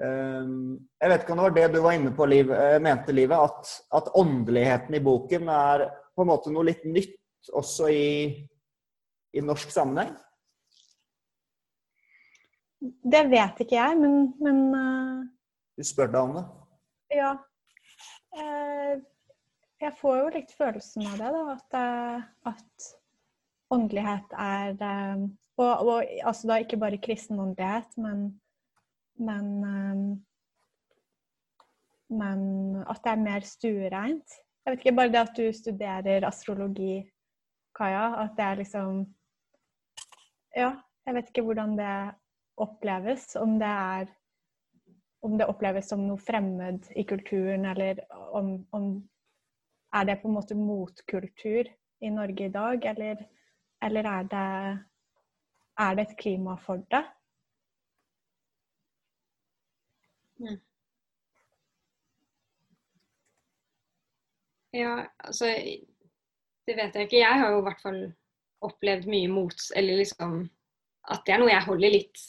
jeg 0.00 1.10
vet 1.10 1.22
ikke 1.24 1.32
om 1.34 1.40
det 1.40 1.44
var 1.44 1.54
det 1.56 1.66
du 1.74 1.82
var 1.84 1.96
inne 1.96 2.12
på, 2.16 2.24
Liv, 2.30 2.52
mente, 2.80 3.12
Livet, 3.12 3.36
at, 3.36 3.72
at 3.98 4.12
åndeligheten 4.16 4.96
i 4.96 5.02
boken 5.04 5.50
er 5.52 5.90
på 6.16 6.24
en 6.24 6.30
måte 6.30 6.52
noe 6.54 6.68
litt 6.70 6.86
nytt 6.88 7.50
også 7.52 7.90
i, 7.92 8.08
i 9.36 9.42
norsk 9.44 9.74
sammenheng? 9.74 10.14
Det 12.80 13.22
vet 13.28 13.60
ikke 13.60 13.76
jeg, 13.76 13.98
men, 14.00 14.32
men 14.40 14.60
uh... 14.72 15.24
Du 15.76 15.84
spør 15.84 16.08
deg 16.12 16.20
om 16.22 16.36
det? 16.38 16.44
Ja. 17.18 17.34
Uh, 18.36 19.02
jeg 19.80 19.92
får 20.00 20.16
jo 20.20 20.32
litt 20.36 20.54
følelsen 20.56 21.08
av 21.10 21.20
det, 21.20 21.30
da. 21.36 21.42
At, 21.56 21.76
uh, 21.76 22.54
at 22.54 22.88
åndelighet 23.70 24.34
er 24.40 24.74
og, 25.60 25.72
og, 25.84 26.08
altså 26.24 26.48
da 26.48 26.56
ikke 26.62 26.78
bare 26.80 26.98
kristen 27.02 27.40
åndelighet, 27.40 27.92
men, 28.00 28.40
men 29.20 30.24
Men 32.10 32.40
at 32.90 33.04
det 33.04 33.10
er 33.12 33.20
mer 33.22 33.44
stuereint. 33.46 34.38
Jeg 34.64 34.72
vet 34.72 34.80
ikke, 34.80 34.96
Bare 34.96 35.12
det 35.12 35.20
at 35.20 35.36
du 35.36 35.52
studerer 35.54 36.26
astrologi, 36.26 37.04
Kaja, 37.76 38.24
at 38.24 38.32
det 38.36 38.44
er 38.44 38.54
liksom 38.64 39.04
Ja, 40.56 40.72
jeg 41.06 41.14
vet 41.14 41.28
ikke 41.30 41.44
hvordan 41.46 41.76
det 41.78 41.92
oppleves. 42.60 43.34
Om 43.40 43.58
det 43.60 43.68
er 43.68 44.10
om 45.20 45.36
det 45.38 45.46
oppleves 45.52 45.88
som 45.88 46.02
noe 46.06 46.20
fremmed 46.20 46.86
i 46.96 47.04
kulturen, 47.04 47.66
eller 47.68 48.00
om, 48.32 48.54
om 48.70 48.92
Er 49.92 50.04
det 50.06 50.20
på 50.22 50.28
en 50.28 50.34
måte 50.34 50.54
motkultur 50.54 51.66
i 52.00 52.10
Norge 52.14 52.44
i 52.46 52.52
dag, 52.54 52.84
eller, 52.86 53.24
eller 53.82 54.06
er, 54.06 54.28
det, 54.30 54.42
er 55.84 55.94
det 55.98 56.04
et 56.04 56.16
klima 56.18 56.54
for 56.62 56.84
det? 56.94 57.02
Mm. 60.38 60.60
Ja, 64.72 65.06
altså 65.18 65.46
Det 66.66 66.76
vet 66.76 66.94
jeg 66.94 67.02
ikke. 67.02 67.18
Jeg 67.18 67.40
har 67.40 67.50
jo 67.50 67.58
i 67.58 67.66
hvert 67.66 67.82
fall 67.82 68.02
opplevd 68.62 69.08
mye 69.10 69.28
mot 69.28 69.66
Eller 69.76 69.96
liksom 69.96 70.44
At 71.10 71.26
det 71.26 71.34
er 71.34 71.42
noe 71.42 71.50
jeg 71.50 71.66
holder 71.66 71.92
litt 71.98 72.22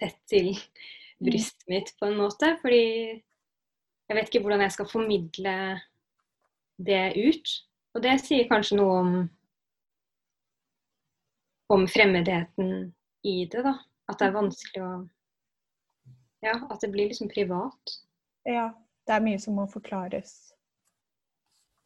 tett 0.00 0.18
til 0.30 0.52
mm. 0.54 1.26
brystet 1.28 1.66
mitt, 1.70 1.92
på 1.98 2.08
en 2.08 2.18
måte. 2.18 2.54
Fordi 2.62 2.84
jeg 4.10 4.16
vet 4.16 4.30
ikke 4.30 4.42
hvordan 4.44 4.64
jeg 4.64 4.74
skal 4.76 4.90
formidle 4.90 5.56
det 6.80 7.04
ut. 7.16 7.54
Og 7.94 8.04
det 8.04 8.16
sier 8.22 8.48
kanskje 8.50 8.78
noe 8.80 8.98
om, 9.00 9.14
om 11.74 11.86
fremmedheten 11.90 12.92
i 13.26 13.36
det, 13.50 13.64
da. 13.66 13.76
At 14.10 14.18
det 14.20 14.28
er 14.28 14.38
vanskelig 14.38 14.84
å 14.84 14.92
Ja, 16.40 16.54
at 16.72 16.80
det 16.80 16.88
blir 16.88 17.10
liksom 17.10 17.28
privat. 17.28 17.98
Ja. 18.48 18.70
Det 19.04 19.16
er 19.16 19.24
mye 19.24 19.40
som 19.42 19.56
må 19.58 19.64
forklares, 19.66 20.52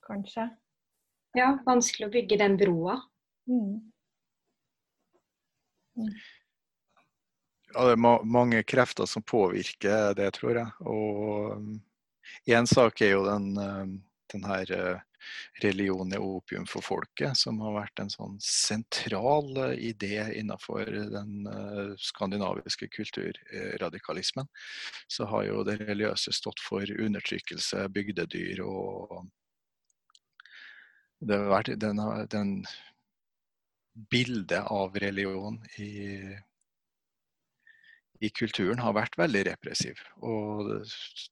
kanskje. 0.05 0.45
Ja, 1.39 1.55
vanskelig 1.65 2.09
å 2.09 2.13
bygge 2.13 2.37
den 2.43 2.57
broa. 2.61 2.99
Mm. 3.49 3.79
Mm 5.97 6.11
ja, 7.75 7.87
det 7.89 7.97
er 7.97 8.27
mange 8.37 8.63
krefter 8.67 9.09
som 9.11 9.25
påvirker 9.27 10.15
det, 10.19 10.31
tror 10.39 10.61
jeg. 10.61 10.71
Og 10.87 12.51
én 12.51 12.69
sak 12.71 13.03
er 13.03 13.17
jo 13.17 13.25
den, 13.27 13.51
um, 13.59 13.97
den 14.33 14.47
her 14.49 14.73
uh, 14.75 15.03
religion 15.65 16.13
er 16.13 16.23
opium 16.23 16.67
for 16.69 16.85
folket, 16.85 17.37
som 17.41 17.59
har 17.65 17.77
vært 17.79 18.03
en 18.03 18.13
sånn 18.13 18.39
sentral 18.45 19.51
uh, 19.59 19.75
idé 19.75 20.23
innenfor 20.39 20.91
den 21.15 21.49
skandinaviske 22.01 22.91
kulturradikalismen. 22.95 24.51
Så 25.09 25.29
har 25.31 25.49
jo 25.49 25.65
det 25.67 25.81
religiøse 25.83 26.35
stått 26.37 26.63
for 26.63 26.87
undertrykkelse, 26.87 27.89
bygdedyr 27.95 28.65
og 28.65 29.25
det 31.25 31.39
har 31.41 31.49
vært 31.49 31.77
den, 31.81 32.01
den 32.29 32.51
bildet 34.11 34.67
av 34.69 34.97
religion 35.01 35.61
i 35.81 36.35
i 38.25 38.31
kulturen 38.33 38.81
har 38.81 38.95
vært 38.97 39.19
veldig 39.21 39.45
repressiv. 39.51 40.01
Og 40.25 40.71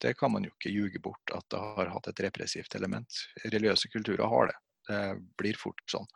det 0.05 0.15
kan 0.19 0.33
man 0.35 0.47
jo 0.47 0.53
ikke 0.53 0.73
ljuge 0.73 1.01
bort 1.03 1.35
at 1.35 1.47
det 1.53 1.61
har 1.79 1.93
hatt 1.95 2.09
et 2.11 2.23
repressivt 2.27 2.77
element. 2.79 3.23
Religiøse 3.47 3.91
kulturer 3.93 4.29
har 4.29 4.51
det. 4.51 4.59
Det 4.89 5.03
blir 5.41 5.59
fort 5.59 5.83
sånn. 5.91 6.09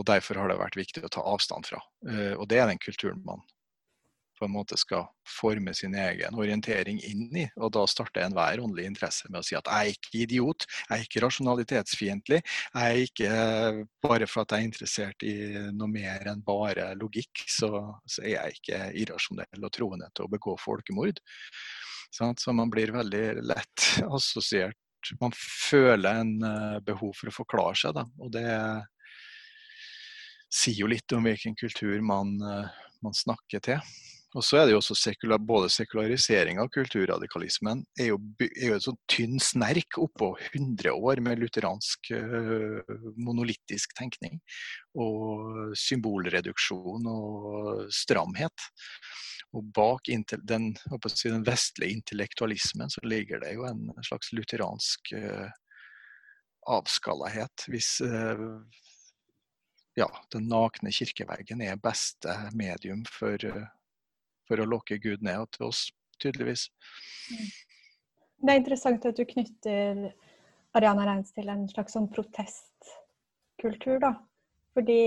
Og 0.00 0.06
Derfor 0.08 0.40
har 0.40 0.48
det 0.48 0.60
vært 0.60 0.78
viktig 0.80 1.04
å 1.04 1.12
ta 1.12 1.24
avstand 1.28 1.68
fra. 1.68 1.82
Eh, 2.08 2.32
og 2.32 2.46
det 2.48 2.62
er 2.62 2.70
den 2.70 2.80
kulturen 2.82 3.20
man 3.26 3.42
på 4.42 4.48
en 4.48 4.54
måte 4.56 4.78
skal 4.80 5.06
forme 5.28 5.74
sin 5.78 5.94
egen 5.94 6.34
orientering 6.38 6.98
inn 7.06 7.28
i. 7.38 7.46
Og 7.62 7.70
da 7.76 7.84
starter 7.90 8.24
enhver 8.26 8.62
åndelig 8.62 8.88
interesse 8.90 9.30
med 9.30 9.40
å 9.42 9.46
si 9.46 9.54
at 9.58 9.70
jeg 9.70 9.92
er 9.92 9.96
ikke 9.96 10.22
idiot, 10.24 10.66
jeg 10.88 10.96
er 10.96 11.06
ikke 11.06 11.22
rasjonalitetsfiendtlig. 11.26 12.40
Jeg 12.42 12.82
er 12.82 13.02
ikke 13.06 13.30
bare 14.02 14.28
for 14.30 14.42
at 14.42 14.56
jeg 14.56 14.64
er 14.64 14.70
interessert 14.70 15.26
i 15.26 15.36
noe 15.70 15.90
mer 15.92 16.26
enn 16.32 16.42
bare 16.46 16.90
logikk, 16.98 17.44
så, 17.46 17.70
så 18.02 18.24
er 18.26 18.34
jeg 18.34 18.58
ikke 18.58 18.82
irrasjonell 19.04 19.68
og 19.68 19.74
troende 19.74 20.10
til 20.10 20.26
å 20.26 20.32
begå 20.32 20.56
folkemord. 20.60 21.22
Så 22.12 22.52
man 22.52 22.70
blir 22.72 22.92
veldig 22.92 23.26
lett 23.40 23.86
assosiert 24.04 24.76
Man 25.18 25.32
føler 25.34 26.20
en 26.20 26.34
eh, 26.46 26.80
behov 26.86 27.16
for 27.18 27.30
å 27.30 27.34
forklare 27.34 27.74
seg, 27.74 27.96
da. 27.96 28.04
Og 28.22 28.28
det 28.36 28.44
sier 30.52 30.84
jo 30.84 30.90
litt 30.92 31.10
om 31.16 31.26
hvilken 31.26 31.56
kultur 31.58 31.96
man, 32.06 32.36
eh, 32.38 32.68
man 33.02 33.16
snakker 33.16 33.64
til. 33.64 33.80
Og 34.32 34.44
så 34.46 34.58
er 34.58 34.66
det 34.66 34.72
jo 34.74 34.80
også 34.80 34.96
sekular, 34.96 35.40
både 35.44 35.68
sekularisering 35.72 36.60
av 36.62 36.70
kulturradikalismen 36.72 37.82
er 38.00 38.12
jo, 38.12 38.18
er 38.40 38.70
jo 38.70 38.76
et 38.78 38.86
sånn 38.86 39.00
tynn 39.12 39.36
snerk 39.42 39.98
oppå 40.00 40.30
100 40.54 40.94
år 40.96 41.20
med 41.24 41.42
lutheransk 41.42 42.12
uh, 42.16 42.80
monolittisk 43.20 43.92
tenkning. 43.98 44.40
Og 44.96 45.74
symbolreduksjon 45.76 47.08
og 47.12 47.88
stramhet. 47.92 48.68
Og 49.52 49.68
bak 49.76 50.08
den, 50.08 50.24
si, 51.12 51.28
den, 51.28 51.44
vestlige 51.44 51.98
intellektualismen 51.98 52.92
så 52.92 53.04
ligger 53.04 53.42
det 53.44 53.52
jo 53.58 53.66
en 53.68 53.90
slags 54.08 54.32
lutheransk 54.32 55.12
uh, 55.18 55.50
avskallahet. 56.68 57.64
Hvis 57.68 58.00
eh, 58.00 58.42
ja, 59.98 60.08
den 60.32 60.48
nakne 60.50 60.92
kirkeveggen 60.94 61.62
er 61.64 61.80
beste 61.82 62.36
medium 62.56 63.04
for, 63.10 63.42
for 64.52 64.60
å 64.60 64.68
lokke 64.68 65.00
Gud 65.00 65.24
ned 65.24 65.48
til 65.56 65.70
oss, 65.70 65.86
tydeligvis. 66.20 66.68
Det 68.42 68.52
er 68.52 68.60
interessant 68.60 69.06
at 69.08 69.16
du 69.16 69.24
knytter 69.28 70.10
Ariana 70.76 71.06
Reins 71.08 71.32
til 71.32 71.48
en 71.52 71.64
slags 71.70 71.96
sånn 71.96 72.10
protestkultur, 72.12 73.96
da. 74.02 74.12
Fordi 74.76 75.00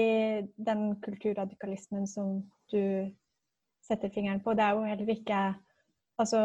den 0.62 0.88
kulturradikalismen 1.06 2.06
som 2.10 2.40
du 2.74 3.12
setter 3.86 4.12
fingeren 4.14 4.42
på, 4.46 4.54
det 4.58 4.66
er 4.66 4.78
jo 4.78 4.86
heller 4.90 5.14
ikke 5.14 5.40
altså 6.22 6.42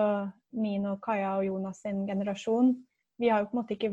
min 0.57 0.87
og 0.91 1.01
Kaja 1.05 1.37
og 1.39 1.47
Jonas 1.47 1.83
sin 1.85 2.07
generasjon. 2.09 2.73
Vi 3.21 3.29
har 3.31 3.45
jo 3.45 3.51
på 3.51 3.57
en 3.57 3.63
måte 3.63 3.77
ikke 3.77 3.93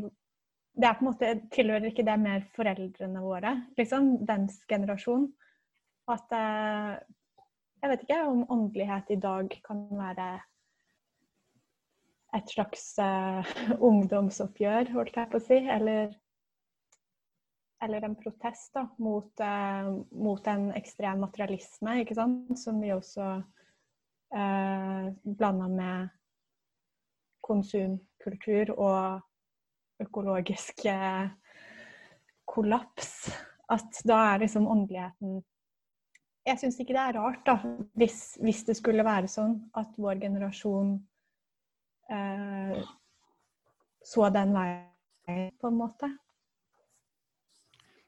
det 0.78 0.86
er 0.86 0.98
på 0.98 1.02
en 1.02 1.10
måte, 1.10 1.30
tilhører 1.54 1.90
ikke 1.90 2.06
det 2.06 2.16
mer 2.22 2.44
foreldrene 2.54 3.22
våre, 3.24 3.54
liksom, 3.80 4.12
dens 4.30 4.60
generasjon. 4.70 5.24
At 6.14 6.36
eh, 6.38 6.92
Jeg 7.82 7.92
vet 7.92 8.06
ikke 8.06 8.22
om 8.26 8.46
åndelighet 8.52 9.12
i 9.14 9.20
dag 9.22 9.52
kan 9.66 9.84
være 9.94 10.30
et 12.38 12.50
slags 12.52 12.86
uh, 13.02 13.52
ungdomsoppgjør, 13.90 14.92
holdt 14.96 15.20
jeg 15.20 15.32
på 15.32 15.40
å 15.40 15.46
si. 15.46 15.60
Eller, 15.76 16.12
eller 17.86 18.08
en 18.08 18.18
protest 18.20 18.74
da, 18.76 18.88
mot, 19.04 19.30
uh, 19.40 19.94
mot, 20.12 20.50
en 20.50 20.72
ekstrem 20.78 21.22
materialisme, 21.24 22.00
ikke 22.02 22.18
sant? 22.18 22.58
som 22.60 22.82
vi 22.82 22.92
også 22.96 23.30
uh, 23.38 25.10
blanda 25.24 25.70
med 25.72 26.14
konsumkultur 27.48 28.74
og 28.76 29.22
økologisk 30.04 30.86
eh, 30.92 31.30
kollaps. 32.46 33.30
At 33.72 34.02
da 34.08 34.18
er 34.34 34.44
liksom 34.44 34.68
åndeligheten 34.68 35.40
Jeg 36.48 36.62
syns 36.62 36.78
ikke 36.80 36.96
det 36.96 37.02
er 37.04 37.18
rart, 37.20 37.42
da, 37.48 37.58
hvis, 38.00 38.38
hvis, 38.40 38.62
det 38.70 38.78
skulle 38.80 39.04
være 39.04 39.28
sånn 39.28 39.58
at 39.76 39.90
vår 40.00 40.22
generasjon 40.22 40.94
eh, 42.14 42.78
så 44.08 44.30
den 44.32 44.54
veien, 44.56 45.52
på 45.60 45.68
en 45.68 45.80
måte. 45.82 46.10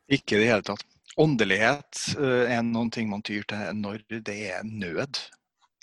Ikke 0.10 0.38
i 0.38 0.44
det 0.44 0.50
hele 0.54 0.66
tatt. 0.66 0.86
Åndelighet 1.20 2.00
uh, 2.20 2.46
er 2.48 2.62
noen 2.64 2.92
ting 2.94 3.10
man 3.12 3.24
tyr 3.26 3.44
til 3.50 3.76
når 3.76 4.06
det 4.24 4.38
er 4.54 4.64
nød. 4.64 5.20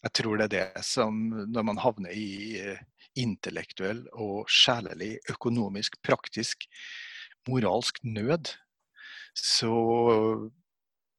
Jeg 0.07 0.15
tror 0.17 0.39
det 0.39 0.47
er 0.47 0.53
det 0.55 0.85
som 0.87 1.19
Når 1.51 1.65
man 1.67 1.81
havner 1.83 2.15
i 2.15 2.57
uh, 2.63 2.79
intellektuell 3.19 4.05
og 4.13 4.49
sjelelig, 4.49 5.17
økonomisk, 5.33 5.99
praktisk, 6.05 6.65
moralsk 7.49 8.01
nød, 8.05 8.55
så, 9.37 9.73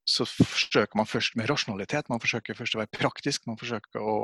så 0.07 0.25
forsøker 0.25 0.95
man 0.95 1.09
først 1.09 1.35
med 1.35 1.49
rasjonalitet. 1.51 2.07
Man 2.09 2.21
forsøker 2.23 2.55
først 2.55 2.77
å 2.77 2.81
være 2.81 2.95
praktisk, 2.95 3.47
man 3.47 3.59
forsøker 3.59 3.99
å 3.99 4.17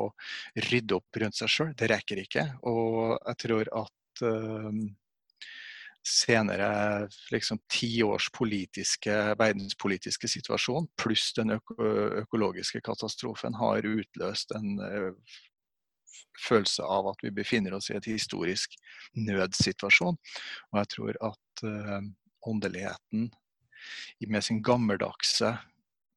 rydde 0.69 0.95
opp 0.95 1.19
rundt 1.19 1.37
seg 1.37 1.51
sjøl. 1.51 1.71
Det 1.77 1.89
rekker 1.91 2.21
ikke. 2.23 2.45
Og 2.69 3.17
jeg 3.17 3.39
tror 3.43 3.71
at 3.83 4.23
uh, 4.23 4.69
senere 6.03 6.69
liksom 7.31 7.59
tiårs 7.71 8.29
politiske, 8.35 9.15
verdenspolitiske 9.39 10.31
situasjon 10.31 10.87
pluss 10.99 11.31
den 11.35 11.57
øko 11.57 11.75
økologiske 12.23 12.83
katastrofen 12.83 13.55
har 13.59 13.87
utløst 13.87 14.55
en 14.55 14.79
uh, 14.79 15.11
følelse 16.47 16.87
av 16.87 17.11
at 17.11 17.23
vi 17.23 17.35
befinner 17.35 17.75
oss 17.75 17.91
i 17.91 17.97
et 17.99 18.07
historisk 18.07 18.75
nødsituasjon. 19.19 20.15
Og 20.71 20.79
jeg 20.79 20.91
tror 20.95 21.23
at 21.31 21.67
uh, 21.67 21.99
åndeligheten 22.47 23.31
med 24.31 24.43
sin 24.43 24.61
gammeldagse 24.63 25.51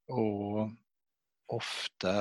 og 0.08 0.70
ofte 1.52 2.12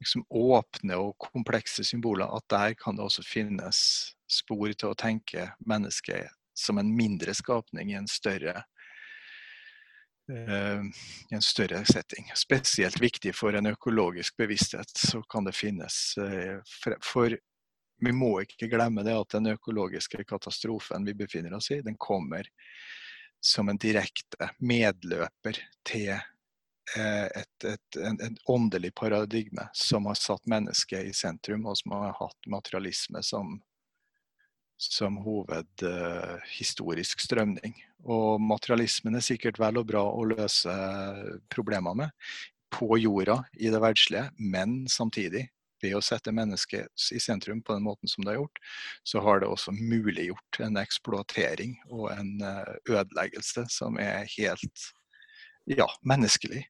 liksom 0.00 0.24
åpne 0.28 0.98
og 1.00 1.16
komplekse 1.20 1.84
symboler, 1.84 2.28
at 2.28 2.46
der 2.52 2.74
kan 2.78 2.96
det 2.96 3.04
også 3.04 3.24
finnes 3.26 3.78
spor 4.30 4.72
til 4.72 4.92
å 4.92 4.98
tenke 4.98 5.50
mennesket 5.64 6.32
som 6.54 6.78
en 6.78 6.92
mindre 6.96 7.34
skapning 7.34 7.92
i 7.92 7.98
en 7.98 8.08
større 8.10 8.62
i 10.24 11.34
en 11.36 11.42
større 11.44 11.82
setting. 11.84 12.30
Spesielt 12.34 12.96
viktig 13.00 13.34
for 13.36 13.52
en 13.52 13.66
økologisk 13.68 14.38
bevissthet 14.40 14.88
så 14.96 15.20
kan 15.28 15.44
det 15.44 15.52
finnes 15.52 16.16
eh, 16.16 16.62
For 17.04 17.36
vi 18.00 18.12
må 18.12 18.30
ikke 18.42 18.70
glemme 18.72 19.04
det 19.04 19.14
at 19.18 19.36
den 19.36 19.52
økologiske 19.52 20.24
katastrofen 20.24 21.04
vi 21.04 21.14
befinner 21.14 21.54
oss 21.58 21.70
i, 21.70 21.82
den 21.84 21.96
kommer 22.00 22.48
som 23.44 23.68
en 23.68 23.80
direkte 23.80 24.48
medløper 24.64 25.58
til 25.84 26.14
et, 26.14 27.36
et, 27.36 27.66
et, 27.68 27.98
en, 28.00 28.18
en 28.20 28.36
åndelig 28.48 28.94
paradigme 28.96 29.68
som 29.76 30.06
har 30.08 30.18
satt 30.20 30.46
mennesket 30.50 31.10
i 31.10 31.14
sentrum, 31.16 31.66
og 31.68 31.76
som 31.80 31.96
har 31.96 32.16
hatt 32.20 32.50
materialisme 32.50 33.22
som 33.24 33.58
som 34.76 35.16
hovedhistorisk 35.22 37.18
uh, 37.18 37.22
strømning. 37.22 37.76
Og 38.04 38.40
materialismen 38.42 39.14
er 39.16 39.24
sikkert 39.24 39.60
vel 39.62 39.78
og 39.80 39.86
bra 39.88 40.02
å 40.02 40.24
løse 40.28 40.74
problemer 41.52 41.94
med 41.96 42.10
på 42.74 42.98
jorda 42.98 43.44
i 43.54 43.70
det 43.70 43.80
verdslige, 43.80 44.30
men 44.34 44.88
samtidig, 44.90 45.46
ved 45.84 45.96
å 45.98 46.02
sette 46.04 46.32
mennesket 46.34 47.06
i 47.14 47.20
sentrum 47.22 47.62
på 47.62 47.76
den 47.76 47.86
måten 47.86 48.10
som 48.10 48.24
det 48.24 48.34
har 48.34 48.42
gjort, 48.42 48.60
så 49.06 49.22
har 49.24 49.40
det 49.42 49.50
også 49.52 49.76
muliggjort 49.76 50.60
en 50.64 50.80
eksploatering 50.80 51.76
og 51.90 52.08
en 52.14 52.36
uh, 52.42 52.76
ødeleggelse 52.88 53.66
som 53.72 54.00
er 54.02 54.28
helt 54.38 54.86
ja, 55.70 55.88
menneskelig. 56.02 56.64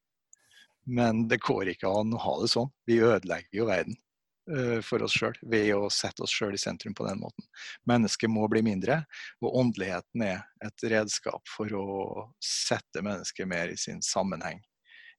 Men 0.84 1.28
det 1.30 1.40
går 1.42 1.72
ikke 1.72 1.90
an 1.90 2.12
å 2.14 2.20
ha 2.20 2.38
det 2.42 2.50
sånn. 2.52 2.72
Vi 2.88 3.00
ødelegger 3.00 3.62
jo 3.62 3.68
verden. 3.70 3.96
Eh, 4.44 4.80
for 4.84 5.00
oss 5.00 5.14
sjøl 5.16 5.36
ved 5.48 5.70
å 5.72 5.86
sette 5.92 6.20
oss 6.24 6.32
sjøl 6.34 6.52
i 6.52 6.60
sentrum 6.60 6.92
på 6.96 7.06
den 7.06 7.22
måten. 7.22 7.46
Mennesket 7.88 8.28
må 8.28 8.44
bli 8.52 8.60
mindre, 8.66 9.00
og 9.40 9.56
åndeligheten 9.62 10.24
er 10.26 10.42
et 10.64 10.84
redskap 10.92 11.48
for 11.48 11.72
å 11.78 12.26
sette 12.44 13.00
mennesket 13.04 13.48
mer 13.48 13.72
i 13.72 13.78
sin 13.80 14.02
sammenheng. 14.04 14.60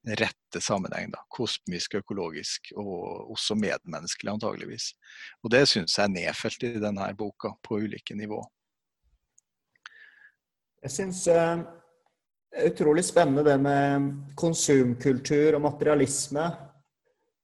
Rette 0.06 0.62
sammenheng, 0.62 1.10
da. 1.14 1.24
Kosmisk, 1.34 1.96
økologisk 2.02 2.70
og 2.78 3.32
også 3.34 3.58
medmenneskelig, 3.58 4.36
antageligvis. 4.36 4.92
Og 5.42 5.50
det 5.54 5.64
syns 5.72 5.98
jeg 5.98 6.06
er 6.06 6.14
nedfelt 6.14 6.66
i 6.68 6.76
denne 6.82 7.08
boka 7.18 7.56
på 7.66 7.80
ulike 7.86 8.18
nivå. 8.18 8.44
Jeg 10.86 10.94
syns 10.94 11.24
er 11.34 11.66
utrolig 12.70 13.04
spennende 13.08 13.44
det 13.48 13.58
med 13.58 14.12
konsumkultur 14.38 15.58
og 15.58 15.64
materialisme 15.66 16.46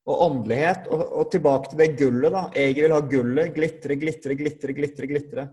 og 0.06 0.24
åndelighet. 0.28 0.88
Og, 0.94 1.02
og, 1.08 1.26
tilbake 1.34 1.72
til 1.72 1.82
det 1.82 1.90
gullet, 1.98 2.30
da. 2.36 2.46
Jeg 2.56 2.78
vil 2.78 2.96
ha 2.96 3.02
gullet. 3.02 3.54
Glitre, 3.56 3.98
glitre, 3.98 4.38
glitre, 4.38 4.78
glitre. 4.78 5.10
glitre. 5.10 5.48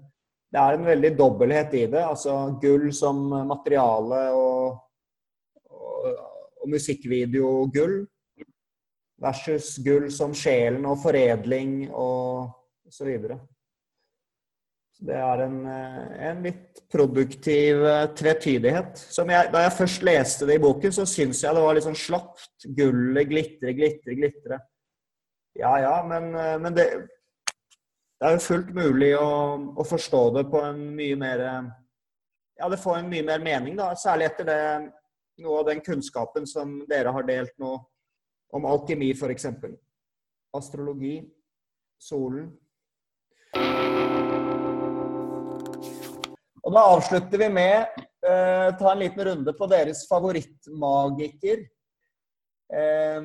Det 0.48 0.60
er 0.60 0.76
en 0.76 0.86
veldig 0.88 1.12
dobbelthet 1.16 1.74
i 1.76 1.84
det. 1.92 2.04
Altså 2.04 2.34
gull 2.60 2.88
som 2.96 3.20
materiale 3.48 4.20
og, 4.36 4.78
og, 5.68 6.06
og 6.62 6.72
musikkvideogull 6.72 8.00
versus 9.22 9.76
gull 9.84 10.08
som 10.14 10.34
sjelen 10.36 10.86
og 10.86 11.00
foredling 11.02 11.88
og 11.90 12.50
så 12.90 13.06
videre. 13.08 13.38
Det 14.98 15.14
er 15.14 15.44
en, 15.44 15.58
eh, 15.70 16.06
en, 16.26 16.40
litt 16.42 16.80
produktiv 16.90 17.84
eh, 17.86 18.08
tvetydighet. 18.18 19.04
Jeg, 19.14 19.50
da 19.52 19.60
jeg 19.62 19.76
først 19.76 20.06
leste 20.06 20.48
det 20.48 20.56
i 20.58 20.62
boken, 20.62 20.94
så 20.94 21.04
syns 21.06 21.44
jeg 21.44 21.54
det 21.54 21.62
var 21.62 21.76
litt 21.76 21.86
sånn 21.86 21.98
slapt. 21.98 22.66
Gullet 22.74 23.30
glitre, 23.30 23.76
glitre, 23.78 24.16
glitre. 24.18 24.58
Ja 25.58 25.76
ja, 25.84 25.94
men, 26.06 26.32
eh, 26.34 26.56
men 26.64 26.74
det, 26.74 26.88
det, 26.98 28.26
er 28.26 28.34
jo 28.34 28.46
fullt 28.48 28.74
mulig 28.74 29.12
å, 29.20 29.30
å, 29.78 29.86
forstå 29.86 30.24
det 30.40 30.48
på 30.50 30.64
en 30.66 30.82
mye 30.98 31.18
mer 31.18 31.44
Ja, 32.58 32.66
det 32.66 32.80
får 32.82 32.98
en 32.98 33.12
mye 33.12 33.22
mer 33.22 33.42
mening, 33.44 33.78
da. 33.78 33.92
Særlig 33.94 34.32
etter 34.32 34.50
det, 34.50 34.60
noe 35.42 35.60
av 35.62 35.68
den 35.70 35.80
kunnskapen 35.84 36.46
som 36.46 36.78
dere 36.88 37.12
har 37.14 37.26
delt 37.28 37.54
nå 37.60 37.76
om 38.54 38.66
alkemi, 38.68 39.10
f.eks. 39.12 39.46
Astrologi, 40.56 41.20
solen. 42.00 42.48
Og 46.64 46.74
da 46.74 46.84
avslutter 46.92 47.40
vi 47.40 47.48
med 47.52 48.00
eh, 48.26 48.68
ta 48.76 48.90
en 48.92 49.00
liten 49.00 49.24
runde 49.30 49.54
på 49.56 49.68
deres 49.70 50.04
favorittmagiker. 50.08 51.64
eh, 52.72 53.22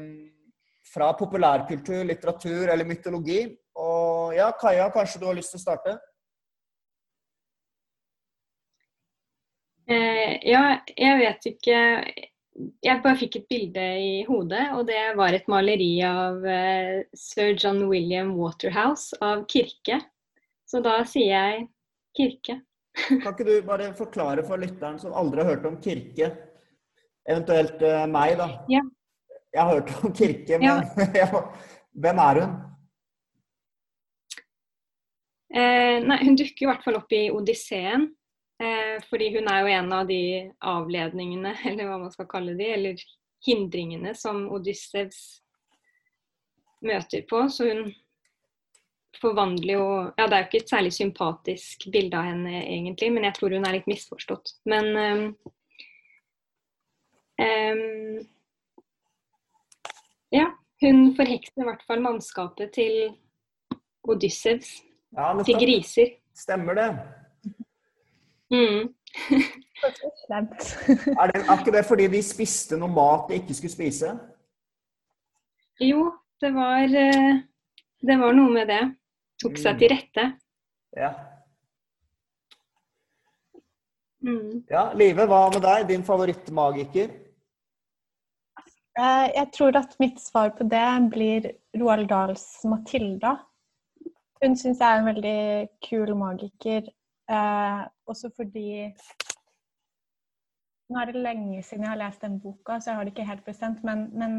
fra 0.94 1.14
populærkultur, 1.18 2.04
litteratur 2.06 2.70
eller 2.70 2.86
mytologi. 2.86 3.46
Og 3.80 4.36
ja, 4.36 4.52
Kaja, 4.60 4.90
kanskje 4.94 5.20
du 5.22 5.26
har 5.26 5.38
lyst 5.38 5.56
til 5.56 5.62
å 5.62 5.64
starte? 5.64 5.96
Eh, 9.90 10.38
ja, 10.48 10.62
jeg 10.96 11.16
vet 11.20 11.46
ikke 11.50 11.80
Jeg 12.86 13.02
bare 13.04 13.18
fikk 13.20 13.36
et 13.42 13.48
bilde 13.52 13.84
i 14.00 14.12
hodet, 14.28 14.70
og 14.78 14.86
det 14.88 15.02
var 15.18 15.36
et 15.36 15.48
maleri 15.52 15.98
av 16.08 16.46
eh, 16.48 17.02
sir 17.18 17.56
John 17.58 17.82
William 17.90 18.36
Waterhouse 18.38 19.18
av 19.26 19.44
Kirke. 19.50 19.98
Så 20.70 20.80
da 20.86 21.00
sier 21.10 21.34
jeg 21.34 21.66
Kirke. 22.16 22.60
Kan 23.10 23.34
ikke 23.34 23.48
du 23.48 23.56
bare 23.66 23.90
forklare 23.98 24.46
for 24.46 24.62
lytteren 24.62 25.00
som 25.02 25.16
aldri 25.18 25.42
har 25.42 25.56
hørt 25.56 25.66
om 25.66 25.80
Kirke, 25.82 26.30
eventuelt 27.26 27.82
eh, 27.82 28.06
meg, 28.14 28.38
da? 28.38 28.52
Ja. 28.70 28.84
Jeg 29.54 29.62
har 29.62 29.74
hørt 29.80 29.92
om 30.06 30.14
Kirke, 30.14 30.62
men 30.62 30.86
Ja. 31.24 31.42
hvem 32.06 32.22
er 32.22 32.42
hun? 32.44 32.54
Eh, 35.54 35.98
nei, 36.06 36.20
hun 36.26 36.38
dukker 36.38 36.66
i 36.66 36.70
hvert 36.70 36.86
fall 36.86 37.02
opp 37.02 37.14
i 37.14 37.28
Odysseen. 37.34 38.12
Eh, 38.64 39.02
fordi 39.10 39.30
hun 39.36 39.48
er 39.50 39.62
jo 39.62 39.72
en 39.74 39.94
av 39.94 40.08
de 40.08 40.22
avledningene, 40.60 41.56
eller 41.68 41.90
hva 41.90 42.00
man 42.06 42.14
skal 42.14 42.30
kalle 42.32 42.56
de, 42.60 42.70
eller 42.78 43.04
hindringene 43.44 44.14
som 44.16 44.46
Odyssevs 44.56 45.20
møter 46.84 47.26
på. 47.28 47.42
Så 47.52 47.68
hun 47.72 47.92
forvandler 49.20 49.76
jo 49.76 49.88
Ja, 50.18 50.28
det 50.28 50.36
er 50.36 50.44
jo 50.44 50.50
ikke 50.50 50.62
et 50.64 50.72
særlig 50.72 50.94
sympatisk 50.96 51.88
bilde 51.92 52.20
av 52.20 52.30
henne 52.32 52.62
egentlig, 52.62 53.12
men 53.14 53.28
jeg 53.28 53.38
tror 53.38 53.56
hun 53.56 53.68
er 53.68 53.78
litt 53.78 53.90
misforstått. 53.92 54.56
Men 54.70 54.90
um, 54.96 55.26
um, 57.44 58.22
Ja, 60.34 60.48
hun 60.84 61.04
forhekser 61.18 61.64
i 61.64 61.68
hvert 61.68 61.84
fall 61.88 62.04
mannskapet 62.04 62.74
til 62.80 63.14
Odyssevs 64.08 64.80
Ja, 65.16 65.34
til 65.46 65.60
griser. 65.62 66.16
Stemmer 66.34 66.80
det? 66.80 66.88
Mm. 68.52 68.90
Er, 70.34 70.42
det? 71.32 71.42
er 71.44 71.58
ikke 71.60 71.74
det 71.76 71.86
fordi 71.86 72.08
de 72.08 72.22
spiste 72.24 72.78
noe 72.80 72.92
mat 72.92 73.28
de 73.30 73.40
ikke 73.42 73.56
skulle 73.58 73.74
spise? 73.74 74.14
Jo, 75.84 76.06
det 76.42 76.54
var, 76.56 76.84
eh, 76.88 77.42
det 78.08 78.18
var 78.20 78.36
noe 78.38 78.54
med 78.54 78.70
det. 78.72 78.82
Tok 79.44 79.60
seg 79.60 79.80
til 79.82 79.92
rette. 79.92 80.26
Ja. 80.96 81.12
Mm. 84.24 84.64
ja. 84.72 84.86
Live, 84.96 85.26
hva 85.28 85.48
med 85.52 85.64
deg? 85.66 85.88
Din 85.90 86.06
favorittmagiker? 86.08 87.12
Eh, 89.00 89.28
Jeg 89.36 89.48
tror 89.58 89.78
at 89.78 89.96
mitt 90.00 90.22
svar 90.22 90.54
på 90.58 90.64
det 90.70 90.86
blir 91.12 91.50
Roald 91.82 92.08
Dahls 92.10 92.46
Matilda. 92.64 93.36
Hun 94.44 94.56
syns 94.60 94.80
jeg 94.80 94.88
er 94.90 95.00
en 95.02 95.08
veldig 95.08 95.70
kul 95.88 96.16
magiker, 96.20 96.88
eh, 97.30 97.84
også 98.10 98.32
fordi 98.36 98.94
Nå 100.92 101.00
er 101.00 101.10
det 101.10 101.22
lenge 101.24 101.62
siden 101.64 101.86
jeg 101.86 101.94
har 101.94 102.02
lest 102.02 102.22
den 102.22 102.36
boka, 102.44 102.76
så 102.78 102.92
jeg 102.92 102.98
har 102.98 103.06
det 103.08 103.14
ikke 103.14 103.26
helt 103.26 103.46
bestemt, 103.46 103.80
men, 103.88 104.04
men 104.20 104.34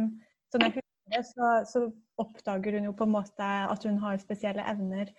sånn 0.52 0.66
jeg 0.66 0.74
husker 0.76 1.14
det, 1.16 1.22
så, 1.26 1.48
så 1.66 1.80
oppdager 2.20 2.76
hun 2.76 2.86
jo 2.90 2.92
på 2.94 3.08
en 3.08 3.14
måte 3.14 3.48
at 3.72 3.86
hun 3.88 3.96
har 4.02 4.20
spesielle 4.22 4.66
evner, 4.70 5.10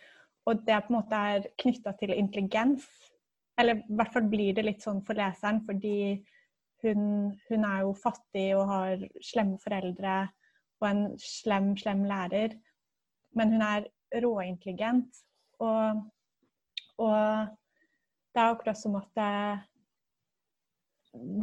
og 0.46 0.62
det 0.68 0.78
på 0.86 0.94
en 0.94 0.98
måte 1.00 1.20
er 1.34 1.50
knytta 1.60 1.96
til 2.00 2.14
intelligens. 2.16 2.86
Eller 3.60 3.82
i 3.82 3.98
hvert 3.98 4.14
fall 4.14 4.30
blir 4.30 4.56
det 4.56 4.68
litt 4.68 4.86
sånn 4.86 5.02
for 5.08 5.18
leseren, 5.18 5.64
fordi 5.66 5.98
hun, 6.86 7.34
hun 7.50 7.68
er 7.68 7.84
jo 7.86 7.94
fattig 7.98 8.48
og 8.56 8.70
har 8.70 9.06
slemme 9.26 9.60
foreldre 9.64 10.18
og 10.84 10.90
en 10.90 11.06
slem, 11.22 11.74
slem 11.80 12.04
lærer. 12.08 12.56
Men 13.36 13.56
hun 13.56 13.64
er 13.66 13.88
råintelligent. 14.24 15.24
Og, 15.64 16.04
og 17.02 17.48
det 18.36 18.42
er 18.42 18.52
akkurat 18.52 18.80
som 18.80 18.96
at 19.00 19.08
det, 19.16 19.60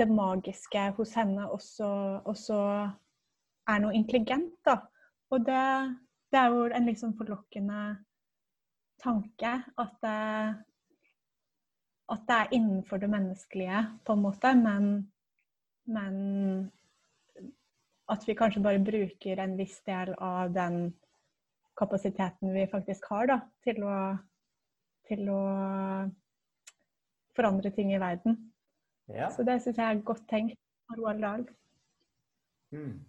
det 0.00 0.08
magiske 0.08 0.90
hos 0.96 1.14
henne 1.16 1.48
også, 1.50 1.88
også 2.28 2.58
er 3.68 3.84
noe 3.84 3.94
intelligent, 3.96 4.54
da. 4.66 4.78
Og 5.32 5.46
det, 5.46 5.62
det 6.32 6.40
er 6.40 6.52
jo 6.52 6.66
en 6.68 6.90
sånn 6.98 7.16
forlokkende 7.16 7.84
tanke 9.02 9.54
at 9.80 9.94
det, 10.04 10.18
at 12.12 12.26
det 12.28 12.36
er 12.36 12.52
innenfor 12.58 13.00
det 13.00 13.10
menneskelige, 13.10 13.82
på 14.04 14.16
en 14.16 14.24
måte, 14.26 14.52
men, 14.58 14.90
men 15.88 16.16
at 18.12 18.26
vi 18.28 18.36
kanskje 18.36 18.62
bare 18.64 18.82
bruker 18.84 19.40
en 19.40 19.56
viss 19.56 19.78
del 19.88 20.12
av 20.18 20.52
den 20.52 20.92
kapasiteten 21.78 22.52
vi 22.52 22.66
faktisk 22.68 23.08
har, 23.14 23.30
da, 23.30 23.38
til 23.64 23.80
å, 23.88 23.96
til 25.08 25.28
å 25.32 25.42
forandre 27.36 27.72
ting 27.74 27.92
i 27.94 28.00
verden. 28.00 28.38
Ja. 29.12 29.30
Så 29.32 29.44
det 29.46 29.58
syns 29.62 29.80
jeg 29.80 29.88
er 29.88 30.04
godt 30.06 30.24
tenkt 30.30 30.58
av 30.92 30.98
Roald 31.00 31.22
Dahl. 31.24 31.44
Mm. 32.72 33.00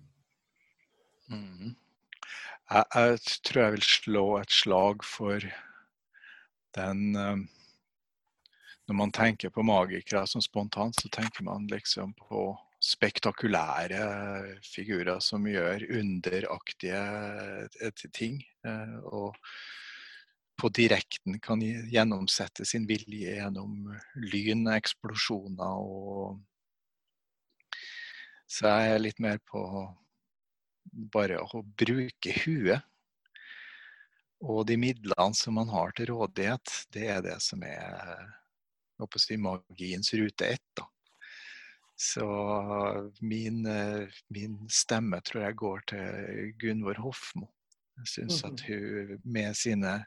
Mm. 1.32 1.76
Jeg, 2.72 2.86
jeg 2.96 3.20
tror 3.48 3.62
jeg 3.64 3.76
vil 3.78 3.88
slå 3.88 4.26
et 4.42 4.54
slag 4.54 5.06
for 5.08 5.46
den 6.76 7.16
um, 7.16 7.44
Når 8.90 8.98
man 9.00 9.14
tenker 9.16 9.54
på 9.54 9.64
magikere 9.64 10.26
som 10.28 10.44
spontant, 10.44 10.98
så 11.00 11.08
tenker 11.08 11.46
man 11.48 11.70
liksom 11.72 12.12
på 12.20 12.50
spektakulære 12.84 14.02
figurer 14.68 15.22
som 15.24 15.46
gjør 15.48 15.86
underaktige 15.88 17.00
eh, 17.80 18.04
ting. 18.12 18.42
eh, 18.68 18.98
Og 19.08 19.38
på 20.60 20.70
direkten 20.70 21.40
kan 21.44 21.62
gjennomsette 21.62 22.66
sin 22.66 22.86
vilje 22.88 23.36
gjennom 23.38 23.92
lyn, 24.32 24.68
eksplosjoner 24.76 25.84
og 25.84 26.42
Så 28.48 28.70
jeg 28.70 28.94
er 28.94 29.00
litt 29.02 29.20
mer 29.24 29.40
på 29.50 29.62
bare 31.14 31.40
å 31.42 31.64
bruke 31.64 32.34
huet. 32.44 32.84
Og 34.44 34.66
de 34.68 34.76
midlene 34.78 35.34
som 35.40 35.56
man 35.58 35.72
har 35.72 35.94
til 35.98 36.12
rådighet, 36.12 36.74
det 36.94 37.08
er 37.16 37.22
det 37.26 37.40
som 37.42 37.64
er 37.66 38.28
si, 39.18 39.38
magiens 39.38 40.14
rute 40.14 40.52
ett. 40.54 40.68
Da. 40.78 40.86
Så 41.96 42.28
min, 43.22 43.66
eh, 43.66 44.10
min 44.30 44.60
stemme 44.70 45.22
tror 45.22 45.44
jeg 45.46 45.56
går 45.56 45.84
til 45.88 46.54
Gunvor 46.60 47.00
Hofmo. 47.00 47.53
Jeg 48.02 48.10
syns 48.10 48.44
at 48.48 48.66
hun 48.68 49.20
med 49.24 49.56
sine 49.58 50.00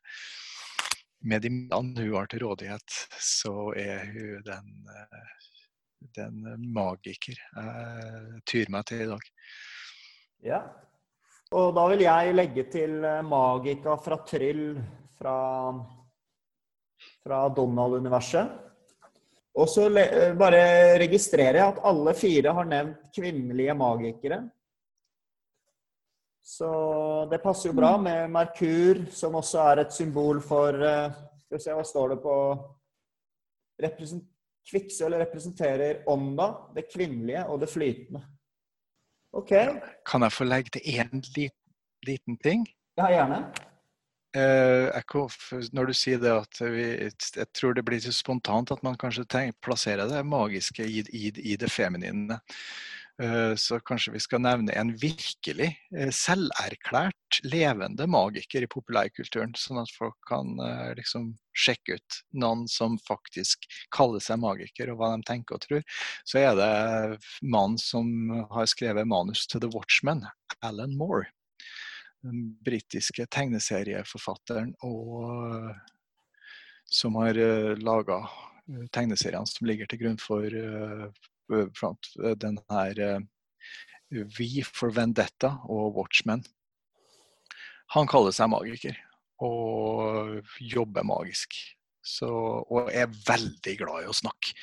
med 1.27 1.43
de 1.43 1.51
midlene 1.51 2.07
hun 2.07 2.17
har 2.19 2.29
til 2.31 2.45
rådighet, 2.45 2.97
så 3.23 3.73
er 3.79 4.05
hun 4.13 4.43
den, 4.47 4.73
eh, 4.93 5.31
den 6.19 6.43
magiker 6.75 7.39
jeg 7.39 8.43
tyr 8.47 8.71
meg 8.71 8.87
til 8.89 9.07
i 9.07 9.09
dag. 9.11 9.31
Ja. 10.47 10.61
Og 11.55 11.73
da 11.77 11.87
vil 11.93 12.03
jeg 12.05 12.35
legge 12.35 12.67
til 12.71 12.99
eh, 13.07 13.23
Magika 13.27 13.97
fra 14.03 14.19
Tryll 14.27 14.77
fra, 15.17 15.37
fra 17.23 17.43
Donald-universet. 17.55 18.63
Og 19.57 19.71
så 19.73 19.87
eh, 20.03 20.35
bare 20.37 20.99
registrerer 21.01 21.61
jeg 21.63 21.73
at 21.73 21.85
alle 21.91 22.15
fire 22.19 22.55
har 22.59 22.69
nevnt 22.69 23.09
kvinnelige 23.15 23.77
magikere. 23.79 24.43
Så 26.47 26.69
det 27.31 27.41
passer 27.43 27.73
jo 27.73 27.75
bra 27.75 27.97
med 27.99 28.31
Merkur, 28.31 29.01
som 29.11 29.35
også 29.35 29.65
er 29.73 29.81
et 29.83 29.95
symbol 29.95 30.39
for 30.45 30.79
eh, 30.79 31.17
Skal 31.47 31.59
vi 31.59 31.63
se, 31.65 31.75
hva 31.75 31.87
står 31.87 32.15
det 32.15 32.19
på 32.23 32.37
Kvikksølv 34.67 35.19
representerer 35.21 36.01
ånda, 36.11 36.47
det 36.75 36.89
kvinnelige 36.91 37.45
og 37.51 37.61
det 37.63 37.69
flytende. 37.71 38.23
OK. 39.37 39.53
Kan 40.07 40.25
jeg 40.27 40.35
få 40.35 40.47
legge 40.47 40.73
til 40.75 40.97
én 40.97 41.21
liten, 41.37 41.61
liten 42.07 42.39
ting? 42.43 42.65
Ja, 42.99 43.11
gjerne. 43.13 43.43
F- 44.37 45.69
når 45.73 45.87
du 45.87 45.95
sier 45.97 46.19
det 46.21 46.33
at 46.33 46.59
vi, 46.61 46.89
jeg 47.05 47.47
tror 47.55 47.77
det 47.77 47.85
blir 47.87 48.01
så 48.03 48.13
spontant 48.13 48.73
at 48.75 48.83
man 48.85 48.99
kanskje 48.99 49.25
tenker, 49.29 49.59
plasserer 49.63 50.11
det 50.11 50.25
magiske 50.27 50.85
i, 50.85 51.05
i, 51.15 51.31
i 51.53 51.57
det 51.57 51.71
feminine. 51.71 52.41
Eh, 53.23 53.55
så 53.55 53.79
kanskje 53.81 54.13
vi 54.13 54.21
skal 54.21 54.43
nevne 54.45 54.75
en 54.77 54.91
virkelig 55.01 55.71
eh, 55.97 56.11
selverklært 56.13 57.39
levende 57.49 58.05
magiker 58.13 58.67
i 58.67 58.69
populærkulturen, 58.69 59.55
sånn 59.57 59.81
at 59.81 59.93
folk 59.97 60.19
kan 60.29 60.51
eh, 60.61 60.91
liksom 60.99 61.31
sjekke 61.57 61.97
ut 61.97 62.19
noen 62.37 62.67
som 62.69 62.99
faktisk 63.07 63.65
kaller 63.97 64.21
seg 64.21 64.43
magiker, 64.43 64.93
og 64.93 65.01
hva 65.01 65.15
de 65.15 65.25
tenker 65.25 65.57
og 65.57 65.65
tror. 65.65 66.03
Så 66.29 66.43
er 66.43 66.59
det 66.59 66.69
mannen 67.41 67.79
som 67.81 68.11
har 68.53 68.69
skrevet 68.69 69.09
manus 69.09 69.47
til 69.49 69.65
The 69.65 69.71
Watchman, 69.73 70.27
Alan 70.61 70.97
Moore 70.99 71.31
den 72.27 72.57
britiske 72.65 73.23
tegneserieforfatteren 73.31 74.73
og 74.83 75.69
som 76.91 77.15
har 77.21 77.39
laga 77.79 78.17
tegneseriene 78.97 79.47
som 79.47 79.69
ligger 79.69 79.87
til 79.87 80.01
grunn 80.01 80.19
for 80.19 80.57
uh, 81.53 81.67
front, 81.77 82.11
uh, 82.23 82.35
den 82.39 82.61
her 82.73 83.23
V 84.11 84.63
for 84.67 84.95
Vendetta 84.95 85.57
og 85.67 85.97
Watchmen. 85.99 86.45
Han 87.95 88.09
kaller 88.11 88.35
seg 88.35 88.51
magiker 88.51 88.99
og 89.43 90.39
jobber 90.63 91.07
magisk. 91.07 91.59
Så, 92.07 92.29
og 92.71 92.93
er 92.95 93.11
veldig 93.11 93.73
glad 93.81 94.05
i 94.05 94.11
å 94.11 94.15
snakke. 94.15 94.55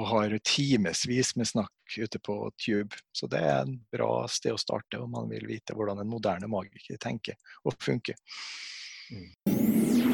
Og 0.00 0.08
har 0.14 0.32
timevis 0.48 1.34
med 1.36 1.50
snakk 1.50 1.98
ute 2.00 2.20
på 2.24 2.38
Tube. 2.56 2.96
Så 3.12 3.28
det 3.28 3.42
er 3.44 3.66
en 3.66 3.76
bra 3.92 4.24
sted 4.32 4.56
å 4.56 4.60
starte 4.60 5.02
om 5.02 5.12
man 5.12 5.28
vil 5.28 5.44
vite 5.50 5.76
hvordan 5.76 6.00
en 6.00 6.10
moderne 6.10 6.48
magiker 6.48 6.96
tenker 7.02 7.36
og 7.68 7.76
funker. 7.84 8.16
Mm. 9.12 10.05